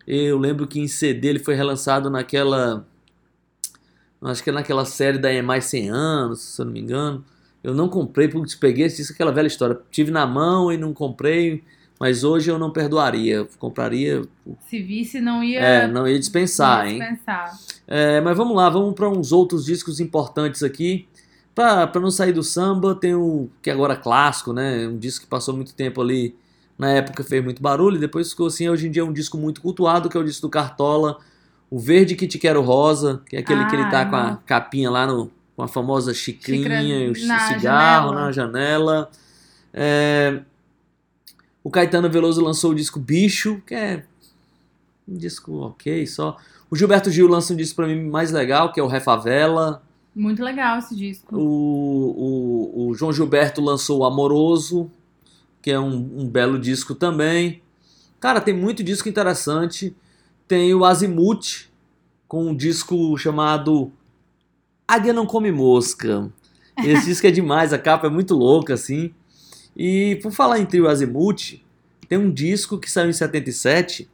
Eu 0.06 0.38
lembro 0.38 0.66
que 0.66 0.80
em 0.80 0.88
CD 0.88 1.28
ele 1.28 1.38
foi 1.38 1.54
relançado 1.54 2.08
naquela. 2.08 2.86
Acho 4.22 4.42
que 4.42 4.50
é 4.50 4.52
naquela 4.52 4.84
série 4.84 5.18
da 5.18 5.30
Mais 5.42 5.66
100 5.66 5.90
Anos, 5.90 6.40
se 6.40 6.60
eu 6.60 6.64
não 6.64 6.72
me 6.72 6.80
engano. 6.80 7.24
Eu 7.62 7.74
não 7.74 7.88
comprei, 7.88 8.28
porque 8.28 8.56
peguei 8.58 8.86
esse 8.86 8.96
disco, 8.96 9.12
aquela 9.12 9.30
velha 9.30 9.46
história. 9.46 9.78
Tive 9.90 10.10
na 10.10 10.26
mão 10.26 10.72
e 10.72 10.76
não 10.76 10.92
comprei, 10.94 11.62
mas 11.98 12.22
hoje 12.24 12.50
eu 12.50 12.58
não 12.58 12.70
perdoaria. 12.70 13.46
Compraria. 13.58 14.22
Se 14.68 14.80
visse, 14.82 15.20
não 15.20 15.42
ia. 15.42 15.60
É, 15.60 15.86
não 15.88 16.06
ia 16.06 16.18
dispensar, 16.18 16.78
não 16.84 16.86
ia 16.86 16.92
hein? 16.92 16.98
dispensar. 17.00 17.58
É, 17.86 18.20
mas 18.20 18.36
vamos 18.36 18.56
lá, 18.56 18.68
vamos 18.70 18.94
para 18.94 19.08
uns 19.08 19.32
outros 19.32 19.64
discos 19.64 19.98
importantes 20.00 20.62
aqui. 20.62 21.06
pra 21.54 21.90
não 22.00 22.10
sair 22.10 22.32
do 22.32 22.42
samba, 22.42 22.94
tem 22.94 23.14
o 23.14 23.48
que 23.62 23.70
agora 23.70 23.94
é 23.94 23.96
clássico, 23.96 24.52
né? 24.52 24.86
Um 24.86 24.96
disco 24.98 25.24
que 25.24 25.30
passou 25.30 25.54
muito 25.54 25.74
tempo 25.74 26.00
ali. 26.00 26.34
Na 26.78 26.90
época 26.92 27.24
fez 27.24 27.42
muito 27.42 27.60
barulho, 27.60 27.96
e 27.96 28.00
depois 28.00 28.30
ficou 28.30 28.46
assim. 28.46 28.68
Hoje 28.68 28.86
em 28.86 28.90
dia 28.92 29.02
é 29.02 29.04
um 29.04 29.12
disco 29.12 29.36
muito 29.36 29.60
cultuado, 29.60 30.08
que 30.08 30.16
é 30.16 30.20
o 30.20 30.24
disco 30.24 30.42
do 30.42 30.50
Cartola. 30.50 31.18
O 31.68 31.78
Verde 31.78 32.14
que 32.14 32.26
Te 32.28 32.38
Quero 32.38 32.62
Rosa, 32.62 33.20
que 33.28 33.34
é 33.36 33.40
aquele 33.40 33.66
que 33.66 33.74
ele 33.74 33.90
tá 33.90 34.02
Ah, 34.02 34.06
com 34.06 34.16
a 34.16 34.30
não. 34.30 34.38
capinha 34.46 34.88
lá 34.88 35.04
no, 35.06 35.30
com 35.56 35.62
a 35.64 35.68
famosa 35.68 36.14
xicrinha, 36.14 36.62
Xícara 36.62 36.82
e 36.82 37.08
o 37.10 37.26
na 37.26 37.38
cigarro 37.40 38.08
janela. 38.10 38.14
na 38.24 38.32
janela. 38.32 39.10
É, 39.74 40.40
o 41.68 41.70
Caetano 41.70 42.08
Veloso 42.08 42.42
lançou 42.42 42.70
o 42.70 42.74
disco 42.74 42.98
Bicho, 42.98 43.62
que 43.66 43.74
é 43.74 44.02
um 45.06 45.18
disco 45.18 45.52
ok 45.58 46.06
só. 46.06 46.38
O 46.70 46.74
Gilberto 46.74 47.10
Gil 47.10 47.28
lança 47.28 47.52
um 47.52 47.56
disco 47.56 47.76
pra 47.76 47.86
mim 47.86 48.08
mais 48.08 48.32
legal, 48.32 48.72
que 48.72 48.80
é 48.80 48.82
o 48.82 48.86
Refavela. 48.86 49.82
Muito 50.16 50.42
legal 50.42 50.78
esse 50.78 50.96
disco. 50.96 51.36
O, 51.36 52.78
o, 52.78 52.88
o 52.88 52.94
João 52.94 53.12
Gilberto 53.12 53.60
lançou 53.60 53.98
o 53.98 54.04
Amoroso, 54.06 54.90
que 55.60 55.70
é 55.70 55.78
um, 55.78 56.22
um 56.22 56.26
belo 56.26 56.58
disco 56.58 56.94
também. 56.94 57.60
Cara, 58.18 58.40
tem 58.40 58.54
muito 58.54 58.82
disco 58.82 59.06
interessante. 59.06 59.94
Tem 60.48 60.72
o 60.72 60.86
Azimuth, 60.86 61.68
com 62.26 62.46
um 62.46 62.56
disco 62.56 63.14
chamado 63.18 63.92
Águia 64.86 65.12
Não 65.12 65.26
Come 65.26 65.52
Mosca. 65.52 66.32
Esse 66.82 67.04
disco 67.04 67.26
é 67.26 67.30
demais, 67.30 67.74
a 67.74 67.78
capa 67.78 68.06
é 68.06 68.10
muito 68.10 68.34
louca, 68.34 68.72
assim. 68.72 69.12
E 69.78 70.16
por 70.16 70.32
falar 70.32 70.58
em 70.58 70.66
trio 70.66 70.88
Azimuth, 70.88 71.60
tem 72.08 72.18
um 72.18 72.32
disco 72.32 72.78
que 72.78 72.90
saiu 72.90 73.10
em 73.10 73.12
77, 73.12 74.10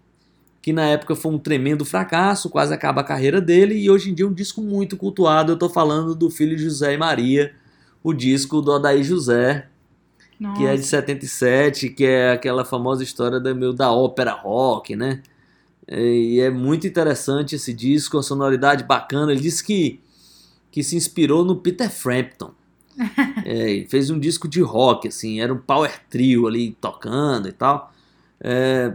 que 0.61 0.75
na 0.75 0.85
época 0.85 1.17
foi 1.17 1.33
um 1.33 1.39
tremendo 1.39 1.87
fracasso, 1.87 2.51
quase 2.51 2.75
acaba 2.75 3.01
a 3.01 3.05
carreira 3.05 3.41
dele, 3.41 3.75
e 3.75 3.91
hoje 3.91 4.11
em 4.11 4.15
dia 4.15 4.27
é 4.27 4.29
um 4.29 4.35
disco 4.35 4.61
muito 4.61 4.95
cultuado. 4.95 5.53
Eu 5.53 5.57
tô 5.57 5.71
falando 5.71 6.15
do 6.15 6.29
filho 6.29 6.59
José 6.59 6.93
e 6.93 6.99
Maria, 6.99 7.55
o 8.03 8.12
disco 8.12 8.61
do 8.61 8.73
Odaí 8.73 9.03
José, 9.03 9.69
Nossa. 10.39 10.59
que 10.59 10.67
é 10.67 10.77
de 10.77 10.83
77, 10.83 11.89
que 11.89 12.05
é 12.05 12.33
aquela 12.33 12.65
famosa 12.65 13.03
história 13.03 13.41
da, 13.41 13.55
meu, 13.55 13.73
da 13.73 13.91
ópera 13.91 14.33
rock, 14.33 14.95
né? 14.95 15.23
E 15.89 16.41
é 16.41 16.51
muito 16.51 16.87
interessante 16.87 17.57
esse 17.57 17.73
disco, 17.73 18.19
a 18.19 18.23
sonoridade 18.23 18.85
bacana. 18.85 19.33
Ele 19.33 19.41
disse 19.41 19.62
que, 19.65 20.01
que 20.71 20.83
se 20.83 20.97
inspirou 20.97 21.45
no 21.45 21.57
Peter 21.57 21.91
Frampton. 21.91 22.53
É, 23.47 23.84
fez 23.90 24.09
um 24.09 24.18
disco 24.18 24.49
de 24.49 24.62
rock, 24.62 25.09
assim, 25.09 25.40
era 25.40 25.53
um 25.53 25.59
power 25.59 25.92
trio 26.09 26.47
ali 26.47 26.72
tocando 26.80 27.47
e 27.47 27.53
tal. 27.53 27.92
É, 28.40 28.95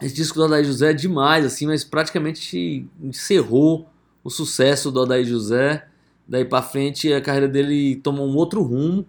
esse 0.00 0.14
disco 0.14 0.38
do 0.38 0.44
Odaí 0.44 0.64
José 0.64 0.90
é 0.90 0.94
demais, 0.94 1.44
assim, 1.44 1.66
mas 1.66 1.84
praticamente 1.84 2.86
encerrou 3.02 3.88
o 4.24 4.30
sucesso 4.30 4.90
do 4.90 5.00
Odaí 5.00 5.24
José. 5.24 5.86
Daí 6.26 6.44
pra 6.44 6.62
frente 6.62 7.12
a 7.12 7.20
carreira 7.20 7.48
dele 7.48 7.96
tomou 7.96 8.26
um 8.26 8.36
outro 8.36 8.62
rumo. 8.62 9.06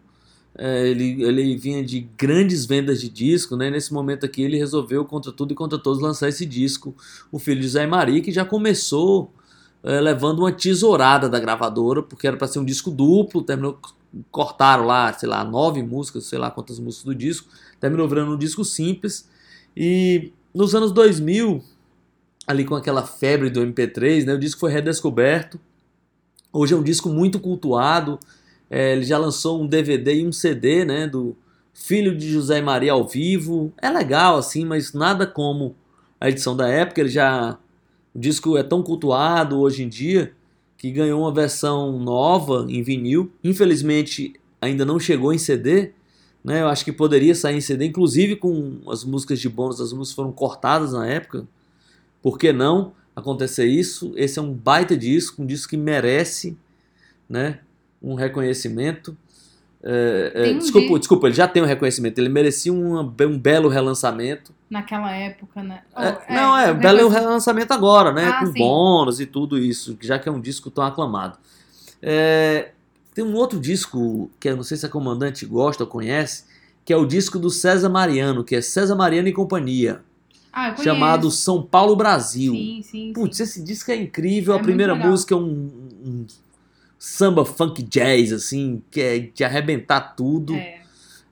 É, 0.58 0.88
ele, 0.88 1.24
ele 1.24 1.56
vinha 1.56 1.84
de 1.84 2.10
grandes 2.18 2.66
vendas 2.66 3.00
de 3.00 3.10
disco, 3.10 3.56
né? 3.56 3.70
Nesse 3.70 3.94
momento 3.94 4.26
aqui 4.26 4.42
ele 4.42 4.58
resolveu, 4.58 5.06
contra 5.06 5.32
tudo 5.32 5.52
e 5.52 5.56
contra 5.56 5.78
todos, 5.78 6.02
lançar 6.02 6.30
esse 6.30 6.46
disco, 6.46 6.96
O 7.32 7.38
Filho 7.38 7.62
de 7.62 7.70
Zé 7.70 7.86
Maria, 7.86 8.22
que 8.22 8.32
já 8.32 8.44
começou 8.44 9.32
é, 9.84 10.02
levando 10.02 10.40
uma 10.40 10.52
tesourada 10.52 11.30
da 11.30 11.40
gravadora, 11.40 12.02
porque 12.02 12.26
era 12.28 12.38
para 12.38 12.48
ser 12.48 12.60
um 12.60 12.66
disco 12.66 12.90
duplo, 12.90 13.44
terminou, 13.44 13.80
cortaram 14.32 14.86
lá, 14.86 15.12
sei 15.14 15.28
lá, 15.28 15.44
nove 15.44 15.82
músicas, 15.84 16.26
sei 16.26 16.40
lá 16.40 16.50
quantas 16.50 16.80
músicas 16.80 17.06
do 17.06 17.16
disco, 17.16 17.50
terminou 17.80 18.08
virando 18.08 18.34
um 18.34 18.38
disco 18.38 18.64
simples. 18.64 19.30
E 19.76 20.32
nos 20.54 20.74
anos 20.74 20.92
2000, 20.92 21.64
ali 22.46 22.66
com 22.66 22.76
aquela 22.76 23.04
febre 23.06 23.50
do 23.50 23.62
MP3, 23.62 24.26
né? 24.26 24.34
O 24.34 24.40
disco 24.40 24.60
foi 24.60 24.72
redescoberto. 24.72 25.60
Hoje 26.52 26.74
é 26.74 26.78
um 26.78 26.84
disco 26.84 27.10
muito 27.10 27.40
cultuado. 27.40 28.20
É, 28.70 28.94
ele 28.94 29.04
já 29.04 29.18
lançou 29.18 29.62
um 29.62 29.68
DVD 29.68 30.16
e 30.16 30.28
um 30.28 30.32
CD, 30.32 30.84
né, 30.84 31.08
do 31.08 31.36
Filho 31.74 32.18
de 32.18 32.30
José 32.30 32.58
e 32.58 32.62
Maria 32.62 32.94
ao 32.94 33.08
vivo. 33.08 33.72
É 33.82 33.90
legal 33.90 34.38
assim, 34.38 34.66
mas 34.66 34.94
nada 34.94 35.28
como 35.28 35.76
a 36.20 36.30
edição 36.30 36.56
da 36.56 36.68
época. 36.68 37.02
Ele 37.02 37.10
já 37.10 37.58
o 38.16 38.20
disco 38.20 38.58
é 38.58 38.64
tão 38.64 38.82
cultuado 38.82 39.60
hoje 39.60 39.84
em 39.84 39.90
dia 39.90 40.34
que 40.78 40.92
ganhou 40.92 41.22
uma 41.22 41.34
versão 41.34 41.98
nova 42.00 42.66
em 42.70 42.82
vinil. 42.84 43.32
Infelizmente 43.44 44.34
ainda 44.62 44.86
não 44.86 45.00
chegou 45.00 45.34
em 45.34 45.38
CD, 45.38 45.92
né? 46.44 46.62
Eu 46.62 46.68
acho 46.68 46.86
que 46.86 46.92
poderia 46.92 47.36
sair 47.36 47.58
em 47.58 47.62
CD, 47.62 47.86
inclusive 47.86 48.36
com 48.36 48.80
as 48.88 49.04
músicas 49.04 49.40
de 49.40 49.50
bônus, 49.50 49.82
as 49.82 49.92
músicas 49.92 50.16
foram 50.16 50.32
cortadas 50.32 50.94
na 50.94 51.08
época. 51.08 51.48
Por 52.22 52.38
que 52.38 52.52
não 52.52 52.94
acontecer 53.16 53.66
isso? 53.66 54.14
Esse 54.16 54.40
é 54.40 54.42
um 54.42 54.54
baita 54.54 54.96
disco, 54.96 55.42
um 55.42 55.46
disco 55.46 55.70
que 55.70 55.78
merece, 55.78 56.58
né? 57.30 57.60
um 58.02 58.14
reconhecimento. 58.14 59.18
É, 59.84 60.32
é, 60.34 60.52
um 60.54 60.58
desculpa, 60.58 60.98
desculpa, 61.00 61.28
ele 61.28 61.36
já 61.36 61.48
tem 61.48 61.62
um 61.62 61.66
reconhecimento. 61.66 62.18
Ele 62.20 62.30
merecia 62.30 62.74
uma- 62.74 63.02
um 63.02 63.38
belo 63.38 63.70
relançamento. 63.70 64.52
Naquela 64.70 65.12
época, 65.16 65.62
né? 65.64 65.82
É, 65.96 66.10
Oh, 66.30 66.34
não, 66.34 66.58
é, 66.58 66.72
um 66.72 66.78
belo 66.80 67.08
relançamento 67.08 67.74
agora, 67.74 68.12
né? 68.12 68.26
Ah, 68.28 68.40
com 68.40 68.48
sim. 68.48 68.58
bônus 68.60 69.20
e 69.20 69.26
tudo 69.26 69.58
isso, 69.58 69.98
já 70.02 70.18
que 70.20 70.28
é 70.28 70.32
um 70.32 70.42
disco 70.42 70.70
tão 70.72 70.84
aclamado. 70.84 71.38
É, 72.02 72.72
tem 73.14 73.24
um 73.24 73.34
outro 73.36 73.60
disco 73.60 74.30
que 74.40 74.50
eu 74.50 74.56
não 74.56 74.64
sei 74.64 74.78
se 74.78 74.86
a 74.86 74.90
comandante 74.90 75.46
gosta 75.46 75.84
ou 75.84 75.90
conhece, 75.90 76.44
que 76.84 76.92
é 76.94 76.98
o 76.98 77.06
disco 77.06 77.38
do 77.40 77.50
César 77.50 77.90
Mariano, 77.90 78.44
que 78.44 78.56
é 78.56 78.62
César 78.62 78.96
Mariano 78.96 79.28
e 79.28 79.34
Companhia, 79.34 80.02
Ah, 80.52 80.76
chamado 80.76 81.30
São 81.30 81.62
Paulo 81.62 81.96
Brasil. 81.96 82.54
Sim, 82.54 82.82
sim, 82.84 83.14
Putz, 83.14 83.40
esse 83.40 83.64
disco 83.64 83.92
é 83.92 83.96
incrível. 83.96 84.54
É 84.54 84.58
a 84.58 84.60
primeira 84.62 84.96
música 84.96 85.34
é 85.36 85.38
um, 85.38 85.70
um 86.04 86.26
samba 86.98 87.46
funk 87.46 87.84
jazz, 87.84 88.32
assim, 88.34 88.82
que 88.92 89.02
é 89.02 89.20
de 89.20 89.44
arrebentar 89.44 90.16
tudo. 90.16 90.56
É, 90.56 90.82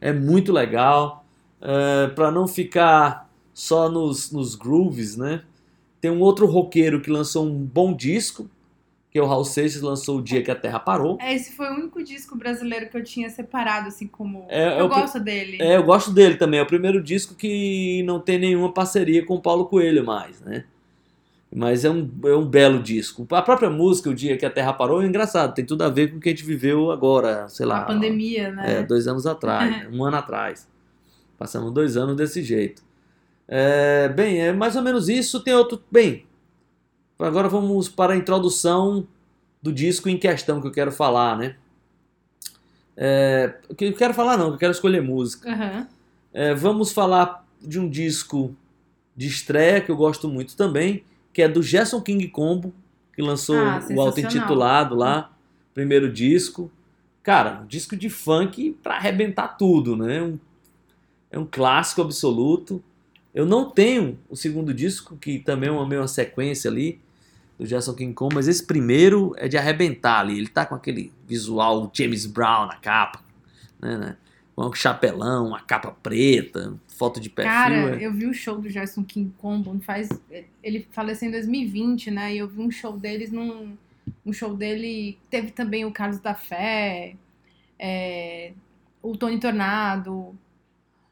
É. 0.02 0.14
muito 0.14 0.52
legal. 0.54 1.26
É, 1.62 2.08
para 2.10 2.30
não 2.32 2.48
ficar 2.48 3.30
só 3.54 3.90
nos, 3.90 4.32
nos 4.32 4.54
grooves, 4.56 5.16
né? 5.18 5.42
Tem 6.00 6.12
um 6.12 6.20
outro 6.20 6.46
roqueiro 6.46 7.02
que 7.02 7.10
lançou 7.10 7.46
um 7.46 7.54
bom 7.66 7.92
disco, 7.96 8.48
que 9.10 9.18
é 9.18 9.22
o 9.24 9.26
Raul 9.26 9.46
Seixas, 9.46 9.82
lançou 9.82 10.20
O 10.20 10.22
Dia 10.22 10.44
que 10.44 10.52
a 10.52 10.56
Terra 10.56 10.78
Parou. 10.78 11.18
É, 11.22 11.34
Esse 11.34 11.54
foi 11.54 11.68
o 11.72 11.74
único 11.76 12.04
disco 12.04 12.38
brasileiro 12.38 12.90
que 12.90 12.98
eu 12.98 13.04
tinha 13.04 13.30
separado, 13.30 13.88
assim, 13.88 14.06
como. 14.06 14.46
É, 14.50 14.74
é 14.78 14.82
eu 14.82 14.90
pri- 14.90 15.00
gosto 15.00 15.20
dele. 15.20 15.58
É, 15.60 15.78
eu 15.78 15.84
gosto 15.84 16.12
dele 16.12 16.36
também. 16.36 16.60
É 16.60 16.64
o 16.64 16.68
primeiro 16.68 17.02
disco 17.02 17.34
que 17.34 18.04
não 18.04 18.20
tem 18.20 18.38
nenhuma 18.38 18.72
parceria 18.74 19.26
com 19.26 19.36
o 19.36 19.42
Paulo 19.42 19.66
Coelho 19.66 20.06
mais, 20.06 20.40
né? 20.42 20.66
Mas 21.56 21.86
é 21.86 21.90
um, 21.90 22.12
é 22.26 22.36
um 22.36 22.46
belo 22.46 22.84
disco. 22.84 23.26
A 23.32 23.42
própria 23.42 23.70
música, 23.70 24.10
O 24.10 24.14
Dia 24.14 24.36
que 24.36 24.46
a 24.46 24.50
Terra 24.50 24.74
Parou, 24.74 25.02
é 25.02 25.06
engraçado. 25.06 25.54
Tem 25.54 25.66
tudo 25.66 25.84
a 25.84 25.90
ver 25.90 26.12
com 26.12 26.18
o 26.18 26.20
que 26.20 26.28
a 26.28 26.32
gente 26.34 26.44
viveu 26.44 26.92
agora, 26.92 27.48
sei 27.48 27.66
lá. 27.66 27.80
a 27.80 27.86
pandemia, 27.86 28.52
né? 28.52 28.80
É, 28.80 28.84
dois 28.84 29.08
anos 29.08 29.26
atrás, 29.26 29.88
um 29.90 30.04
ano 30.04 30.18
atrás. 30.18 30.68
Passamos 31.38 31.74
dois 31.74 31.96
anos 31.96 32.18
desse 32.18 32.44
jeito. 32.44 32.84
É, 33.48 34.10
bem, 34.10 34.42
é 34.42 34.52
mais 34.52 34.76
ou 34.76 34.82
menos 34.82 35.08
isso. 35.08 35.40
Tem 35.40 35.54
outro. 35.54 35.82
Bem, 35.90 36.26
agora 37.18 37.48
vamos 37.48 37.88
para 37.88 38.14
a 38.14 38.18
introdução 38.18 39.08
do 39.62 39.72
disco 39.72 40.10
em 40.10 40.18
questão 40.18 40.60
que 40.60 40.68
eu 40.68 40.72
quero 40.72 40.92
falar, 40.92 41.38
né? 41.38 41.56
É, 42.98 43.56
que 43.78 43.86
eu 43.86 43.94
quero 43.94 44.14
falar 44.14 44.36
não, 44.36 44.50
que 44.50 44.56
eu 44.56 44.60
quero 44.60 44.74
escolher 44.74 45.02
música. 45.02 45.50
Aham. 45.50 45.88
É, 46.34 46.54
vamos 46.54 46.92
falar 46.92 47.48
de 47.62 47.80
um 47.80 47.90
disco 47.90 48.54
de 49.16 49.28
estreia 49.28 49.80
que 49.80 49.90
eu 49.90 49.96
gosto 49.96 50.28
muito 50.28 50.58
também, 50.58 51.02
que 51.36 51.42
é 51.42 51.50
do 51.50 51.62
Gerson 51.62 52.00
King 52.00 52.30
Combo, 52.30 52.74
que 53.14 53.22
lançou 53.22 53.58
Ah, 53.58 53.82
o 53.92 54.00
auto-intitulado 54.00 54.96
lá, 54.96 55.34
primeiro 55.74 56.10
disco. 56.10 56.72
Cara, 57.22 57.60
um 57.62 57.66
disco 57.68 57.98
de 57.98 58.10
funk 58.10 58.78
pra 58.82 58.96
arrebentar 58.96 59.50
tudo, 59.58 59.98
né? 59.98 60.22
Um- 60.22 60.40
é 61.30 61.38
um 61.38 61.46
clássico 61.46 62.02
absoluto. 62.02 62.82
Eu 63.34 63.46
não 63.46 63.70
tenho 63.70 64.18
o 64.30 64.36
segundo 64.38 64.74
disco, 64.74 65.18
que 65.18 65.38
também 65.40 65.68
é 65.68 65.72
uma 65.74 65.86
meio 65.86 66.00
uma 66.00 66.08
sequência 66.08 66.72
ali, 66.72 67.02
do 67.60 67.66
Gerson 67.66 67.94
King 67.94 68.14
Kong, 68.14 68.34
mas 68.34 68.48
esse 68.48 68.64
primeiro 68.64 69.34
é 69.38 69.50
de 69.50 69.58
arrebentar 69.58 70.22
ali. 70.22 70.38
Ele 70.38 70.48
tá 70.48 70.66
com 70.66 70.74
aquele 70.76 71.12
visual 71.28 71.92
James 71.94 72.26
Brown 72.26 72.68
na 72.68 72.78
capa, 72.78 73.20
né? 73.82 73.98
né? 73.98 74.18
Com 74.56 74.68
um 74.68 74.74
chapelão, 74.74 75.48
uma 75.48 75.60
capa 75.60 75.92
preta, 75.92 76.80
foto 76.88 77.20
de 77.20 77.30
perfil. 77.30 77.52
Cara, 77.52 78.00
é. 78.00 78.06
eu 78.06 78.14
vi 78.14 78.26
o 78.26 78.34
show 78.34 78.58
do 78.58 78.70
Gerson 78.70 79.04
King 79.04 79.34
Combo, 79.38 79.78
faz. 79.82 80.08
Ele 80.64 80.88
faleceu 80.92 81.28
em 81.28 81.32
2020, 81.32 82.10
né? 82.12 82.34
E 82.34 82.38
eu 82.38 82.48
vi 82.48 82.62
um 82.62 82.72
show 82.72 82.98
deles 82.98 83.32
num. 83.32 83.78
Um 84.26 84.32
show 84.32 84.56
dele. 84.56 85.20
Teve 85.30 85.52
também 85.52 85.84
o 85.84 85.92
Carlos 85.92 86.20
da 86.20 86.34
Fé, 86.34 87.16
é, 87.78 88.54
o 89.02 89.18
Tony 89.18 89.40
Tornado, 89.40 90.34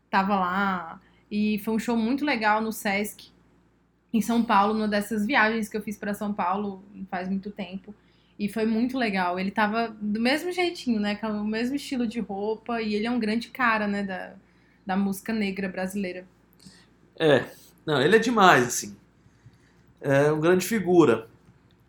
tava 0.09 0.39
lá. 0.39 1.01
E 1.29 1.59
foi 1.59 1.73
um 1.73 1.79
show 1.79 1.97
muito 1.97 2.23
legal 2.23 2.61
no 2.61 2.71
Sesc, 2.71 3.31
em 4.13 4.21
São 4.21 4.43
Paulo, 4.43 4.73
numa 4.73 4.87
dessas 4.87 5.25
viagens 5.25 5.67
que 5.67 5.75
eu 5.75 5.81
fiz 5.81 5.97
pra 5.97 6.13
São 6.13 6.33
Paulo 6.33 6.83
faz 7.09 7.27
muito 7.27 7.51
tempo. 7.51 7.93
E 8.37 8.49
foi 8.49 8.65
muito 8.65 8.97
legal. 8.97 9.39
Ele 9.39 9.51
tava 9.51 9.95
do 10.01 10.19
mesmo 10.19 10.51
jeitinho, 10.51 10.99
né? 10.99 11.15
Com 11.15 11.27
o 11.27 11.45
mesmo 11.45 11.75
estilo 11.75 12.07
de 12.07 12.19
roupa. 12.19 12.81
E 12.81 12.95
ele 12.95 13.05
é 13.05 13.11
um 13.11 13.19
grande 13.19 13.49
cara, 13.49 13.87
né? 13.87 14.03
Da, 14.03 14.33
da 14.85 14.97
música 14.97 15.31
negra 15.31 15.69
brasileira. 15.69 16.25
É, 17.17 17.45
não, 17.85 18.01
ele 18.01 18.15
é 18.15 18.19
demais, 18.19 18.67
assim. 18.67 18.95
É 20.01 20.31
uma 20.31 20.41
grande 20.41 20.65
figura. 20.65 21.27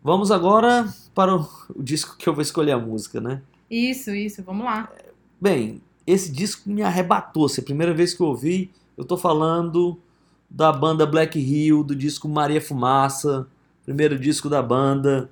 Vamos 0.03 0.31
agora 0.31 0.93
para 1.15 1.35
o, 1.35 1.49
o 1.75 1.83
disco 1.83 2.17
que 2.17 2.29
eu 2.29 2.35
vou 2.35 2.43
escolher 2.43 2.73
a 2.73 2.79
música, 2.79 3.21
né? 3.21 3.41
Isso, 3.71 4.11
isso, 4.11 4.43
vamos 4.43 4.67
lá. 4.67 4.93
Bem, 5.41 5.81
esse 6.07 6.31
disco 6.31 6.69
me 6.69 6.83
arrebatou. 6.83 7.47
Assim, 7.47 7.61
a 7.61 7.65
primeira 7.65 7.95
vez 7.95 8.13
que 8.13 8.21
eu 8.21 8.27
ouvi, 8.27 8.71
eu 8.97 9.05
tô 9.05 9.17
falando 9.17 9.99
da 10.49 10.73
banda 10.73 11.07
Black 11.07 11.39
Hill, 11.39 11.83
do 11.83 11.97
disco 11.97 12.29
Maria 12.29 12.61
Fumaça, 12.61 13.49
primeiro 13.85 14.19
disco 14.19 14.49
da 14.49 14.63
banda. 14.63 15.31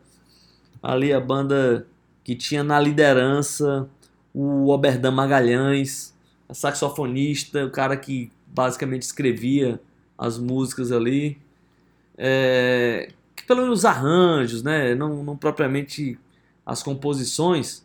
Ali 0.82 1.12
a 1.12 1.20
banda 1.20 1.86
que 2.24 2.34
tinha 2.34 2.62
na 2.62 2.80
liderança 2.80 3.88
o 4.34 4.70
Oberdan 4.70 5.10
Magalhães, 5.10 6.14
saxofonista, 6.50 7.64
o 7.64 7.70
cara 7.70 7.96
que 7.96 8.30
basicamente 8.46 9.02
escrevia 9.02 9.80
as 10.16 10.38
músicas 10.38 10.90
ali. 10.90 11.38
É, 12.16 13.10
que 13.34 13.44
pelo 13.44 13.62
menos 13.62 13.80
os 13.80 13.84
arranjos, 13.84 14.62
né? 14.62 14.94
Não, 14.94 15.22
não 15.22 15.36
propriamente 15.36 16.18
as 16.64 16.82
composições, 16.82 17.84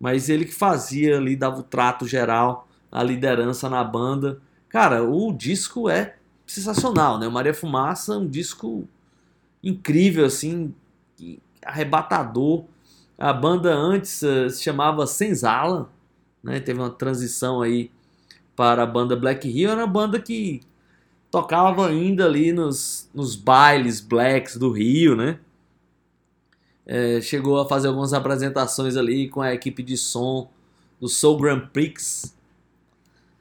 mas 0.00 0.28
ele 0.28 0.44
que 0.44 0.54
fazia 0.54 1.16
ali, 1.16 1.36
dava 1.36 1.60
o 1.60 1.62
trato 1.62 2.06
geral, 2.06 2.68
a 2.90 3.02
liderança 3.02 3.68
na 3.68 3.82
banda. 3.84 4.40
Cara, 4.68 5.02
o 5.02 5.32
disco 5.32 5.88
é 5.88 6.16
sensacional, 6.46 7.18
né? 7.18 7.26
O 7.28 7.32
Maria 7.32 7.54
Fumaça 7.54 8.14
é 8.14 8.16
um 8.16 8.26
disco 8.26 8.88
incrível, 9.62 10.24
assim, 10.24 10.74
arrebatador. 11.68 12.64
A 13.18 13.32
banda 13.32 13.74
antes 13.74 14.22
eh, 14.22 14.48
se 14.48 14.62
chamava 14.62 15.06
Senzala, 15.06 15.90
né? 16.42 16.60
Teve 16.60 16.80
uma 16.80 16.90
transição 16.90 17.60
aí 17.62 17.90
para 18.56 18.82
a 18.82 18.86
banda 18.86 19.14
Black 19.14 19.48
Hill, 19.48 19.70
era 19.70 19.80
uma 19.84 19.86
banda 19.86 20.20
que 20.20 20.60
tocava 21.30 21.86
ainda 21.88 22.24
ali 22.24 22.52
nos, 22.52 23.08
nos 23.14 23.36
bailes 23.36 24.00
blacks 24.00 24.56
do 24.56 24.70
Rio, 24.70 25.14
né? 25.14 25.38
É, 26.86 27.20
chegou 27.20 27.60
a 27.60 27.68
fazer 27.68 27.88
algumas 27.88 28.12
apresentações 28.12 28.96
ali 28.96 29.28
com 29.28 29.42
a 29.42 29.52
equipe 29.52 29.82
de 29.82 29.96
som 29.96 30.48
do 31.00 31.06
Soul 31.08 31.38
Grand 31.38 31.60
Prix, 31.68 32.34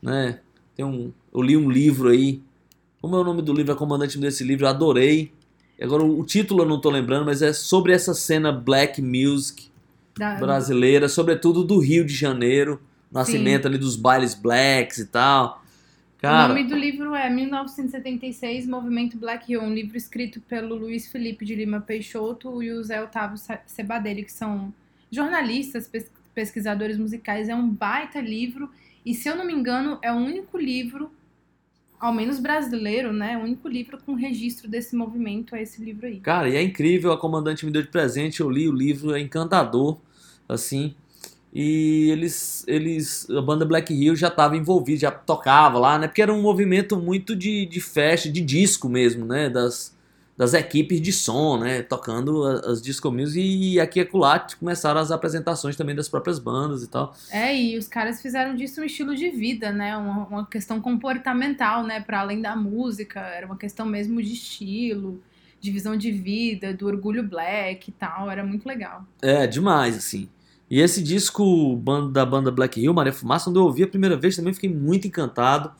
né? 0.02 0.42
Tem 0.76 0.86
um, 0.86 1.12
eu 1.34 1.42
li 1.42 1.58
um 1.58 1.70
livro 1.72 2.10
aí. 2.10 2.42
Como 3.02 3.16
é 3.16 3.20
o 3.20 3.24
nome 3.24 3.42
do 3.42 3.54
livro? 3.54 3.74
A 3.74 3.76
comandante 3.76 4.20
desse 4.20 4.44
livro, 4.44 4.66
eu 4.66 4.70
adorei. 4.70 5.32
Agora 5.82 6.04
o 6.04 6.24
título 6.26 6.64
eu 6.64 6.68
não 6.68 6.82
tô 6.82 6.90
lembrando, 6.90 7.26
mas 7.26 7.42
é 7.42 7.54
sobre 7.54 7.94
essa 7.94 8.14
cena 8.14 8.52
black 8.52 9.02
music 9.02 9.70
Da- 10.18 10.36
brasileira, 10.36 11.08
sobretudo 11.08 11.64
do 11.64 11.78
Rio 11.80 12.04
de 12.06 12.14
Janeiro, 12.16 12.82
nascimento 13.12 13.68
ali 13.68 13.78
dos 13.78 13.96
bailes 13.96 14.34
blacks 14.34 14.98
e 14.98 15.06
tal. 15.06 15.64
O 16.18 16.22
Cara, 16.22 16.48
nome 16.48 16.64
do 16.64 16.76
livro 16.76 17.14
é 17.14 17.30
1976, 17.30 18.66
Movimento 18.66 19.18
Black 19.18 19.52
Hill, 19.52 19.62
um 19.62 19.72
livro 19.74 19.96
escrito 19.96 20.42
pelo 20.42 20.74
Luiz 20.76 21.08
Felipe 21.08 21.46
de 21.46 21.54
Lima 21.54 21.80
Peixoto 21.80 22.62
e 22.64 22.72
o 22.72 22.84
Zé 22.84 23.02
Otávio 23.04 23.38
Cebadelli, 23.68 24.24
que 24.24 24.32
são 24.34 24.74
jornalistas, 25.12 25.88
pes- 25.88 26.10
pesquisadores 26.34 26.98
musicais. 26.98 27.50
É 27.50 27.56
um 27.56 27.68
baita 27.70 28.20
livro 28.20 28.70
e, 29.06 29.14
se 29.14 29.30
eu 29.30 29.36
não 29.36 29.46
me 29.46 29.54
engano, 29.54 30.00
é 30.02 30.12
o 30.12 30.16
único 30.16 30.58
livro, 30.58 31.12
ao 32.00 32.14
menos 32.14 32.40
brasileiro, 32.40 33.12
né? 33.12 33.38
O 33.38 33.42
único 33.42 33.68
livro 33.68 33.98
com 34.06 34.14
registro 34.14 34.70
desse 34.70 34.96
movimento 34.96 35.56
é 35.56 35.62
esse 35.62 35.84
livro 35.84 36.06
aí. 36.06 36.20
Cara, 36.20 36.50
e 36.50 36.56
é 36.56 36.62
incrível, 36.62 37.12
a 37.12 37.18
comandante 37.18 37.66
me 37.66 37.72
deu 37.72 37.82
de 37.82 37.88
presente, 37.88 38.42
eu 38.42 38.50
li 38.50 38.68
o 38.70 38.72
livro, 38.72 39.16
é 39.16 39.20
encantador, 39.20 39.98
assim. 40.48 40.94
E 41.54 42.10
eles, 42.12 42.64
eles 42.68 43.28
a 43.32 43.42
banda 43.42 43.66
Black 43.66 43.92
Hill 43.94 44.16
já 44.16 44.28
estava 44.28 44.56
envolvida, 44.56 45.00
já 45.00 45.12
tocava 45.12 45.80
lá, 45.80 45.98
né? 45.98 46.08
Porque 46.08 46.22
era 46.22 46.34
um 46.34 46.42
movimento 46.42 46.98
muito 46.98 47.36
de, 47.36 47.66
de 47.66 47.82
festa, 47.82 48.30
de 48.30 48.42
disco 48.42 48.88
mesmo, 48.88 49.26
né? 49.26 49.50
Das, 49.50 49.97
das 50.38 50.54
equipes 50.54 51.02
de 51.02 51.12
som, 51.12 51.58
né? 51.58 51.82
Tocando 51.82 52.44
as 52.44 52.80
disco 52.80 53.12
music 53.12 53.42
e 53.42 53.80
aqui 53.80 54.00
e 54.00 54.04
acolá 54.04 54.40
começaram 54.60 55.02
as 55.02 55.10
apresentações 55.10 55.76
também 55.76 55.96
das 55.96 56.08
próprias 56.08 56.38
bandas 56.38 56.84
e 56.84 56.88
tal. 56.88 57.16
É, 57.32 57.60
e 57.60 57.76
os 57.76 57.88
caras 57.88 58.22
fizeram 58.22 58.56
disso 58.56 58.80
um 58.80 58.84
estilo 58.84 59.16
de 59.16 59.32
vida, 59.32 59.72
né? 59.72 59.98
Uma, 59.98 60.28
uma 60.28 60.46
questão 60.46 60.80
comportamental, 60.80 61.84
né? 61.84 62.00
Para 62.00 62.20
além 62.20 62.40
da 62.40 62.56
música, 62.56 63.20
era 63.20 63.48
uma 63.48 63.58
questão 63.58 63.86
mesmo 63.86 64.22
de 64.22 64.34
estilo, 64.34 65.20
de 65.60 65.72
visão 65.72 65.98
de 65.98 66.12
vida, 66.12 66.72
do 66.72 66.86
orgulho 66.86 67.24
black 67.24 67.90
e 67.90 67.94
tal. 67.94 68.30
Era 68.30 68.46
muito 68.46 68.68
legal. 68.68 69.04
É, 69.20 69.48
demais, 69.48 69.98
assim. 69.98 70.30
E 70.70 70.80
esse 70.82 71.02
disco 71.02 71.82
da 72.12 72.26
banda 72.26 72.52
Black 72.52 72.80
Hill, 72.80 72.94
Maria 72.94 73.14
Fumaça, 73.14 73.46
quando 73.46 73.58
eu 73.58 73.64
ouvi 73.64 73.84
a 73.84 73.88
primeira 73.88 74.18
vez 74.18 74.36
também 74.36 74.54
fiquei 74.54 74.70
muito 74.70 75.08
encantado. 75.08 75.72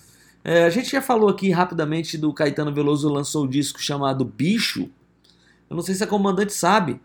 É, 0.50 0.64
a 0.64 0.70
gente 0.70 0.90
já 0.90 1.02
falou 1.02 1.28
aqui 1.30 1.50
rapidamente 1.52 2.18
do 2.18 2.32
Caetano 2.32 2.74
Veloso 2.74 3.10
lançou 3.10 3.44
o 3.44 3.48
disco 3.50 3.82
chamado 3.82 4.24
Bicho. 4.24 4.90
Eu 5.70 5.76
não 5.76 5.84
sei 5.84 5.94
se 5.94 6.04
a 6.04 6.08
comandante 6.08 6.54
sabe 6.54 7.02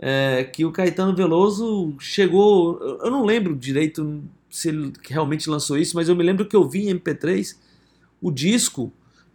é, 0.00 0.44
que 0.44 0.64
o 0.64 0.72
Caetano 0.72 1.14
Veloso 1.14 1.94
chegou. 1.98 2.78
eu- 2.80 2.98
Eu 3.02 3.10
não 3.10 3.24
lembro 3.26 3.54
direito 3.54 4.22
se 4.48 4.68
ele 4.70 4.92
realmente 5.06 5.50
lançou 5.50 5.76
isso, 5.76 5.94
mas 5.96 6.08
eu 6.08 6.16
me 6.16 6.22
lembro 6.24 6.46
que 6.46 6.56
eu 6.56 6.66
vi 6.66 6.86
em 6.88 6.90
MP3 6.94 7.58
o 8.22 8.30
disco 8.30 8.90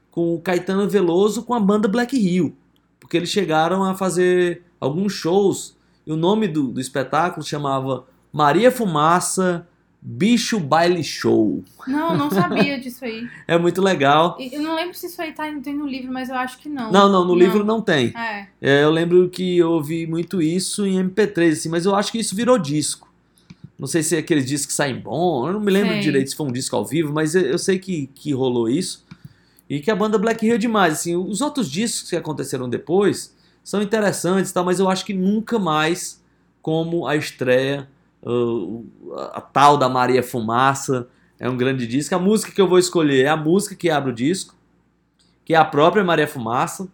com 0.09 0.33
o 0.33 0.41
Caetano 0.41 0.89
Veloso 0.89 1.43
com 1.43 1.53
a 1.53 1.59
banda 1.59 1.87
Black 1.87 2.17
Hill. 2.17 2.55
Porque 2.99 3.17
eles 3.17 3.29
chegaram 3.29 3.83
a 3.83 3.93
fazer 3.93 4.63
alguns 4.79 5.13
shows 5.13 5.77
e 6.07 6.11
o 6.11 6.15
nome 6.17 6.47
do, 6.47 6.69
do 6.69 6.81
espetáculo 6.81 7.45
chamava 7.45 8.05
Maria 8.31 8.71
Fumaça 8.71 9.67
Bicho 10.05 10.59
Baile 10.59 11.01
Show. 11.01 11.63
Não, 11.87 12.17
não 12.17 12.29
sabia 12.29 12.77
disso 12.77 13.05
aí. 13.05 13.25
É 13.47 13.57
muito 13.57 13.81
legal. 13.81 14.37
Eu 14.37 14.61
não 14.61 14.75
lembro 14.75 14.93
se 14.93 15.05
isso 15.05 15.21
aí 15.21 15.31
tá 15.31 15.43
tem 15.63 15.73
no 15.73 15.87
livro, 15.87 16.11
mas 16.11 16.27
eu 16.27 16.35
acho 16.35 16.59
que 16.59 16.67
não. 16.67 16.91
Não, 16.91 17.09
não, 17.09 17.23
no 17.23 17.33
livro 17.33 17.63
não 17.63 17.81
tem. 17.81 18.13
É, 18.15 18.47
É, 18.61 18.83
eu 18.83 18.91
lembro 18.91 19.29
que 19.29 19.57
eu 19.57 19.71
ouvi 19.71 20.05
muito 20.05 20.41
isso 20.41 20.85
em 20.85 21.01
MP3, 21.01 21.53
assim, 21.53 21.69
mas 21.69 21.85
eu 21.85 21.95
acho 21.95 22.11
que 22.11 22.19
isso 22.19 22.35
virou 22.35 22.57
disco. 22.57 23.09
Não 23.79 23.87
sei 23.87 24.03
se 24.03 24.17
é 24.17 24.19
aqueles 24.19 24.45
discos 24.45 24.67
que 24.67 24.73
saem 24.73 24.99
bom, 24.99 25.47
eu 25.47 25.53
não 25.53 25.59
me 25.61 25.71
lembro 25.71 25.93
Sei. 25.93 26.01
direito 26.01 26.29
se 26.29 26.35
foi 26.35 26.47
um 26.47 26.51
disco 26.51 26.75
ao 26.75 26.85
vivo, 26.85 27.13
mas 27.13 27.33
eu, 27.33 27.41
eu 27.41 27.57
sei 27.57 27.79
que, 27.79 28.07
que 28.13 28.33
rolou 28.33 28.67
isso. 28.67 29.05
E 29.69 29.79
que 29.79 29.89
a 29.89 29.95
banda 29.95 30.17
Black 30.17 30.45
Hill 30.45 30.55
é 30.55 30.57
demais. 30.57 30.93
Assim, 30.95 31.15
os 31.15 31.39
outros 31.39 31.71
discos 31.71 32.09
que 32.09 32.15
aconteceram 32.17 32.69
depois 32.69 33.33
são 33.63 33.81
interessantes, 33.81 34.51
tal, 34.51 34.65
mas 34.65 34.79
eu 34.79 34.89
acho 34.89 35.05
que 35.05 35.13
nunca 35.13 35.57
mais 35.57 36.21
como 36.61 37.07
a 37.07 37.15
estreia, 37.15 37.87
a, 39.33 39.41
tal 39.41 39.77
da 39.77 39.89
Maria 39.89 40.23
Fumaça. 40.23 41.07
É 41.39 41.49
um 41.49 41.57
grande 41.57 41.85
disco. 41.85 42.15
A 42.15 42.19
música 42.19 42.51
que 42.51 42.61
eu 42.61 42.67
vou 42.67 42.79
escolher 42.79 43.25
é 43.25 43.29
a 43.29 43.37
música 43.37 43.75
que 43.75 43.89
abre 43.89 44.11
o 44.11 44.15
disco, 44.15 44.55
que 45.43 45.53
é 45.53 45.57
a 45.57 45.65
própria 45.65 46.03
Maria 46.03 46.27
Fumaça. 46.27 46.87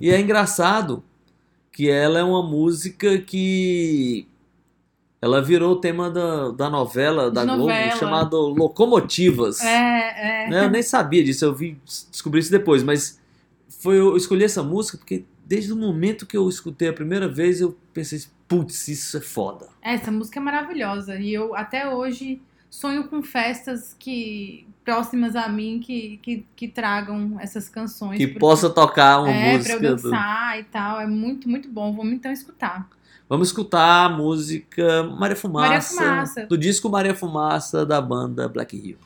E 0.00 0.10
é 0.10 0.18
engraçado 0.20 1.02
que 1.72 1.90
ela 1.90 2.18
é 2.18 2.22
uma 2.22 2.42
música 2.42 3.18
que 3.18 4.26
ela 5.20 5.42
virou 5.42 5.72
o 5.72 5.76
tema 5.76 6.10
da, 6.10 6.50
da 6.50 6.70
novela 6.70 7.30
da 7.30 7.44
Globo 7.44 7.70
chamada 7.98 8.36
Locomotivas. 8.36 9.60
é, 9.60 10.46
é. 10.46 10.50
Né, 10.50 10.64
Eu 10.64 10.70
nem 10.70 10.82
sabia 10.82 11.22
disso, 11.22 11.44
eu 11.44 11.54
vi 11.54 11.78
descobri 12.10 12.40
isso 12.40 12.50
depois, 12.50 12.82
mas 12.82 13.20
foi 13.68 13.98
eu 13.98 14.16
escolhi 14.16 14.44
essa 14.44 14.62
música 14.62 14.96
porque 14.96 15.24
desde 15.44 15.72
o 15.72 15.76
momento 15.76 16.26
que 16.26 16.36
eu 16.36 16.48
escutei 16.48 16.88
a 16.88 16.92
primeira 16.92 17.28
vez 17.28 17.60
eu 17.60 17.76
pensei, 17.92 18.22
putz, 18.50 18.88
isso 18.88 19.16
é 19.16 19.20
foda. 19.20 19.68
Essa 19.80 20.10
música 20.10 20.40
é 20.40 20.42
maravilhosa. 20.42 21.14
E 21.14 21.32
eu 21.32 21.54
até 21.54 21.88
hoje 21.88 22.42
sonho 22.68 23.04
com 23.04 23.22
festas 23.22 23.96
que 23.98 24.66
próximas 24.84 25.36
a 25.36 25.48
mim 25.48 25.78
que, 25.82 26.18
que, 26.20 26.44
que 26.56 26.66
tragam 26.68 27.36
essas 27.38 27.68
canções. 27.68 28.18
Que 28.18 28.26
possa 28.26 28.68
tocar 28.68 29.20
uma 29.20 29.30
é, 29.30 29.52
música. 29.56 29.78
pra 29.78 29.86
eu 29.88 29.96
do- 29.96 30.02
dançar 30.02 30.58
e 30.58 30.64
tal. 30.64 31.00
É 31.00 31.06
muito, 31.06 31.48
muito 31.48 31.68
bom. 31.68 31.94
Vamos 31.94 32.12
então 32.12 32.32
escutar. 32.32 32.88
Vamos 33.28 33.48
escutar 33.48 34.06
a 34.06 34.08
música 34.08 35.04
Maria 35.04 35.36
Fumaça, 35.36 35.94
Maria 35.94 36.10
Fumaça. 36.10 36.46
do 36.46 36.58
disco 36.58 36.88
Maria 36.90 37.14
Fumaça 37.14 37.86
da 37.86 38.00
banda 38.00 38.48
Black 38.48 38.76
Hill. 38.76 38.98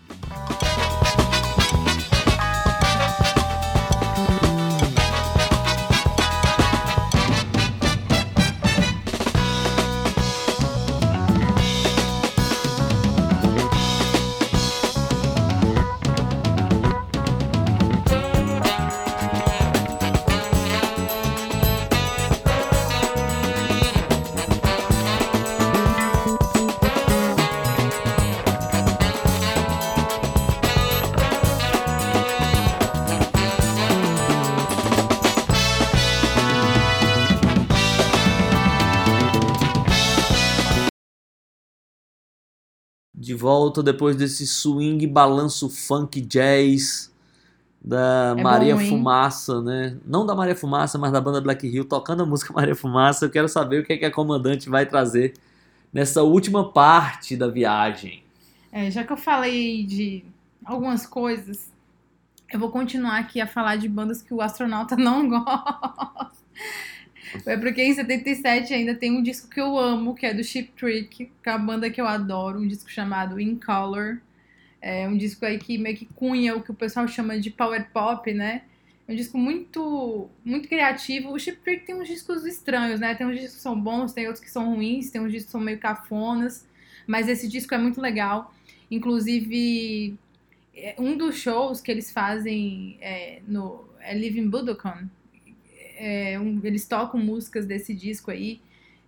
Volta 43.44 43.82
depois 43.82 44.16
desse 44.16 44.46
swing, 44.46 45.06
balanço 45.06 45.68
funk 45.68 46.18
jazz 46.22 47.12
da 47.78 48.34
É 48.38 48.42
Maria 48.42 48.74
bom? 48.74 48.86
Fumaça, 48.86 49.60
né? 49.60 49.98
Não 50.06 50.24
da 50.24 50.34
Maria 50.34 50.56
Fumaça, 50.56 50.96
mas 50.96 51.12
da 51.12 51.20
banda 51.20 51.42
Black 51.42 51.66
Hill, 51.66 51.84
tocando 51.84 52.22
a 52.22 52.26
música 52.26 52.54
Maria 52.56 52.74
Fumaça. 52.74 53.26
Eu 53.26 53.30
quero 53.30 53.46
saber 53.46 53.82
o 53.82 53.84
que, 53.84 53.92
é 53.92 53.96
que 53.98 54.04
a 54.06 54.10
comandante 54.10 54.70
vai 54.70 54.86
trazer 54.86 55.34
nessa 55.92 56.22
última 56.22 56.72
parte 56.72 57.36
da 57.36 57.46
viagem. 57.46 58.24
É, 58.72 58.90
já 58.90 59.04
que 59.04 59.12
eu 59.12 59.16
falei 59.18 59.84
de 59.84 60.24
algumas 60.64 61.06
coisas, 61.06 61.70
eu 62.50 62.58
vou 62.58 62.70
continuar 62.70 63.18
aqui 63.18 63.42
a 63.42 63.46
falar 63.46 63.76
de 63.76 63.90
bandas 63.90 64.22
que 64.22 64.32
o 64.32 64.40
astronauta 64.40 64.96
não 64.96 65.28
gosta. 65.28 66.32
É 67.46 67.56
porque 67.56 67.82
em 67.82 67.94
77 67.94 68.72
ainda 68.74 68.94
tem 68.94 69.12
um 69.12 69.22
disco 69.22 69.48
que 69.48 69.60
eu 69.60 69.78
amo, 69.78 70.14
que 70.14 70.26
é 70.26 70.34
do 70.34 70.44
Chip 70.44 70.72
Trick, 70.76 71.30
que 71.42 71.48
é 71.48 71.50
uma 71.50 71.58
banda 71.58 71.90
que 71.90 72.00
eu 72.00 72.06
adoro, 72.06 72.60
um 72.60 72.66
disco 72.66 72.90
chamado 72.90 73.40
In 73.40 73.56
Color. 73.56 74.20
É 74.80 75.08
um 75.08 75.16
disco 75.16 75.44
aí 75.46 75.58
que 75.58 75.78
meio 75.78 75.96
que 75.96 76.06
cunha 76.14 76.54
o 76.54 76.62
que 76.62 76.70
o 76.70 76.74
pessoal 76.74 77.08
chama 77.08 77.40
de 77.40 77.50
power 77.50 77.88
pop, 77.92 78.32
né? 78.32 78.62
É 79.06 79.12
um 79.12 79.16
disco 79.16 79.36
muito, 79.36 80.28
muito 80.44 80.68
criativo. 80.68 81.30
O 81.30 81.38
Chip 81.38 81.60
Trick 81.62 81.86
tem 81.86 81.94
uns 81.94 82.08
discos 82.08 82.44
estranhos, 82.44 83.00
né? 83.00 83.14
Tem 83.14 83.26
uns 83.26 83.34
discos 83.34 83.56
que 83.56 83.62
são 83.62 83.78
bons, 83.78 84.12
tem 84.12 84.26
outros 84.26 84.44
que 84.44 84.50
são 84.50 84.74
ruins, 84.74 85.10
tem 85.10 85.20
uns 85.20 85.30
discos 85.30 85.46
que 85.46 85.52
são 85.52 85.60
meio 85.60 85.78
cafonas. 85.78 86.66
Mas 87.06 87.28
esse 87.28 87.48
disco 87.48 87.74
é 87.74 87.78
muito 87.78 88.00
legal. 88.00 88.54
Inclusive, 88.90 90.18
é, 90.74 90.94
um 90.98 91.16
dos 91.16 91.36
shows 91.36 91.80
que 91.80 91.90
eles 91.90 92.10
fazem 92.10 92.96
é, 93.00 93.40
no 93.46 93.84
é 94.00 94.14
Living 94.16 94.48
Budokan, 94.48 95.08
é, 96.08 96.38
um- 96.40 96.60
eles 96.64 96.86
tocam 96.86 97.18
músicas 97.20 97.66
desse 97.66 97.94
disco 97.94 98.30
aí. 98.30 98.60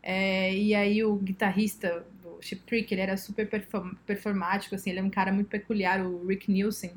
é, 0.08 0.54
e 0.54 0.72
aí 0.74 1.02
o 1.04 1.16
guitarrista 1.16 2.06
do 2.22 2.30
Chip 2.40 2.62
Trick, 2.66 2.92
ele 2.94 3.00
era 3.02 3.16
super 3.16 3.48
perform- 3.48 3.94
performático, 4.06 4.74
assim, 4.76 4.90
ele 4.90 5.00
é 5.00 5.02
um 5.02 5.10
cara 5.10 5.32
muito 5.32 5.48
peculiar, 5.48 6.00
o 6.06 6.24
Rick 6.26 6.50
Nielsen. 6.50 6.92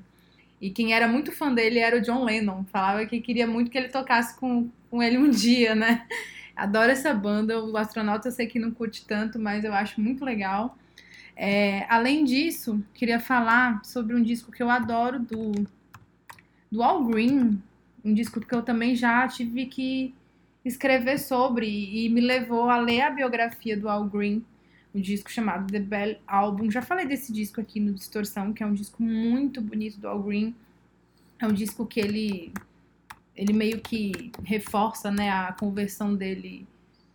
E 0.61 0.69
quem 0.69 0.93
era 0.93 1.07
muito 1.07 1.31
fã 1.31 1.53
dele 1.53 1.79
era 1.79 1.97
o 1.97 2.01
John 2.01 2.23
Lennon. 2.23 2.63
Falava 2.65 3.05
que 3.07 3.19
queria 3.21 3.47
muito 3.47 3.71
que 3.71 3.77
ele 3.77 3.89
tocasse 3.89 4.37
com, 4.39 4.69
com 4.91 5.01
ele 5.01 5.17
um 5.17 5.29
dia, 5.29 5.73
né? 5.73 6.05
Adoro 6.55 6.91
essa 6.91 7.13
banda. 7.13 7.63
O 7.63 7.75
astronauta 7.77 8.27
eu 8.27 8.31
sei 8.31 8.45
que 8.47 8.59
não 8.59 8.71
curte 8.71 9.05
tanto, 9.07 9.39
mas 9.39 9.63
eu 9.63 9.73
acho 9.73 9.99
muito 10.01 10.23
legal. 10.25 10.77
É, 11.35 11.85
além 11.89 12.23
disso, 12.25 12.83
queria 12.93 13.19
falar 13.19 13.83
sobre 13.85 14.13
um 14.15 14.21
disco 14.21 14.51
que 14.51 14.61
eu 14.61 14.69
adoro 14.69 15.17
do, 15.19 15.53
do 16.71 16.83
Al 16.83 17.05
Green. 17.05 17.61
Um 18.09 18.13
disco 18.15 18.41
que 18.41 18.55
eu 18.55 18.63
também 18.63 18.95
já 18.95 19.27
tive 19.27 19.67
que 19.67 20.15
escrever 20.65 21.19
sobre 21.19 21.67
e 21.67 22.09
me 22.09 22.19
levou 22.19 22.67
a 22.67 22.77
ler 22.77 23.01
a 23.01 23.11
biografia 23.11 23.77
do 23.77 23.87
Al 23.87 24.05
Green. 24.05 24.43
Um 24.95 24.99
disco 24.99 25.29
chamado 25.29 25.71
The 25.71 25.79
Bell 25.79 26.17
Album. 26.25 26.71
Já 26.71 26.81
falei 26.81 27.05
desse 27.05 27.31
disco 27.31 27.61
aqui 27.61 27.79
no 27.79 27.93
Distorção, 27.93 28.51
que 28.51 28.63
é 28.63 28.65
um 28.65 28.73
disco 28.73 29.03
muito 29.03 29.61
bonito 29.61 29.99
do 29.99 30.07
Al 30.07 30.23
Green. 30.23 30.55
É 31.37 31.45
um 31.45 31.53
disco 31.53 31.85
que 31.85 31.99
ele, 31.99 32.51
ele 33.35 33.53
meio 33.53 33.79
que 33.79 34.31
reforça 34.43 35.11
né, 35.11 35.29
a 35.29 35.53
conversão 35.53 36.15
dele 36.15 36.65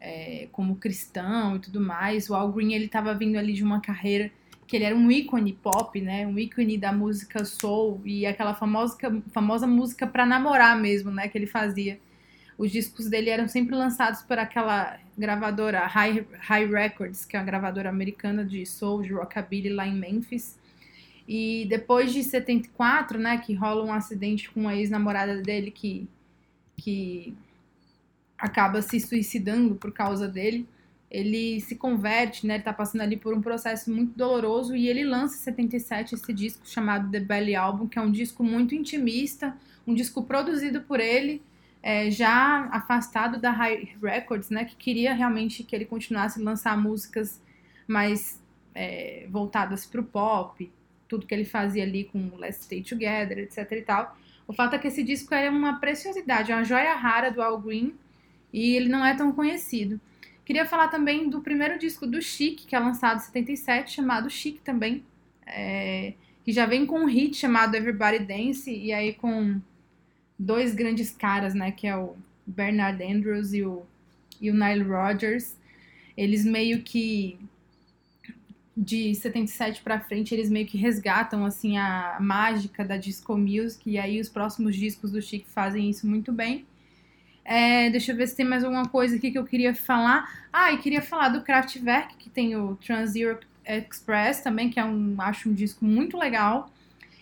é, 0.00 0.46
como 0.52 0.76
cristão 0.76 1.56
e 1.56 1.58
tudo 1.58 1.80
mais. 1.80 2.30
O 2.30 2.36
Al 2.36 2.52
Green 2.52 2.72
ele 2.72 2.84
estava 2.84 3.12
vindo 3.14 3.36
ali 3.36 3.52
de 3.52 3.64
uma 3.64 3.80
carreira 3.80 4.30
que 4.66 4.76
ele 4.76 4.84
era 4.84 4.94
um 4.94 5.10
ícone 5.10 5.52
pop, 5.52 6.00
né? 6.00 6.26
Um 6.26 6.38
ícone 6.38 6.78
da 6.78 6.92
música 6.92 7.44
soul 7.44 8.00
e 8.04 8.26
aquela 8.26 8.54
famosa, 8.54 8.96
famosa 9.32 9.66
música 9.66 10.06
para 10.06 10.24
namorar 10.24 10.80
mesmo, 10.80 11.10
né? 11.10 11.28
Que 11.28 11.38
ele 11.38 11.46
fazia. 11.46 11.98
Os 12.56 12.70
discos 12.70 13.08
dele 13.08 13.30
eram 13.30 13.48
sempre 13.48 13.74
lançados 13.74 14.22
por 14.22 14.38
aquela 14.38 14.98
gravadora 15.18 15.86
High, 15.86 16.26
High 16.40 16.66
Records, 16.66 17.24
que 17.24 17.36
é 17.36 17.40
uma 17.40 17.46
gravadora 17.46 17.88
americana 17.88 18.44
de 18.44 18.64
soul, 18.64 19.02
de 19.02 19.12
rockabilly 19.12 19.70
lá 19.70 19.86
em 19.86 19.94
Memphis. 19.94 20.58
E 21.26 21.66
depois 21.68 22.12
de 22.12 22.22
74, 22.22 23.18
né, 23.18 23.38
que 23.38 23.54
rola 23.54 23.84
um 23.84 23.92
acidente 23.92 24.50
com 24.50 24.68
a 24.68 24.76
ex-namorada 24.76 25.40
dele 25.40 25.70
que, 25.70 26.06
que 26.76 27.34
acaba 28.38 28.82
se 28.82 29.00
suicidando 29.00 29.74
por 29.74 29.92
causa 29.92 30.28
dele, 30.28 30.68
ele 31.14 31.60
se 31.60 31.76
converte, 31.76 32.44
né, 32.44 32.54
ele 32.54 32.64
tá 32.64 32.72
passando 32.72 33.02
ali 33.02 33.16
por 33.16 33.32
um 33.32 33.40
processo 33.40 33.88
muito 33.88 34.16
doloroso 34.16 34.74
e 34.74 34.88
ele 34.88 35.04
lança 35.04 35.36
em 35.36 35.38
77 35.38 36.16
esse 36.16 36.32
disco 36.32 36.68
chamado 36.68 37.08
The 37.08 37.20
Belly 37.20 37.54
Album, 37.54 37.86
que 37.86 38.00
é 38.00 38.02
um 38.02 38.10
disco 38.10 38.42
muito 38.42 38.74
intimista, 38.74 39.56
um 39.86 39.94
disco 39.94 40.24
produzido 40.24 40.80
por 40.80 40.98
ele, 40.98 41.40
é, 41.80 42.10
já 42.10 42.68
afastado 42.72 43.38
da 43.38 43.52
High 43.52 43.96
Records, 44.02 44.50
né, 44.50 44.64
que 44.64 44.74
queria 44.74 45.14
realmente 45.14 45.62
que 45.62 45.76
ele 45.76 45.84
continuasse 45.84 46.40
a 46.40 46.42
lançar 46.42 46.76
músicas 46.76 47.40
mais 47.86 48.42
é, 48.74 49.28
voltadas 49.30 49.86
pro 49.86 50.02
pop, 50.02 50.68
tudo 51.06 51.26
que 51.26 51.34
ele 51.34 51.44
fazia 51.44 51.84
ali 51.84 52.04
com 52.04 52.36
Let's 52.36 52.64
Stay 52.64 52.82
Together, 52.82 53.38
etc 53.38 53.70
e 53.70 53.82
tal. 53.82 54.16
O 54.48 54.52
fato 54.52 54.74
é 54.74 54.78
que 54.80 54.88
esse 54.88 55.04
disco 55.04 55.32
é 55.32 55.48
uma 55.48 55.78
preciosidade, 55.78 56.50
é 56.50 56.56
uma 56.56 56.64
joia 56.64 56.96
rara 56.96 57.30
do 57.30 57.40
Al 57.40 57.60
Green 57.60 57.94
e 58.52 58.74
ele 58.74 58.88
não 58.88 59.06
é 59.06 59.14
tão 59.14 59.30
conhecido. 59.30 60.00
Queria 60.44 60.66
falar 60.66 60.88
também 60.88 61.28
do 61.28 61.40
primeiro 61.40 61.78
disco 61.78 62.06
do 62.06 62.20
Chic, 62.20 62.66
que 62.66 62.76
é 62.76 62.78
lançado 62.78 63.16
em 63.16 63.20
77, 63.20 63.92
chamado 63.92 64.28
Chic 64.28 64.60
também, 64.62 65.02
é, 65.46 66.12
que 66.44 66.52
já 66.52 66.66
vem 66.66 66.84
com 66.84 67.00
um 67.00 67.06
hit 67.06 67.36
chamado 67.36 67.74
Everybody 67.74 68.18
Dance, 68.20 68.70
e 68.70 68.92
aí 68.92 69.14
com 69.14 69.60
dois 70.38 70.74
grandes 70.74 71.10
caras, 71.10 71.54
né, 71.54 71.70
que 71.70 71.86
é 71.86 71.96
o 71.96 72.14
Bernard 72.46 73.02
Andrews 73.02 73.54
e 73.54 73.62
o, 73.62 73.84
e 74.40 74.50
o 74.50 74.54
Nile 74.54 74.82
Rodgers. 74.82 75.56
Eles 76.16 76.44
meio 76.44 76.82
que 76.82 77.38
de 78.76 79.14
77 79.14 79.82
pra 79.82 80.00
frente, 80.00 80.34
eles 80.34 80.50
meio 80.50 80.66
que 80.66 80.76
resgatam 80.76 81.46
assim 81.46 81.78
a 81.78 82.18
mágica 82.20 82.84
da 82.84 82.96
disco 82.96 83.36
music 83.36 83.88
e 83.88 83.98
aí 83.98 84.20
os 84.20 84.28
próximos 84.28 84.74
discos 84.74 85.12
do 85.12 85.22
Chic 85.22 85.46
fazem 85.46 85.88
isso 85.88 86.06
muito 86.06 86.32
bem. 86.32 86.66
É, 87.44 87.90
deixa 87.90 88.12
eu 88.12 88.16
ver 88.16 88.26
se 88.26 88.36
tem 88.36 88.46
mais 88.46 88.64
alguma 88.64 88.88
coisa 88.88 89.16
aqui 89.16 89.30
que 89.30 89.38
eu 89.38 89.44
queria 89.44 89.74
falar. 89.74 90.46
Ah, 90.52 90.72
e 90.72 90.78
queria 90.78 91.02
falar 91.02 91.28
do 91.28 91.42
Kraftwerk, 91.42 92.16
que 92.16 92.30
tem 92.30 92.56
o 92.56 92.76
Trans 92.76 93.14
Europe 93.14 93.46
Express 93.66 94.40
também, 94.40 94.70
que 94.70 94.80
é 94.80 94.84
um, 94.84 95.14
acho 95.18 95.48
um 95.50 95.54
disco 95.54 95.84
muito 95.84 96.16
legal. 96.16 96.70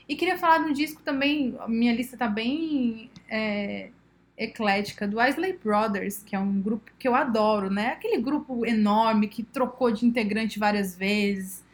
E 0.09 0.15
queria 0.15 0.39
falar 0.39 0.59
de 0.59 0.71
um 0.71 0.73
disco 0.73 1.01
também, 1.03 1.57
minha 1.69 1.95
lista 1.95 2.17
tá 2.17 2.29
bem 2.29 3.11
é, 3.29 3.89
eclética, 4.37 5.07
do 5.07 5.21
Isley 5.23 5.59
Brothers, 5.63 6.23
que 6.23 6.35
é 6.35 6.39
um 6.39 6.61
grupo 6.61 6.91
que 6.99 7.07
eu 7.07 7.15
adoro, 7.15 7.71
né? 7.71 7.89
Aquele 7.89 8.21
grupo 8.21 8.67
enorme 8.67 9.29
que 9.29 9.43
trocou 9.43 9.91
de 9.91 10.07
integrante 10.07 10.59
várias 10.59 10.97
vezes. 10.97 11.65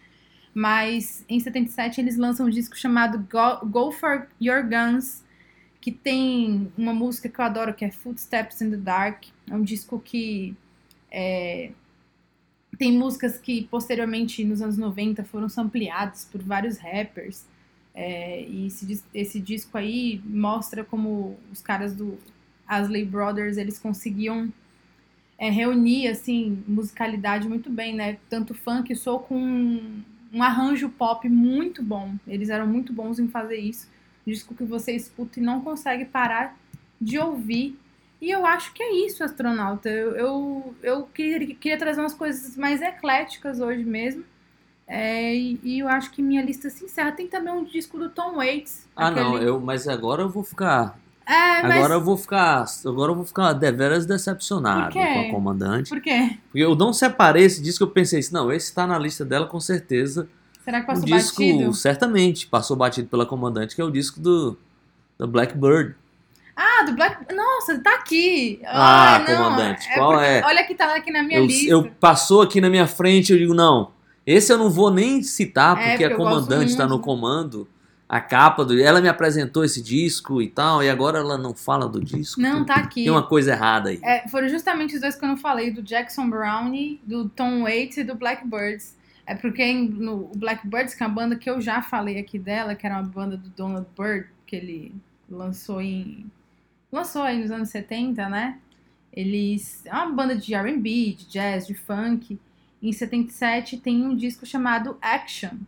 Mas 0.55 1.24
em 1.28 1.38
77 1.38 2.01
eles 2.01 2.16
lançam 2.16 2.46
um 2.46 2.51
disco 2.51 2.76
chamado 2.76 3.18
Go, 3.30 3.66
Go 3.66 3.92
For 3.92 4.26
Your 4.40 4.62
Guns, 4.62 5.24
que 5.81 5.93
tem 5.93 6.72
uma 6.76 6.93
música 6.93 7.29
que 7.29 7.41
eu 7.41 7.45
adoro, 7.45 7.74
que 7.74 7.85
é 7.85 7.91
Footsteps 7.91 8.61
in 8.61 8.70
the 8.70 8.76
Dark. 8.76 9.24
É 9.49 9.55
um 9.55 9.62
disco 9.62 10.01
que 10.01 10.57
é, 11.11 11.70
tem 12.79 12.93
músicas 12.93 13.39
que 13.39 13.66
posteriormente, 13.70 14.45
nos 14.45 14.61
anos 14.62 14.76
90, 14.76 15.24
foram 15.24 15.49
sampleadas 15.49 16.24
por 16.24 16.43
vários 16.43 16.79
rappers. 16.79 17.47
É, 17.95 18.43
e 18.43 18.66
esse, 18.66 19.03
esse 19.12 19.41
disco 19.41 19.76
aí 19.76 20.20
mostra 20.24 20.85
como 20.85 21.39
os 21.51 21.61
caras 21.61 21.95
do 21.95 22.18
Asley 22.66 23.05
Brothers, 23.05 23.57
eles 23.57 23.79
conseguiam 23.79 24.53
é, 25.39 25.51
reunir, 25.51 26.09
assim, 26.09 26.62
musicalidade 26.66 27.49
muito 27.49 27.70
bem, 27.70 27.95
né? 27.95 28.18
Tanto 28.29 28.55
funk, 28.55 28.95
soul 28.95 29.20
com 29.20 29.37
um, 29.37 30.03
um 30.33 30.43
arranjo 30.43 30.89
pop 30.89 31.29
muito 31.29 31.83
bom. 31.83 32.14
Eles 32.26 32.51
eram 32.51 32.66
muito 32.66 32.93
bons 32.93 33.18
em 33.18 33.29
fazer 33.29 33.57
isso. 33.57 33.89
Disco 34.29 34.55
que 34.55 34.64
você 34.64 34.93
escuta 34.93 35.41
e 35.41 35.43
não 35.43 35.61
consegue 35.61 36.05
parar 36.05 36.57
de 37.01 37.18
ouvir. 37.18 37.79
E 38.20 38.31
eu 38.31 38.45
acho 38.45 38.72
que 38.74 38.83
é 38.83 39.07
isso, 39.07 39.22
astronauta. 39.22 39.89
Eu, 39.89 40.11
eu, 40.16 40.74
eu 40.83 41.03
queria, 41.14 41.55
queria 41.55 41.79
trazer 41.79 42.01
umas 42.01 42.14
coisas 42.14 42.57
mais 42.57 42.83
ecléticas 42.83 43.61
hoje 43.61 43.85
mesmo. 43.85 44.24
É, 44.87 45.35
e, 45.35 45.61
e 45.62 45.79
eu 45.81 45.89
acho 45.89 46.11
que 46.11 46.22
minha 46.22 46.43
lista 46.43 46.68
se 46.70 46.85
encerra. 46.85 47.12
Tem 47.12 47.26
também 47.29 47.53
um 47.53 47.64
disco 47.64 47.99
do 47.99 48.09
Tom 48.09 48.37
Waits. 48.37 48.87
Ah, 48.97 49.11
não, 49.11 49.35
aquele- 49.35 49.51
eu, 49.51 49.61
mas 49.61 49.87
agora 49.87 50.22
eu 50.22 50.29
vou 50.31 50.43
ficar. 50.43 50.99
É, 51.26 51.62
mas 51.62 51.76
Agora 51.76 51.95
eu 51.95 52.01
vou 52.03 52.16
ficar. 52.16 52.64
Agora 52.87 53.12
eu 53.12 53.16
vou 53.16 53.24
ficar 53.26 53.53
deveras 53.53 54.07
decepcionado 54.07 54.95
com 54.95 54.99
a 55.20 55.31
comandante. 55.31 55.91
por 55.91 56.01
quê? 56.01 56.39
Porque 56.47 56.61
eu 56.64 56.74
não 56.74 56.93
separei 56.93 57.45
esse 57.45 57.62
disco, 57.62 57.85
eu 57.85 57.91
pensei 57.91 58.20
assim, 58.20 58.33
não, 58.33 58.51
esse 58.51 58.74
tá 58.74 58.87
na 58.87 58.99
lista 58.99 59.24
dela 59.24 59.47
com 59.47 59.61
certeza. 59.61 60.29
Será 60.69 60.81
que 60.81 60.85
Um 60.85 60.95
passou 60.95 61.05
disco, 61.07 61.41
batido? 61.43 61.73
certamente, 61.73 62.47
passou 62.47 62.77
batido 62.77 63.09
pela 63.09 63.25
comandante, 63.25 63.75
que 63.75 63.81
é 63.81 63.85
o 63.85 63.91
disco 63.91 64.21
do, 64.21 64.55
do 65.16 65.27
Blackbird. 65.27 65.95
Ah, 66.55 66.83
do 66.85 66.93
Black. 66.95 67.35
Nossa, 67.35 67.79
tá 67.79 67.95
aqui. 67.95 68.61
Ah, 68.66 69.25
não, 69.27 69.37
comandante, 69.37 69.89
qual 69.95 70.11
porque- 70.12 70.27
é? 70.27 70.43
Olha 70.45 70.64
que 70.66 70.75
tá 70.75 70.95
aqui 70.95 71.11
na 71.11 71.23
minha 71.23 71.39
Eu, 71.39 71.47
lista. 71.47 71.71
eu 71.71 71.91
passou 71.99 72.43
aqui 72.43 72.61
na 72.61 72.69
minha 72.69 72.87
frente, 72.87 73.33
eu 73.33 73.39
digo, 73.39 73.55
não, 73.55 73.93
esse 74.27 74.53
eu 74.53 74.59
não 74.59 74.69
vou 74.69 74.91
nem 74.91 75.23
citar, 75.23 75.73
É, 75.73 75.75
porque 75.81 75.91
porque 75.91 76.05
a 76.05 76.16
comandante 76.16 76.71
está 76.71 76.87
no 76.87 76.99
comando. 76.99 77.66
A 78.07 78.21
capa 78.21 78.64
do. 78.64 78.79
Ela 78.79 79.01
me 79.03 79.09
apresentou 79.09 79.64
esse 79.64 79.83
disco 79.83 80.43
e 80.43 80.49
tal, 80.49 80.83
e 80.83 80.89
agora 80.91 81.19
ela 81.19 81.39
não 81.39 81.55
fala 81.55 81.87
do 81.89 82.01
disco. 82.01 82.41
Não, 82.41 82.64
tá 82.64 82.75
aqui. 82.77 83.05
tem 83.05 83.11
uma 83.11 83.23
coisa 83.23 83.53
errada 83.53 83.89
aí. 83.91 84.01
É, 84.03 84.27
foram 84.29 84.49
justamente 84.49 84.95
os 84.95 85.01
dois 85.01 85.14
que 85.14 85.25
eu 85.25 85.29
não 85.29 85.37
falei, 85.37 85.71
do 85.71 85.83
Jackson 85.83 86.29
Brownie, 86.29 87.01
do 87.05 87.27
Tom 87.29 87.62
Waits 87.62 87.99
e 87.99 88.05
do 88.05 88.14
Blackbirds. 88.14 88.97
É 89.29 89.35
porque 89.35 89.74
no 89.74 90.31
o 90.33 90.39
Blackbirds, 90.39 90.95
que 90.95 91.03
é 91.03 91.07
uma 91.07 91.14
banda 91.14 91.37
que 91.37 91.51
eu 91.51 91.61
já 91.61 91.83
falei 91.83 92.18
aqui 92.18 92.39
dela, 92.39 92.74
que 92.74 92.87
era 92.87 92.97
uma 92.99 93.07
banda 93.07 93.37
do 93.37 93.51
Donald 93.51 93.87
Byrd, 93.95 94.26
que 94.47 94.57
ele 94.57 94.95
lançou 95.29 95.83
em. 95.83 96.24
lançou 96.91 97.20
aí 97.20 97.39
nos 97.39 97.51
anos 97.51 97.68
70, 97.68 98.26
né? 98.31 98.59
Eles. 99.12 99.85
É 99.85 99.93
uma 99.93 100.12
banda 100.12 100.35
de 100.35 100.55
RB, 100.55 101.12
de 101.12 101.26
jazz, 101.26 101.66
de 101.66 101.74
funk. 101.74 102.41
em 102.83 102.91
77 102.91 103.76
tem 103.76 104.03
um 104.03 104.16
disco 104.16 104.47
chamado 104.47 104.97
Action, 105.03 105.59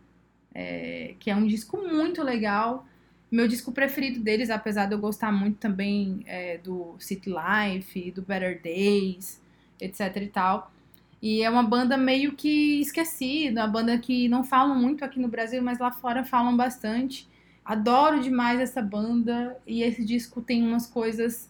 é, 0.55 1.13
que 1.19 1.29
é 1.29 1.35
um 1.35 1.45
disco 1.45 1.77
muito 1.77 2.23
legal. 2.23 2.87
Meu 3.29 3.47
disco 3.47 3.71
preferido 3.71 4.21
deles, 4.21 4.49
apesar 4.49 4.87
de 4.87 4.95
eu 4.95 4.99
gostar 4.99 5.31
muito 5.31 5.59
também 5.59 6.23
é, 6.25 6.57
do 6.57 6.95
City 6.97 7.29
Life, 7.29 8.09
do 8.09 8.23
Better 8.23 8.59
Days, 8.59 9.39
etc 9.79 10.17
e 10.17 10.27
tal. 10.27 10.71
E 11.21 11.41
é 11.43 11.49
uma 11.49 11.63
banda 11.63 11.97
meio 11.97 12.33
que 12.35 12.81
esquecida, 12.81 13.61
uma 13.61 13.67
banda 13.67 13.97
que 13.97 14.27
não 14.27 14.43
falam 14.43 14.75
muito 14.75 15.05
aqui 15.05 15.19
no 15.19 15.27
Brasil, 15.27 15.61
mas 15.61 15.77
lá 15.79 15.91
fora 15.91 16.23
falam 16.25 16.57
bastante. 16.57 17.29
Adoro 17.63 18.19
demais 18.21 18.59
essa 18.59 18.81
banda 18.81 19.57
e 19.67 19.83
esse 19.83 20.03
disco 20.03 20.41
tem 20.41 20.63
umas 20.63 20.87
coisas. 20.87 21.49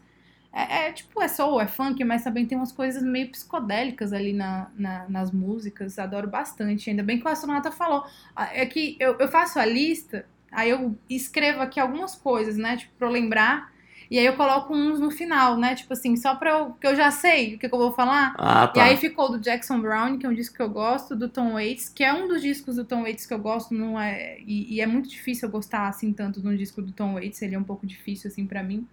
É, 0.54 0.88
é, 0.88 0.92
tipo, 0.92 1.22
é 1.22 1.28
soul, 1.30 1.62
é 1.62 1.68
funk, 1.68 2.04
mas 2.04 2.24
também 2.24 2.46
tem 2.46 2.58
umas 2.58 2.74
coisas 2.74 3.02
meio 3.02 3.30
psicodélicas 3.32 4.12
ali 4.12 4.34
na, 4.34 4.70
na- 4.76 5.08
nas 5.08 5.32
músicas. 5.32 5.98
Adoro 5.98 6.28
bastante. 6.28 6.90
Ainda 6.90 7.04
bem 7.04 7.20
que 7.20 7.26
o 7.26 7.30
astronauta 7.30 7.72
falou. 7.72 8.04
Ah, 8.36 8.50
É 8.54 8.66
que 8.66 8.98
eu, 9.00 9.18
eu 9.18 9.28
faço 9.30 9.58
a 9.60 9.66
lista, 9.66 10.26
aí 10.52 10.70
eu 10.70 10.98
escrevo 11.10 11.62
aqui 11.62 11.80
algumas 11.80 12.16
coisas, 12.16 12.58
né? 12.58 12.76
Tipo, 12.78 12.94
pra 12.98 13.08
eu 13.08 13.12
lembrar. 13.12 13.71
E 14.12 14.20
aí 14.20 14.26
eu 14.26 14.34
coloco 14.34 14.76
uns 14.76 15.00
no 15.00 15.10
final, 15.10 15.56
né? 15.58 15.74
Tipo 15.74 15.94
assim, 15.94 16.18
só 16.18 16.36
pra 16.36 16.52
eu. 16.52 16.72
que 16.80 16.86
eu 16.86 16.96
já 16.98 17.10
sei 17.12 17.56
o 17.56 17.58
que, 17.58 17.70
que 17.70 17.74
eu 17.74 17.80
vou 17.80 17.94
falar. 17.94 18.36
Ah, 18.38 18.70
E 18.70 18.74
tá. 18.76 18.84
aí 18.84 18.98
ficou 18.98 19.32
do 19.32 19.40
Jackson 19.40 19.80
Brown, 19.80 20.18
que 20.18 20.26
é 20.26 20.30
um 20.30 20.34
disco 20.34 20.54
que 20.58 20.62
eu 20.62 20.70
gosto, 20.70 21.16
do 21.16 21.30
Tom 21.30 21.54
Waits, 21.54 21.88
que 21.88 22.04
é 22.04 22.14
um 22.14 22.28
dos 22.28 22.42
discos 22.42 22.76
do 22.76 22.84
Tom 22.84 23.04
Waits 23.04 23.26
que 23.26 23.34
eu 23.34 23.40
gosto, 23.40 23.74
não 23.74 23.98
é 23.98 24.38
e, 24.46 24.76
e 24.76 24.82
é 24.82 24.86
muito 24.86 25.10
difícil 25.10 25.48
eu 25.48 25.52
gostar 25.52 25.88
assim 25.88 26.12
tanto 26.12 26.42
de 26.42 26.48
um 26.50 26.56
disco 26.58 26.82
do 26.82 26.92
Tom 26.92 27.14
Waits, 27.14 27.42
ele 27.42 27.56
é 27.56 27.58
um 27.60 27.64
pouco 27.64 27.88
difícil 27.88 28.30
assim 28.30 28.46
pra 28.46 28.62
mim. 28.62 28.86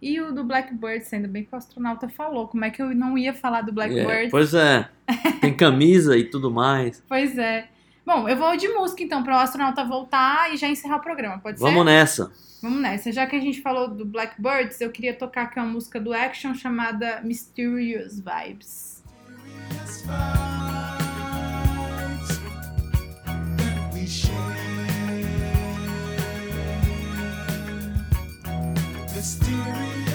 E 0.00 0.18
o 0.20 0.32
do 0.32 0.42
Blackbird, 0.42 1.04
ainda 1.12 1.28
bem 1.28 1.44
que 1.44 1.54
o 1.54 1.56
astronauta 1.56 2.08
falou, 2.08 2.48
como 2.48 2.64
é 2.64 2.70
que 2.70 2.80
eu 2.82 2.94
não 2.94 3.16
ia 3.18 3.34
falar 3.34 3.60
do 3.60 3.70
É, 3.70 3.74
Blackbird? 3.74 4.30
pois 4.30 4.54
é. 4.54 4.88
Tem 5.42 5.54
camisa 5.54 6.16
e 6.16 6.24
tudo 6.24 6.50
mais. 6.50 7.02
Pois 7.06 7.36
é. 7.36 7.68
Bom, 8.04 8.28
eu 8.28 8.36
vou 8.36 8.56
de 8.56 8.68
música 8.68 9.02
então, 9.02 9.22
para 9.22 9.36
o 9.36 9.38
astronauta 9.38 9.84
voltar 9.84 10.52
e 10.52 10.56
já 10.56 10.68
encerrar 10.68 10.96
o 10.96 11.00
programa, 11.00 11.38
pode 11.38 11.58
ser? 11.58 11.64
Vamos 11.64 11.84
nessa. 11.84 12.32
Vamos 12.60 12.80
nessa. 12.80 13.12
Já 13.12 13.26
que 13.26 13.36
a 13.36 13.40
gente 13.40 13.60
falou 13.60 13.88
do 13.88 14.04
Blackbirds, 14.04 14.80
eu 14.80 14.90
queria 14.90 15.14
tocar 15.14 15.42
aqui 15.42 15.58
uma 15.58 15.66
música 15.66 16.00
do 16.00 16.12
Action 16.12 16.54
chamada 16.54 17.20
Mysterious 17.22 18.20
Vibes. 18.20 18.92
we 24.02 24.08
share. 24.08 24.32
Mysterious 29.14 30.11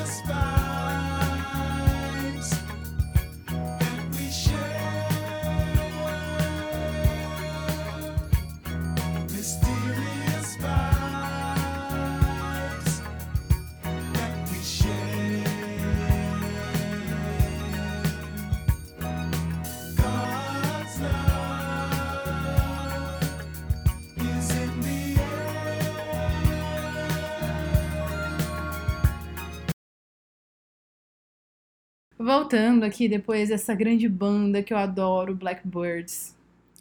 Voltando 32.27 32.83
aqui 32.83 33.07
depois 33.07 33.47
dessa 33.47 33.73
grande 33.73 34.09
banda 34.09 34.61
que 34.61 34.73
eu 34.73 34.77
adoro, 34.77 35.33
Blackbirds. 35.33 36.35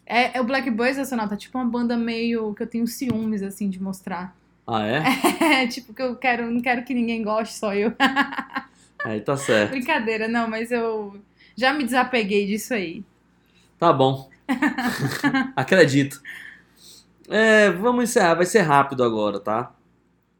É, 0.05 0.37
é 0.37 0.41
o 0.41 0.43
Blackbirds 0.43 0.97
Nacional, 0.97 1.29
tá 1.29 1.37
tipo 1.37 1.57
uma 1.57 1.63
banda 1.63 1.95
meio 1.95 2.53
que 2.53 2.63
eu 2.63 2.67
tenho 2.67 2.85
ciúmes 2.85 3.41
assim 3.41 3.69
de 3.69 3.81
mostrar. 3.81 4.35
Ah, 4.67 4.85
é? 4.85 5.03
É, 5.63 5.67
tipo 5.67 5.93
que 5.93 6.01
eu 6.01 6.17
quero, 6.17 6.51
não 6.51 6.59
quero 6.59 6.83
que 6.83 6.93
ninguém 6.93 7.23
goste, 7.23 7.55
só 7.55 7.73
eu. 7.73 7.93
Aí 9.05 9.21
tá 9.21 9.37
certo. 9.37 9.69
Brincadeira, 9.69 10.27
não, 10.27 10.49
mas 10.49 10.69
eu 10.69 11.17
já 11.55 11.71
me 11.71 11.85
desapeguei 11.85 12.45
disso 12.45 12.73
aí. 12.73 13.01
Tá 13.79 13.93
bom. 13.93 14.29
Acredito. 15.55 16.21
É, 17.29 17.71
vamos 17.71 18.03
encerrar, 18.03 18.35
vai 18.35 18.45
ser 18.45 18.63
rápido 18.63 19.01
agora, 19.01 19.39
tá? 19.39 19.73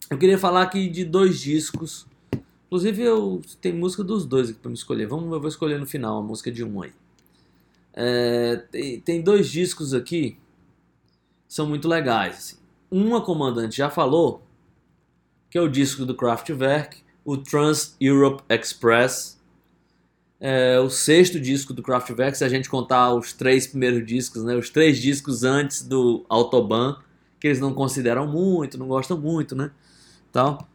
Eu 0.10 0.18
queria 0.18 0.38
falar 0.38 0.64
aqui 0.64 0.90
de 0.90 1.06
dois 1.06 1.40
discos. 1.40 2.06
Inclusive, 2.68 3.02
eu 3.02 3.42
tem 3.62 3.74
música 3.74 4.04
dos 4.04 4.26
dois 4.26 4.50
aqui 4.50 4.60
pra 4.60 4.70
me 4.70 4.76
escolher. 4.76 5.08
Vamos, 5.08 5.32
eu 5.32 5.40
vou 5.40 5.48
escolher 5.48 5.80
no 5.80 5.86
final 5.86 6.20
a 6.20 6.22
música 6.22 6.52
de 6.52 6.64
um 6.64 6.82
aí. 6.82 6.92
É, 7.94 8.58
tem, 8.70 9.00
tem 9.00 9.22
dois 9.22 9.50
discos 9.50 9.94
aqui 9.94 10.38
que 11.48 11.54
são 11.54 11.66
muito 11.66 11.88
legais. 11.88 12.38
Assim. 12.38 12.56
Um 12.92 13.16
a 13.16 13.22
comandante 13.22 13.78
já 13.78 13.90
falou, 13.90 14.44
que 15.50 15.58
é 15.58 15.62
o 15.62 15.70
disco 15.70 16.06
do 16.06 16.14
Kraftwerk, 16.14 16.98
o 17.24 17.38
Trans 17.38 17.96
Europe 18.00 18.44
Express. 18.50 19.38
É 20.40 20.80
o 20.80 20.90
sexto 20.90 21.40
disco 21.40 21.74
do 21.74 21.82
Kraftwerk, 21.82 22.38
se 22.38 22.44
a 22.44 22.50
gente 22.50 22.70
contar 22.70 23.14
os 23.14 23.34
três 23.34 23.66
primeiros 23.66 24.06
discos, 24.06 24.44
né? 24.44 24.56
Os 24.56 24.70
três 24.70 25.00
discos 25.00 25.44
antes 25.44 25.82
do 25.82 26.26
Autobahn, 26.30 26.98
que 27.40 27.48
eles 27.48 27.60
não 27.60 27.74
consideram 27.74 28.28
muito, 28.28 28.78
não 28.78 28.88
gostam 28.88 29.18
muito, 29.18 29.56
né? 29.56 29.72
Tal. 30.32 30.68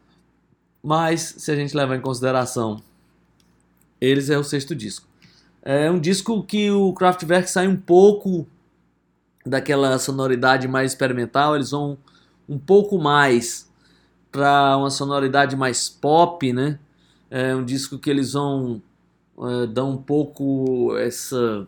Mas, 0.83 1.35
se 1.39 1.51
a 1.51 1.57
gente 1.57 1.77
levar 1.77 1.97
em 1.97 2.01
consideração, 2.01 2.83
eles 4.01 4.31
é 4.31 4.37
o 4.37 4.43
sexto 4.43 4.75
disco. 4.75 5.07
É 5.63 5.89
um 5.91 6.01
disco 6.01 6.43
que 6.43 6.71
o 6.73 6.93
Kraftwerk 6.93 7.49
sai 7.49 7.69
um 7.69 7.77
pouco 7.77 8.47
daquela 9.47 9.99
sonoridade 9.99 10.67
mais 10.67 10.93
experimental, 10.93 11.55
eles 11.55 11.71
vão 11.71 11.97
um 12.49 12.59
pouco 12.59 12.99
mais 12.99 13.71
para 14.31 14.77
uma 14.77 14.91
sonoridade 14.91 15.55
mais 15.55 15.89
pop, 15.89 16.53
né? 16.53 16.79
É 17.31 17.55
um 17.55 17.65
disco 17.65 17.99
que 17.99 18.11
eles 18.11 18.33
vão 18.33 18.83
é, 19.39 19.67
dar 19.67 19.85
um 19.85 19.97
pouco 19.97 20.97
essa, 20.97 21.67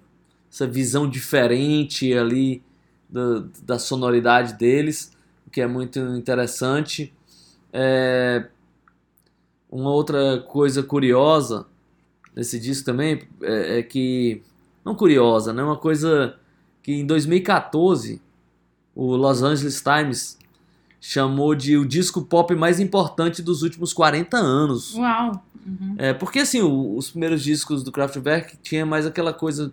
essa 0.50 0.66
visão 0.66 1.08
diferente 1.08 2.12
ali 2.12 2.62
da, 3.08 3.44
da 3.62 3.78
sonoridade 3.78 4.54
deles, 4.54 5.12
o 5.46 5.50
que 5.50 5.60
é 5.60 5.66
muito 5.66 5.98
interessante. 6.16 7.12
É, 7.72 8.46
uma 9.74 9.90
outra 9.90 10.38
coisa 10.48 10.82
curiosa 10.82 11.66
nesse 12.34 12.58
disco 12.60 12.84
também 12.84 13.22
é, 13.42 13.78
é 13.78 13.82
que 13.82 14.40
não 14.84 14.94
curiosa, 14.94 15.52
né? 15.52 15.62
Uma 15.62 15.76
coisa 15.76 16.36
que 16.82 16.92
em 16.92 17.04
2014 17.06 18.20
o 18.94 19.16
Los 19.16 19.42
Angeles 19.42 19.82
Times 19.82 20.38
chamou 21.00 21.54
de 21.54 21.76
o 21.76 21.84
disco 21.84 22.22
pop 22.22 22.54
mais 22.54 22.78
importante 22.80 23.42
dos 23.42 23.62
últimos 23.62 23.92
40 23.92 24.36
anos. 24.36 24.94
Uau! 24.94 25.42
Uhum. 25.66 25.94
É, 25.98 26.12
porque 26.12 26.40
assim, 26.40 26.60
o- 26.60 26.96
os 26.96 27.10
primeiros 27.10 27.42
discos 27.42 27.82
do 27.82 27.90
Kraftwerk 27.90 28.56
tinha 28.62 28.84
mais 28.86 29.06
aquela 29.06 29.32
coisa 29.32 29.72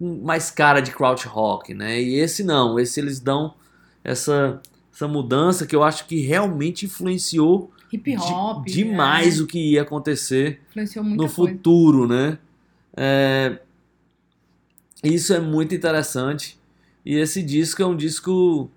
mais 0.00 0.50
cara 0.50 0.80
de 0.80 0.92
crowd 0.92 1.26
rock, 1.26 1.74
né? 1.74 2.00
E 2.00 2.14
esse 2.14 2.42
não, 2.42 2.78
esse 2.78 2.98
eles 3.00 3.20
dão 3.20 3.54
essa 4.02 4.60
essa 4.92 5.06
mudança 5.08 5.66
que 5.66 5.74
eu 5.76 5.82
acho 5.82 6.06
que 6.06 6.20
realmente 6.20 6.86
influenciou 6.86 7.70
Hip 7.92 8.10
de- 8.16 8.16
hop. 8.16 8.66
demais 8.66 9.38
né? 9.38 9.44
o 9.44 9.46
que 9.46 9.72
ia 9.72 9.82
acontecer 9.82 10.60
no 10.74 11.16
coisa. 11.16 11.28
futuro, 11.28 12.06
né? 12.06 12.38
É, 12.96 13.58
isso 15.02 15.32
é 15.32 15.40
muito 15.40 15.74
interessante. 15.74 16.58
E 17.04 17.16
esse 17.16 17.42
disco 17.42 17.82
é 17.82 17.86
um 17.86 17.96
disco 17.96 18.70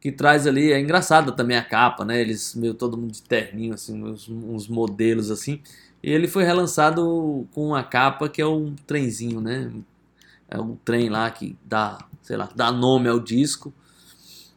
que 0.00 0.10
traz 0.10 0.46
ali, 0.46 0.72
é 0.72 0.80
engraçada 0.80 1.32
também 1.32 1.56
a 1.56 1.62
capa, 1.62 2.04
né? 2.04 2.20
Eles 2.20 2.54
meio 2.54 2.74
todo 2.74 2.96
mundo 2.96 3.12
de 3.12 3.22
terninho 3.22 3.74
assim, 3.74 4.02
uns, 4.02 4.28
uns 4.28 4.68
modelos 4.68 5.30
assim. 5.30 5.60
E 6.02 6.10
ele 6.10 6.28
foi 6.28 6.44
relançado 6.44 7.46
com 7.52 7.68
uma 7.68 7.82
capa 7.82 8.28
que 8.28 8.40
é 8.40 8.46
um 8.46 8.74
trenzinho, 8.86 9.40
né? 9.40 9.70
É 10.48 10.58
um 10.60 10.76
trem 10.76 11.08
lá 11.08 11.30
que 11.30 11.56
dá, 11.64 11.98
sei 12.22 12.36
lá, 12.36 12.48
dá 12.54 12.70
nome 12.70 13.08
ao 13.08 13.18
disco. 13.18 13.74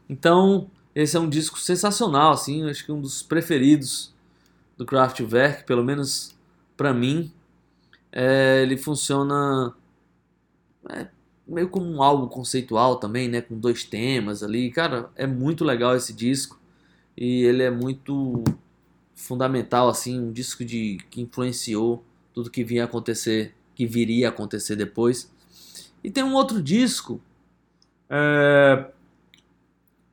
Então, 0.07 0.70
esse 1.04 1.16
é 1.16 1.20
um 1.20 1.30
disco 1.30 1.60
sensacional, 1.60 2.32
assim, 2.34 2.70
acho 2.70 2.86
que 2.86 2.91
um 2.91 3.00
dos 3.00 3.24
preferidos 3.24 4.14
do 4.78 4.86
Kraftwerk, 4.86 5.66
pelo 5.66 5.84
menos 5.84 6.36
pra 6.76 6.93
mim. 6.93 7.32
É, 8.12 8.62
ele 8.64 8.76
funciona 8.78 9.74
é, 10.89 11.08
meio 11.47 11.70
como 11.70 11.86
um 11.86 12.02
álbum 12.02 12.28
conceitual 12.28 12.97
também, 12.97 13.28
né? 13.28 13.41
Com 13.41 13.58
dois 13.60 13.84
temas 13.84 14.43
ali. 14.43 14.72
Cara, 14.72 15.10
é 15.16 15.28
muito 15.28 15.64
legal 15.64 15.95
esse 15.95 16.14
disco. 16.14 16.60
E 17.16 17.43
ele 17.43 17.64
é 17.64 17.70
muito 17.70 18.43
fundamental, 19.14 19.89
assim, 19.89 20.20
um 20.20 20.32
disco 20.32 20.64
de, 20.64 20.97
que 21.10 21.22
influenciou 21.22 22.04
tudo 22.34 22.50
que 22.50 22.64
vinha 22.64 22.86
acontecer, 22.86 23.54
que 23.76 23.86
viria 23.86 24.28
a 24.28 24.30
acontecer 24.30 24.76
depois. 24.76 25.32
E 26.04 26.10
tem 26.10 26.24
um 26.24 26.34
outro 26.34 26.62
disco 26.62 27.22
é, 28.10 28.86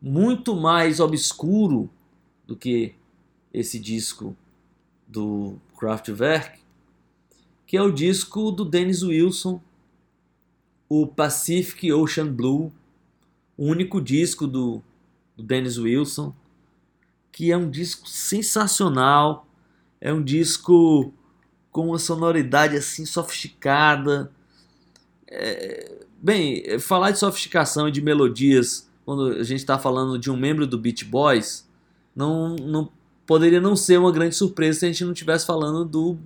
muito 0.01 0.55
mais 0.55 1.01
obscuro 1.01 1.91
do 2.47 2.57
que 2.57 2.95
esse 3.53 3.79
disco 3.79 4.37
do 5.07 5.57
Kraftwerk, 5.79 6.61
que 7.67 7.77
é 7.77 7.83
o 7.83 7.91
disco 7.91 8.51
do 8.51 8.65
Dennis 8.65 9.03
Wilson, 9.03 9.61
o 10.89 11.07
Pacific 11.07 11.93
Ocean 11.93 12.33
Blue, 12.33 12.73
o 13.57 13.67
único 13.67 14.01
disco 14.01 14.47
do, 14.47 14.83
do 15.37 15.43
Dennis 15.43 15.79
Wilson, 15.79 16.35
que 17.33 17.51
é 17.51 17.57
um 17.57 17.69
disco 17.69 18.09
sensacional, 18.09 19.47
é 20.01 20.13
um 20.13 20.23
disco 20.23 21.13
com 21.71 21.89
uma 21.89 21.99
sonoridade 21.99 22.77
assim 22.77 23.05
sofisticada. 23.05 24.33
É, 25.29 26.07
bem, 26.23 26.79
falar 26.79 27.11
de 27.11 27.19
sofisticação 27.19 27.89
e 27.89 27.93
de 27.93 28.01
melodias 28.01 28.86
quando 29.07 29.29
a 29.29 29.45
gente 29.45 29.61
está 29.61 29.79
falando 29.79 30.19
de 30.19 30.33
um 30.33 30.37
membro 30.37 30.67
do 30.67 30.77
Beach 30.77 31.05
Boys, 31.05 31.65
não, 32.15 32.57
não 32.57 32.91
poderia 33.25 33.61
não 33.61 33.77
ser 33.77 34.01
uma 34.01 34.11
grande 34.11 34.35
surpresa 34.35 34.81
se 34.81 34.85
a 34.85 34.89
gente 34.89 35.05
não 35.05 35.13
estivesse 35.13 35.47
falando 35.47 35.85
do 35.85 36.19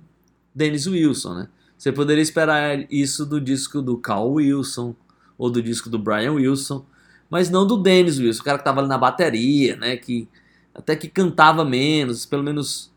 Dennis 0.53 0.87
Wilson, 0.87 1.35
né? 1.35 1.47
Você 1.77 1.91
poderia 1.91 2.23
esperar 2.23 2.91
isso 2.91 3.23
do 3.23 3.39
disco 3.39 3.83
do 3.83 3.97
Carl 3.97 4.33
Wilson 4.33 4.95
ou 5.37 5.49
do 5.51 5.61
disco 5.61 5.89
do 5.91 5.99
Brian 5.99 6.33
Wilson, 6.33 6.83
mas 7.29 7.51
não 7.51 7.67
do 7.67 7.77
Dennis 7.77 8.17
Wilson, 8.17 8.41
o 8.41 8.45
cara 8.45 8.57
que 8.57 8.61
estava 8.61 8.81
ali 8.81 8.89
na 8.89 8.97
bateria, 8.97 9.75
né? 9.75 9.95
Que 9.95 10.27
até 10.73 10.95
que 10.95 11.07
cantava 11.07 11.63
menos, 11.63 12.25
pelo 12.25 12.41
menos 12.41 12.91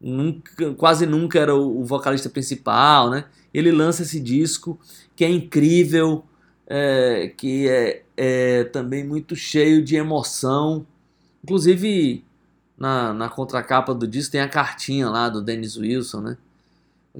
nunca, 0.00 0.74
quase 0.74 1.06
nunca 1.06 1.40
era 1.40 1.54
o, 1.56 1.80
o 1.80 1.84
vocalista 1.84 2.30
principal, 2.30 3.10
né? 3.10 3.24
Ele 3.52 3.72
lança 3.72 4.02
esse 4.02 4.20
disco 4.20 4.78
que 5.16 5.24
é 5.24 5.28
incrível, 5.28 6.24
é, 6.68 7.32
que 7.36 7.68
é, 7.68 8.03
é 8.16 8.64
também 8.64 9.04
muito 9.04 9.34
cheio 9.36 9.82
de 9.82 9.96
emoção. 9.96 10.86
Inclusive, 11.42 12.24
na, 12.76 13.12
na 13.12 13.28
contracapa 13.28 13.94
do 13.94 14.06
disco 14.06 14.32
tem 14.32 14.40
a 14.40 14.48
cartinha 14.48 15.08
lá 15.08 15.28
do 15.28 15.42
Dennis 15.42 15.76
Wilson, 15.76 16.20
né? 16.20 16.36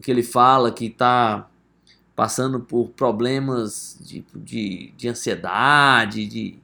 Que 0.03 0.11
ele 0.11 0.23
fala 0.23 0.73
que 0.73 0.91
tá 0.91 1.49
passando 2.17 2.61
por 2.61 2.89
problemas 2.91 3.99
de, 4.01 4.25
de, 4.35 4.93
de 4.97 5.09
ansiedade, 5.09 6.27
de 6.27 6.59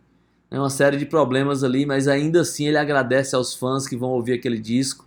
né, 0.51 0.59
uma 0.59 0.71
série 0.71 0.97
de 0.97 1.07
problemas 1.07 1.63
ali, 1.63 1.87
mas 1.87 2.09
ainda 2.09 2.41
assim 2.41 2.67
ele 2.67 2.79
agradece 2.79 3.35
aos 3.35 3.55
fãs 3.55 3.87
que 3.87 3.97
vão 3.97 4.11
ouvir 4.11 4.35
aquele 4.35 4.59
disco. 4.59 5.07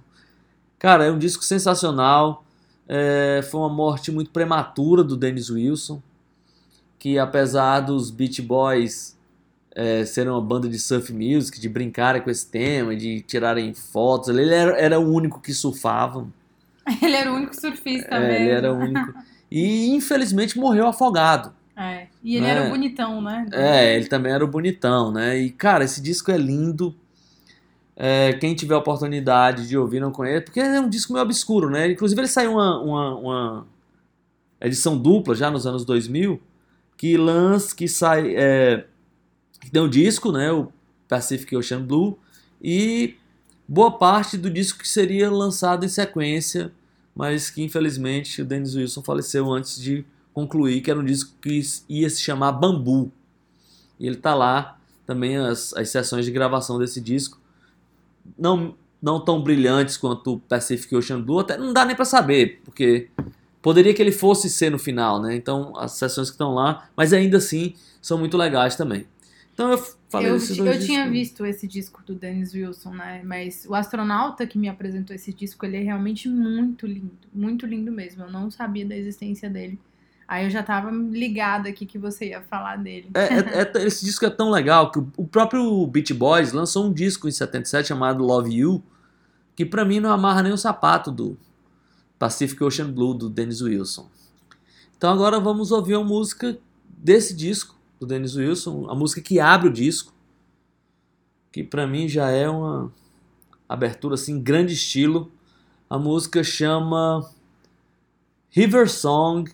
Cara, 0.80 1.06
é 1.06 1.12
um 1.12 1.18
disco 1.18 1.44
sensacional. 1.44 2.44
É, 2.88 3.42
foi 3.50 3.62
uma 3.62 3.70
morte 3.70 4.12
muito 4.12 4.32
prematura 4.32 5.04
do 5.04 5.16
Dennis 5.16 5.50
Wilson, 5.50 6.02
que 7.04 7.20
apesar 7.20 7.82
dos 7.82 8.10
Beach 8.10 8.42
Boys 8.42 9.20
é, 9.76 10.06
serem 10.06 10.32
uma 10.32 10.40
banda 10.40 10.70
de 10.70 10.80
surf 10.80 11.12
music, 11.12 11.60
de 11.60 11.68
brincarem 11.68 12.22
com 12.22 12.30
esse 12.30 12.48
tema, 12.50 12.96
de 12.96 13.20
tirarem 13.24 13.74
fotos, 13.74 14.30
ele 14.30 14.54
era, 14.54 14.78
era 14.80 14.98
o 14.98 15.14
único 15.14 15.42
que 15.42 15.54
surfava. 15.54 16.26
Ele 17.02 17.14
era 17.16 17.30
o 17.32 17.36
único 17.36 17.54
surfista 17.60 18.16
É, 18.16 18.20
mesmo. 18.20 18.36
ele 18.36 18.50
era 18.50 18.74
o 18.74 18.78
único. 18.78 19.14
E 19.52 19.90
infelizmente 19.90 20.58
morreu 20.58 20.88
afogado. 20.88 21.54
É, 21.76 22.08
E 22.24 22.36
ele 22.38 22.46
Né? 22.46 22.52
era 22.52 22.68
o 22.68 22.70
bonitão, 22.70 23.22
né? 23.22 23.46
É, 23.52 23.96
ele 23.98 24.06
também 24.08 24.32
era 24.32 24.44
o 24.46 24.48
bonitão, 24.48 25.12
né? 25.12 25.38
E, 25.38 25.50
cara, 25.50 25.84
esse 25.84 26.02
disco 26.02 26.32
é 26.32 26.38
lindo. 26.38 26.96
É, 27.98 28.32
quem 28.34 28.56
tiver 28.56 28.76
a 28.76 28.78
oportunidade 28.80 29.68
de 29.68 29.78
ouvir, 29.78 30.00
não 30.00 30.12
conhece, 30.12 30.46
porque 30.46 30.60
é 30.62 30.80
um 30.80 30.90
disco 30.90 31.12
meio 31.12 31.24
obscuro, 31.26 31.70
né? 31.70 31.92
Inclusive, 31.92 32.20
ele 32.22 32.28
saiu 32.30 32.54
uma, 32.54 32.80
uma, 32.82 33.16
uma 33.16 33.68
edição 34.62 34.98
dupla 34.98 35.36
já 35.36 35.52
nos 35.52 35.66
anos 35.68 35.84
2000, 35.86 36.42
que 36.98 37.18
lança, 37.18 37.76
que 37.76 37.88
sai, 37.88 38.36
é, 38.36 38.86
que 39.60 39.72
tem 39.72 39.82
o 39.82 39.88
disco, 39.88 40.32
né? 40.32 40.52
O 40.52 40.72
Pacific 41.08 41.56
Ocean 41.56 41.82
Blue, 41.82 42.18
e 42.62 43.16
boa 43.68 43.92
parte 43.92 44.38
do 44.38 44.50
disco 44.50 44.80
que 44.80 44.88
seria 44.88 45.30
lançado 45.30 45.86
em 45.86 45.90
sequência, 45.90 46.72
mas 47.16 47.50
que 47.50 47.62
infelizmente 47.62 48.42
o 48.42 48.46
Dennis 48.46 48.76
Wilson 48.76 49.04
faleceu 49.04 49.52
antes 49.52 49.80
de 49.80 50.06
concluir, 50.34 50.82
que 50.82 50.90
era 50.90 51.00
um 51.00 51.06
disco 51.06 51.34
que 51.42 51.62
ia 51.88 52.10
se 52.10 52.22
chamar 52.22 52.54
Bambu. 52.54 53.12
E 54.00 54.08
ele 54.08 54.16
tá 54.16 54.34
lá 54.34 54.80
também 55.06 55.38
as, 55.38 55.74
as 55.74 55.90
sessões 55.90 56.26
de 56.26 56.32
gravação 56.32 56.80
desse 56.80 57.00
disco. 57.00 57.40
Não, 58.38 58.76
não 59.02 59.20
tão 59.20 59.44
brilhantes 59.44 59.98
quanto 59.98 60.34
o 60.34 60.40
Pacific 60.40 60.96
Ocean 60.96 61.22
Blue, 61.22 61.40
até 61.40 61.58
não 61.58 61.74
dá 61.74 61.86
nem 61.86 61.96
para 61.96 62.06
saber, 62.06 62.62
porque 62.66 63.10
poderia 63.64 63.94
que 63.94 64.02
ele 64.02 64.12
fosse 64.12 64.50
ser 64.50 64.70
no 64.70 64.78
final, 64.78 65.20
né? 65.20 65.36
Então 65.36 65.74
as 65.78 65.94
sessões 65.94 66.30
que 66.30 66.36
estão 66.36 66.54
lá, 66.54 66.90
mas 66.96 67.14
ainda 67.14 67.38
assim 67.38 67.74
são 68.00 68.20
muito 68.20 68.38
legais 68.38 68.76
também. 68.76 69.08
Então 69.54 69.72
eu 69.72 69.78
falei 70.10 70.30
eu, 70.30 70.34
desses 70.34 70.58
eu 70.58 70.66
dois 70.66 70.86
tinha 70.86 71.10
visto 71.10 71.46
esse 71.46 71.68
disco 71.68 72.02
do 72.06 72.14
Dennis 72.14 72.54
Wilson, 72.54 72.92
né? 72.92 73.22
Mas 73.24 73.66
o 73.68 73.74
astronauta 73.74 74.46
que 74.46 74.58
me 74.58 74.68
apresentou 74.68 75.16
esse 75.16 75.34
disco, 75.34 75.66
ele 75.66 75.78
é 75.78 75.80
realmente 75.80 76.28
muito 76.28 76.86
lindo. 76.86 77.12
Muito 77.34 77.66
lindo 77.66 77.92
mesmo. 77.92 78.24
Eu 78.24 78.32
não 78.32 78.52
sabia 78.52 78.86
da 78.86 78.96
existência 78.96 79.50
dele. 79.50 79.80
Aí 80.28 80.46
eu 80.46 80.50
já 80.50 80.64
tava 80.64 80.90
ligada 80.90 81.70
aqui 81.70 81.86
que 81.86 81.98
você 81.98 82.30
ia 82.30 82.42
falar 82.42 82.78
dele. 82.78 83.12
É, 83.14 83.60
é- 83.60 83.72
é- 83.78 83.86
esse 83.86 84.04
disco 84.04 84.26
é 84.26 84.30
tão 84.30 84.50
legal 84.50 84.92
que 84.92 85.00
o, 85.00 85.28
próprio 85.28 85.86
Beach 85.88 86.14
Boys 86.14 86.52
lançou 86.52 86.86
um 86.88 86.92
disco 86.92 87.28
em 87.28 87.32
77 87.32 87.90
chamado 87.90 88.24
Love 88.24 88.54
You, 88.54 88.84
que 89.56 89.66
pra 89.66 89.86
mim 89.86 90.00
não 90.00 90.12
amarra 90.12 90.42
nem 90.42 90.52
o 90.52 90.58
sapato 90.58 91.12
do 91.12 91.38
Pacific 92.24 92.64
Ocean 92.64 92.90
Blue 92.90 93.14
do 93.14 93.30
Dennis 93.30 93.60
Wilson. 93.60 94.10
Então 94.96 95.12
agora 95.12 95.42
vamos 95.42 95.74
ouvir 95.74 95.98
uma 95.98 96.06
música 96.06 96.58
desse 96.88 97.36
disco 97.36 97.76
do 98.00 98.08
Dennis 98.08 98.38
Wilson, 98.38 98.90
a 98.90 98.96
música 98.96 99.20
que 99.20 99.42
abre 99.42 99.68
o 99.68 99.74
disco, 99.74 100.14
que 101.52 101.66
pra 101.66 101.86
mim 101.86 102.08
já 102.08 102.30
é 102.30 102.48
uma 102.48 102.90
abertura 103.68 104.14
assim 104.16 104.42
grande 104.42 104.74
estilo. 104.74 105.30
A 105.90 106.00
música 106.00 106.46
chama 106.46 107.30
River 108.50 108.90
Song 108.90 109.52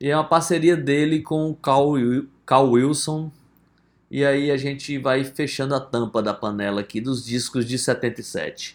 e 0.00 0.08
é 0.08 0.16
uma 0.16 0.24
parceria 0.24 0.78
dele 0.78 1.20
com 1.20 1.50
o 1.50 1.54
Carl 1.54 2.70
Wilson. 2.70 3.30
E 4.10 4.24
aí 4.24 4.50
a 4.50 4.56
gente 4.56 4.96
vai 4.96 5.22
fechando 5.22 5.74
a 5.74 5.80
tampa 5.80 6.22
da 6.22 6.32
panela 6.32 6.80
aqui 6.80 6.98
dos 6.98 7.26
discos 7.26 7.66
de 7.66 7.78
77. 7.78 8.74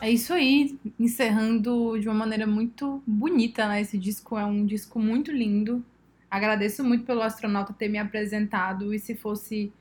É 0.00 0.10
isso 0.10 0.32
aí, 0.32 0.78
encerrando 0.98 1.98
de 2.00 2.08
uma 2.08 2.14
maneira 2.14 2.46
muito 2.46 3.02
bonita, 3.06 3.68
né? 3.68 3.80
Esse 3.82 3.98
disco 3.98 4.38
é 4.38 4.44
um 4.44 4.64
disco 4.64 4.98
muito 4.98 5.30
lindo. 5.30 5.84
Agradeço 6.30 6.82
muito 6.82 7.04
pelo 7.04 7.22
astronauta 7.22 7.72
ter 7.72 7.88
me 7.88 7.98
apresentado 7.98 8.94
e 8.94 8.98
se 8.98 9.14
fosse 9.14 9.72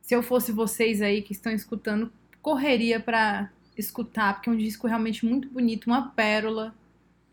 se 0.00 0.14
eu 0.14 0.22
fosse 0.22 0.50
vocês 0.52 1.02
aí 1.02 1.20
que 1.20 1.32
estão 1.34 1.52
escutando, 1.52 2.10
correria 2.40 2.98
pra 2.98 3.50
escutar, 3.76 4.32
porque 4.34 4.48
é 4.48 4.52
um 4.52 4.56
disco 4.56 4.86
realmente 4.86 5.26
muito 5.26 5.50
bonito, 5.50 5.86
uma 5.86 6.08
pérola 6.08 6.74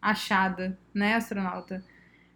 achada, 0.02 0.78
né, 0.94 1.16
astronauta? 1.16 1.82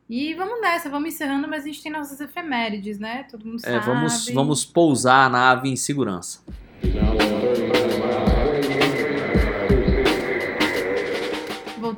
E 0.10 0.34
vamos 0.36 0.62
nessa, 0.62 0.90
vamos 0.90 1.14
encerrando, 1.14 1.46
mas 1.46 1.64
a 1.64 1.68
gente 1.68 1.84
tem 1.84 1.92
nossas 1.92 2.22
efemérides, 2.22 2.98
né? 2.98 3.24
Todo 3.30 3.46
mundo 3.46 3.58
É, 3.66 3.74
sabe. 3.74 3.86
vamos, 3.86 4.30
vamos 4.34 4.66
pousar 4.66 5.28
a 5.28 5.30
nave 5.30 5.68
em 5.68 5.76
segurança. 5.76 6.42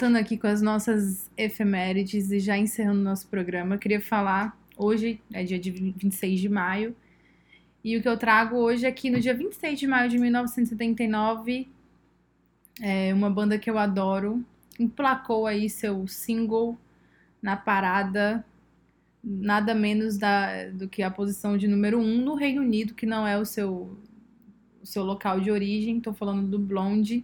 Voltando 0.01 0.17
aqui 0.17 0.35
com 0.35 0.47
as 0.47 0.63
nossas 0.63 1.29
efemérides 1.37 2.31
e 2.31 2.39
já 2.39 2.57
encerrando 2.57 2.99
nosso 3.01 3.27
programa, 3.27 3.77
queria 3.77 4.01
falar, 4.01 4.59
hoje 4.75 5.21
é 5.31 5.43
dia 5.43 5.59
de 5.59 5.69
26 5.69 6.39
de 6.39 6.49
maio, 6.49 6.95
e 7.83 7.95
o 7.95 8.01
que 8.01 8.09
eu 8.09 8.17
trago 8.17 8.55
hoje 8.55 8.87
é 8.87 8.91
que 8.91 9.11
no 9.11 9.19
dia 9.19 9.35
26 9.35 9.77
de 9.77 9.85
maio 9.85 10.09
de 10.09 10.17
1979, 10.17 11.69
é, 12.81 13.13
uma 13.13 13.29
banda 13.29 13.59
que 13.59 13.69
eu 13.69 13.77
adoro 13.77 14.43
emplacou 14.79 15.45
aí 15.45 15.69
seu 15.69 16.07
single 16.07 16.75
na 17.39 17.55
parada, 17.55 18.43
nada 19.23 19.75
menos 19.75 20.17
da, 20.17 20.67
do 20.71 20.89
que 20.89 21.03
a 21.03 21.11
posição 21.11 21.55
de 21.55 21.67
número 21.67 21.99
1 21.99 22.01
um 22.01 22.25
no 22.25 22.33
Reino 22.33 22.63
Unido, 22.63 22.95
que 22.95 23.05
não 23.05 23.27
é 23.27 23.37
o 23.37 23.45
seu, 23.45 23.95
o 24.81 24.85
seu 24.87 25.03
local 25.03 25.39
de 25.39 25.51
origem, 25.51 25.99
estou 25.99 26.11
falando 26.11 26.47
do 26.47 26.57
Blonde. 26.57 27.23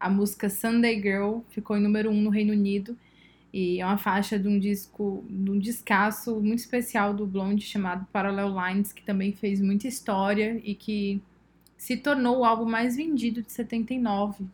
A 0.00 0.10
música 0.10 0.50
Sunday 0.50 1.00
Girl 1.02 1.40
ficou 1.50 1.76
em 1.76 1.82
número 1.82 2.10
1 2.10 2.14
um 2.14 2.22
no 2.22 2.30
Reino 2.30 2.52
Unido. 2.54 2.98
E 3.52 3.80
é 3.80 3.86
uma 3.86 3.98
faixa 3.98 4.38
de 4.38 4.48
um 4.48 4.58
disco, 4.58 5.24
de 5.28 5.50
um 5.50 5.58
descasso 5.58 6.40
muito 6.40 6.60
especial 6.60 7.14
do 7.14 7.26
Blonde 7.26 7.64
chamado 7.64 8.06
Parallel 8.12 8.48
Lines, 8.50 8.92
que 8.92 9.02
também 9.02 9.32
fez 9.32 9.60
muita 9.60 9.88
história 9.88 10.60
e 10.64 10.74
que 10.74 11.20
se 11.76 11.96
tornou 11.96 12.38
o 12.40 12.44
álbum 12.44 12.64
mais 12.66 12.96
vendido 12.96 13.42
de 13.42 13.52
79 13.52 14.44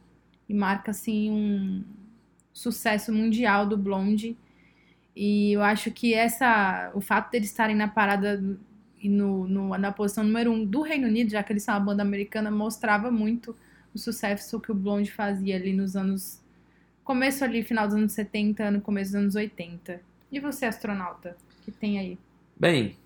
e 0.48 0.54
marca 0.54 0.92
assim 0.92 1.30
um 1.30 1.84
sucesso 2.52 3.12
mundial 3.12 3.66
do 3.66 3.76
Blonde. 3.76 4.36
E 5.14 5.52
eu 5.52 5.62
acho 5.62 5.90
que 5.90 6.12
essa, 6.14 6.90
o 6.94 7.00
fato 7.00 7.30
deles 7.30 7.48
estarem 7.48 7.74
na 7.76 7.88
parada 7.88 8.42
e 9.00 9.08
no, 9.08 9.46
no- 9.48 9.76
na 9.78 9.92
posição 9.92 10.24
número 10.24 10.50
um 10.52 10.64
do 10.64 10.82
Reino 10.82 11.06
Unido, 11.08 11.30
já 11.30 11.42
que 11.42 11.52
eles 11.52 11.62
são 11.62 11.74
uma 11.74 11.80
banda 11.80 12.02
americana, 12.02 12.50
mostrava 12.50 13.10
muito 13.10 13.56
o 13.96 13.98
sucesso 13.98 14.60
que 14.60 14.70
o 14.70 14.74
Blonde 14.74 15.10
fazia 15.10 15.56
ali 15.56 15.72
nos 15.72 15.96
anos. 15.96 16.40
Começo 17.02 17.42
ali, 17.42 17.62
final 17.62 17.86
dos 17.86 17.96
anos 17.96 18.12
70, 18.12 18.70
no 18.70 18.80
começo 18.80 19.12
dos 19.12 19.20
anos 19.20 19.34
80. 19.34 20.00
E 20.30 20.38
você, 20.38 20.66
astronauta? 20.66 21.36
O 21.60 21.64
que 21.64 21.70
tem 21.70 21.98
aí? 21.98 22.18
Bem, 22.58 22.96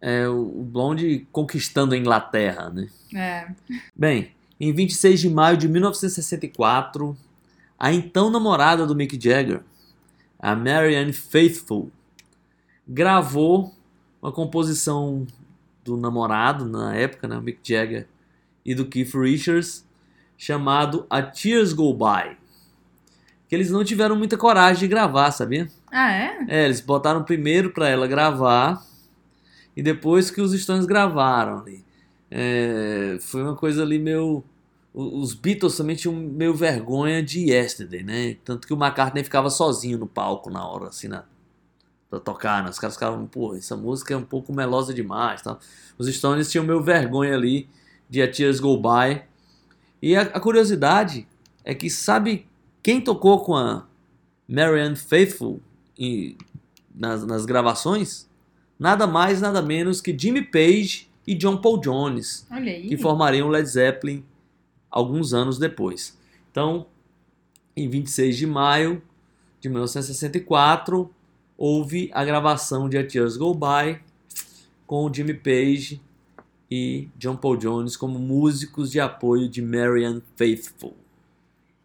é 0.00 0.26
o 0.28 0.44
Blonde 0.64 1.26
conquistando 1.30 1.94
a 1.94 1.98
Inglaterra, 1.98 2.70
né? 2.70 2.88
É. 3.14 3.48
Bem, 3.96 4.32
em 4.58 4.72
26 4.72 5.20
de 5.20 5.30
maio 5.30 5.56
de 5.56 5.68
1964, 5.68 7.16
a 7.78 7.92
então 7.92 8.30
namorada 8.30 8.84
do 8.84 8.96
Mick 8.96 9.18
Jagger, 9.22 9.62
a 10.38 10.56
Marianne 10.56 11.12
Faithfull, 11.12 11.90
gravou 12.86 13.72
uma 14.20 14.32
composição 14.32 15.26
do 15.84 15.96
namorado 15.96 16.64
na 16.64 16.94
época, 16.96 17.28
né, 17.28 17.36
o 17.36 17.42
Mick 17.42 17.60
Jagger, 17.62 18.08
e 18.64 18.74
do 18.74 18.86
Keith 18.86 19.14
Richards, 19.14 19.86
chamado 20.36 21.06
A 21.08 21.22
Tears 21.22 21.72
Go 21.72 21.92
By. 21.94 22.36
Que 23.48 23.54
eles 23.54 23.70
não 23.70 23.84
tiveram 23.84 24.16
muita 24.16 24.36
coragem 24.36 24.80
de 24.80 24.88
gravar, 24.88 25.30
sabia? 25.30 25.68
Ah, 25.90 26.12
é? 26.12 26.46
É, 26.48 26.64
eles 26.64 26.80
botaram 26.80 27.22
primeiro 27.22 27.70
pra 27.70 27.88
ela 27.88 28.06
gravar 28.06 28.82
e 29.76 29.82
depois 29.82 30.30
que 30.30 30.40
os 30.40 30.52
Stones 30.52 30.86
gravaram 30.86 31.60
ali. 31.60 31.84
É, 32.30 33.18
foi 33.20 33.42
uma 33.42 33.54
coisa 33.54 33.82
ali 33.82 33.98
meio. 33.98 34.42
Os 34.94 35.34
Beatles 35.34 35.76
também 35.76 35.96
tinham 35.96 36.14
meio 36.14 36.54
vergonha 36.54 37.22
de 37.22 37.50
Yesterday, 37.50 38.02
né? 38.02 38.36
Tanto 38.44 38.66
que 38.66 38.74
o 38.74 38.76
McCartney 38.76 39.24
ficava 39.24 39.48
sozinho 39.48 39.98
no 39.98 40.06
palco 40.06 40.50
na 40.50 40.66
hora, 40.66 40.88
assim, 40.88 41.08
na, 41.08 41.24
pra 42.10 42.20
tocar, 42.20 42.62
né? 42.62 42.68
Os 42.68 42.78
caras 42.78 42.96
ficavam, 42.96 43.26
pô, 43.26 43.54
essa 43.54 43.74
música 43.74 44.12
é 44.12 44.16
um 44.16 44.24
pouco 44.24 44.52
melosa 44.52 44.92
demais, 44.92 45.40
tal. 45.40 45.58
Os 45.96 46.06
Stones 46.14 46.50
tinham 46.50 46.64
meio 46.64 46.82
vergonha 46.82 47.34
ali 47.34 47.68
de 48.12 48.20
A 48.20 48.30
Tears 48.30 48.60
Go 48.60 48.76
By. 48.76 49.22
E 50.02 50.14
a, 50.14 50.20
a 50.20 50.38
curiosidade 50.38 51.26
é 51.64 51.74
que 51.74 51.88
sabe 51.88 52.46
quem 52.82 53.00
tocou 53.00 53.40
com 53.40 53.56
a 53.56 53.86
Marianne 54.46 54.96
Faithfull 54.96 55.62
e 55.98 56.36
nas, 56.94 57.24
nas 57.24 57.46
gravações, 57.46 58.28
nada 58.78 59.06
mais, 59.06 59.40
nada 59.40 59.62
menos 59.62 60.02
que 60.02 60.16
Jimmy 60.16 60.42
Page 60.42 61.08
e 61.26 61.34
John 61.34 61.56
Paul 61.56 61.80
Jones, 61.80 62.46
que 62.86 62.98
formariam 62.98 63.48
Led 63.48 63.66
Zeppelin 63.66 64.22
alguns 64.90 65.32
anos 65.32 65.58
depois. 65.58 66.18
Então, 66.50 66.84
em 67.74 67.88
26 67.88 68.36
de 68.36 68.46
maio 68.46 69.02
de 69.58 69.70
1964, 69.70 71.10
houve 71.56 72.10
a 72.12 72.22
gravação 72.26 72.90
de 72.90 72.98
A 72.98 73.06
Tears 73.06 73.38
Go 73.38 73.54
By 73.54 74.00
com 74.86 75.06
o 75.06 75.14
Jimmy 75.14 75.32
Page 75.32 75.98
e 76.72 77.08
John 77.18 77.36
Paul 77.36 77.56
Jones 77.56 77.96
como 77.96 78.18
músicos 78.18 78.90
de 78.90 78.98
apoio 79.00 79.48
de 79.48 79.60
Marianne 79.60 80.22
Faithfull. 80.36 80.94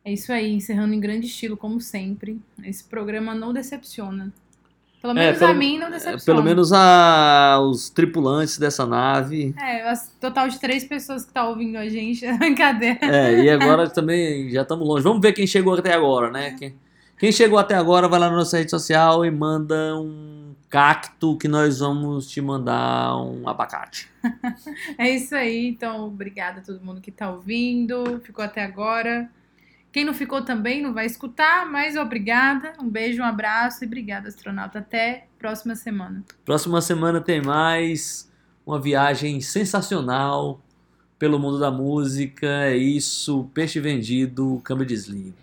É 0.05 0.13
isso 0.13 0.31
aí, 0.31 0.53
encerrando 0.53 0.93
em 0.93 0.99
grande 0.99 1.27
estilo, 1.27 1.57
como 1.57 1.81
sempre. 1.81 2.39
Esse 2.63 2.83
programa 2.85 3.35
não 3.35 3.51
decepciona. 3.51 4.31
Pelo 5.01 5.13
menos 5.13 5.37
pelo- 5.37 5.51
a 5.51 5.53
mim 5.53 5.77
não 5.77 5.87
É, 5.87 5.91
decepciona. 5.91 6.25
pelo 6.25 6.43
menos 6.43 6.71
a- 6.73 7.59
os 7.61 7.89
tripulantes 7.89 8.57
dessa 8.57 8.85
nave 8.85 9.53
É, 9.61 9.87
as- 9.89 10.11
total 10.19 10.47
de 10.47 10.59
três 10.59 10.83
pessoas 10.85 11.23
que 11.25 11.33
tá 11.33 11.47
ouvindo 11.47 11.77
a 11.77 11.87
gente. 11.89 12.25
Brincadeira. 12.39 12.99
É, 13.03 13.43
e 13.43 13.49
agora 13.49 13.89
também 13.89 14.49
já 14.49 14.61
estamos 14.63 14.87
longe. 14.87 15.03
Vamos 15.03 15.21
ver 15.21 15.33
quem 15.33 15.45
chegou 15.45 15.75
até 15.75 15.93
agora, 15.93 16.31
né? 16.31 16.51
Quem, 16.57 16.73
quem 17.17 17.31
chegou 17.31 17.59
até 17.59 17.75
agora, 17.75 18.07
vai 18.07 18.19
lá 18.19 18.29
na 18.29 18.37
nossa 18.37 18.57
rede 18.57 18.71
social 18.71 19.23
e 19.25 19.29
manda 19.31 19.95
um 19.97 20.36
cacto 20.69 21.37
que 21.37 21.47
nós 21.47 21.79
vamos 21.79 22.27
te 22.27 22.41
mandar 22.41 23.17
um 23.17 23.47
abacate. 23.47 24.09
É 24.97 25.09
isso 25.09 25.35
aí. 25.35 25.67
Então, 25.67 26.07
obrigada 26.07 26.59
a 26.59 26.63
todo 26.63 26.83
mundo 26.83 26.99
que 26.99 27.11
tá 27.11 27.31
ouvindo. 27.31 28.19
Ficou 28.23 28.43
até 28.43 28.63
agora. 28.63 29.29
Quem 29.91 30.03
não 30.03 30.13
ficou 30.13 30.41
também 30.41 30.81
não 30.81 30.93
vai 30.93 31.05
escutar, 31.05 31.65
mas 31.65 31.95
obrigada. 31.95 32.73
Um 32.79 32.89
beijo, 32.89 33.21
um 33.21 33.25
abraço 33.25 33.83
e 33.83 33.87
obrigada, 33.87 34.27
astronauta. 34.27 34.79
Até 34.79 35.27
próxima 35.39 35.75
semana. 35.75 36.23
Próxima 36.45 36.81
semana 36.81 37.21
tem 37.21 37.41
mais 37.41 38.31
uma 38.65 38.79
viagem 38.79 39.39
sensacional 39.39 40.61
pelo 41.17 41.39
mundo 41.39 41.59
da 41.59 41.71
música. 41.71 42.47
É 42.47 42.75
isso, 42.75 43.49
peixe 43.53 43.79
vendido, 43.79 44.59
câmbio 44.63 44.85
desliga. 44.85 45.33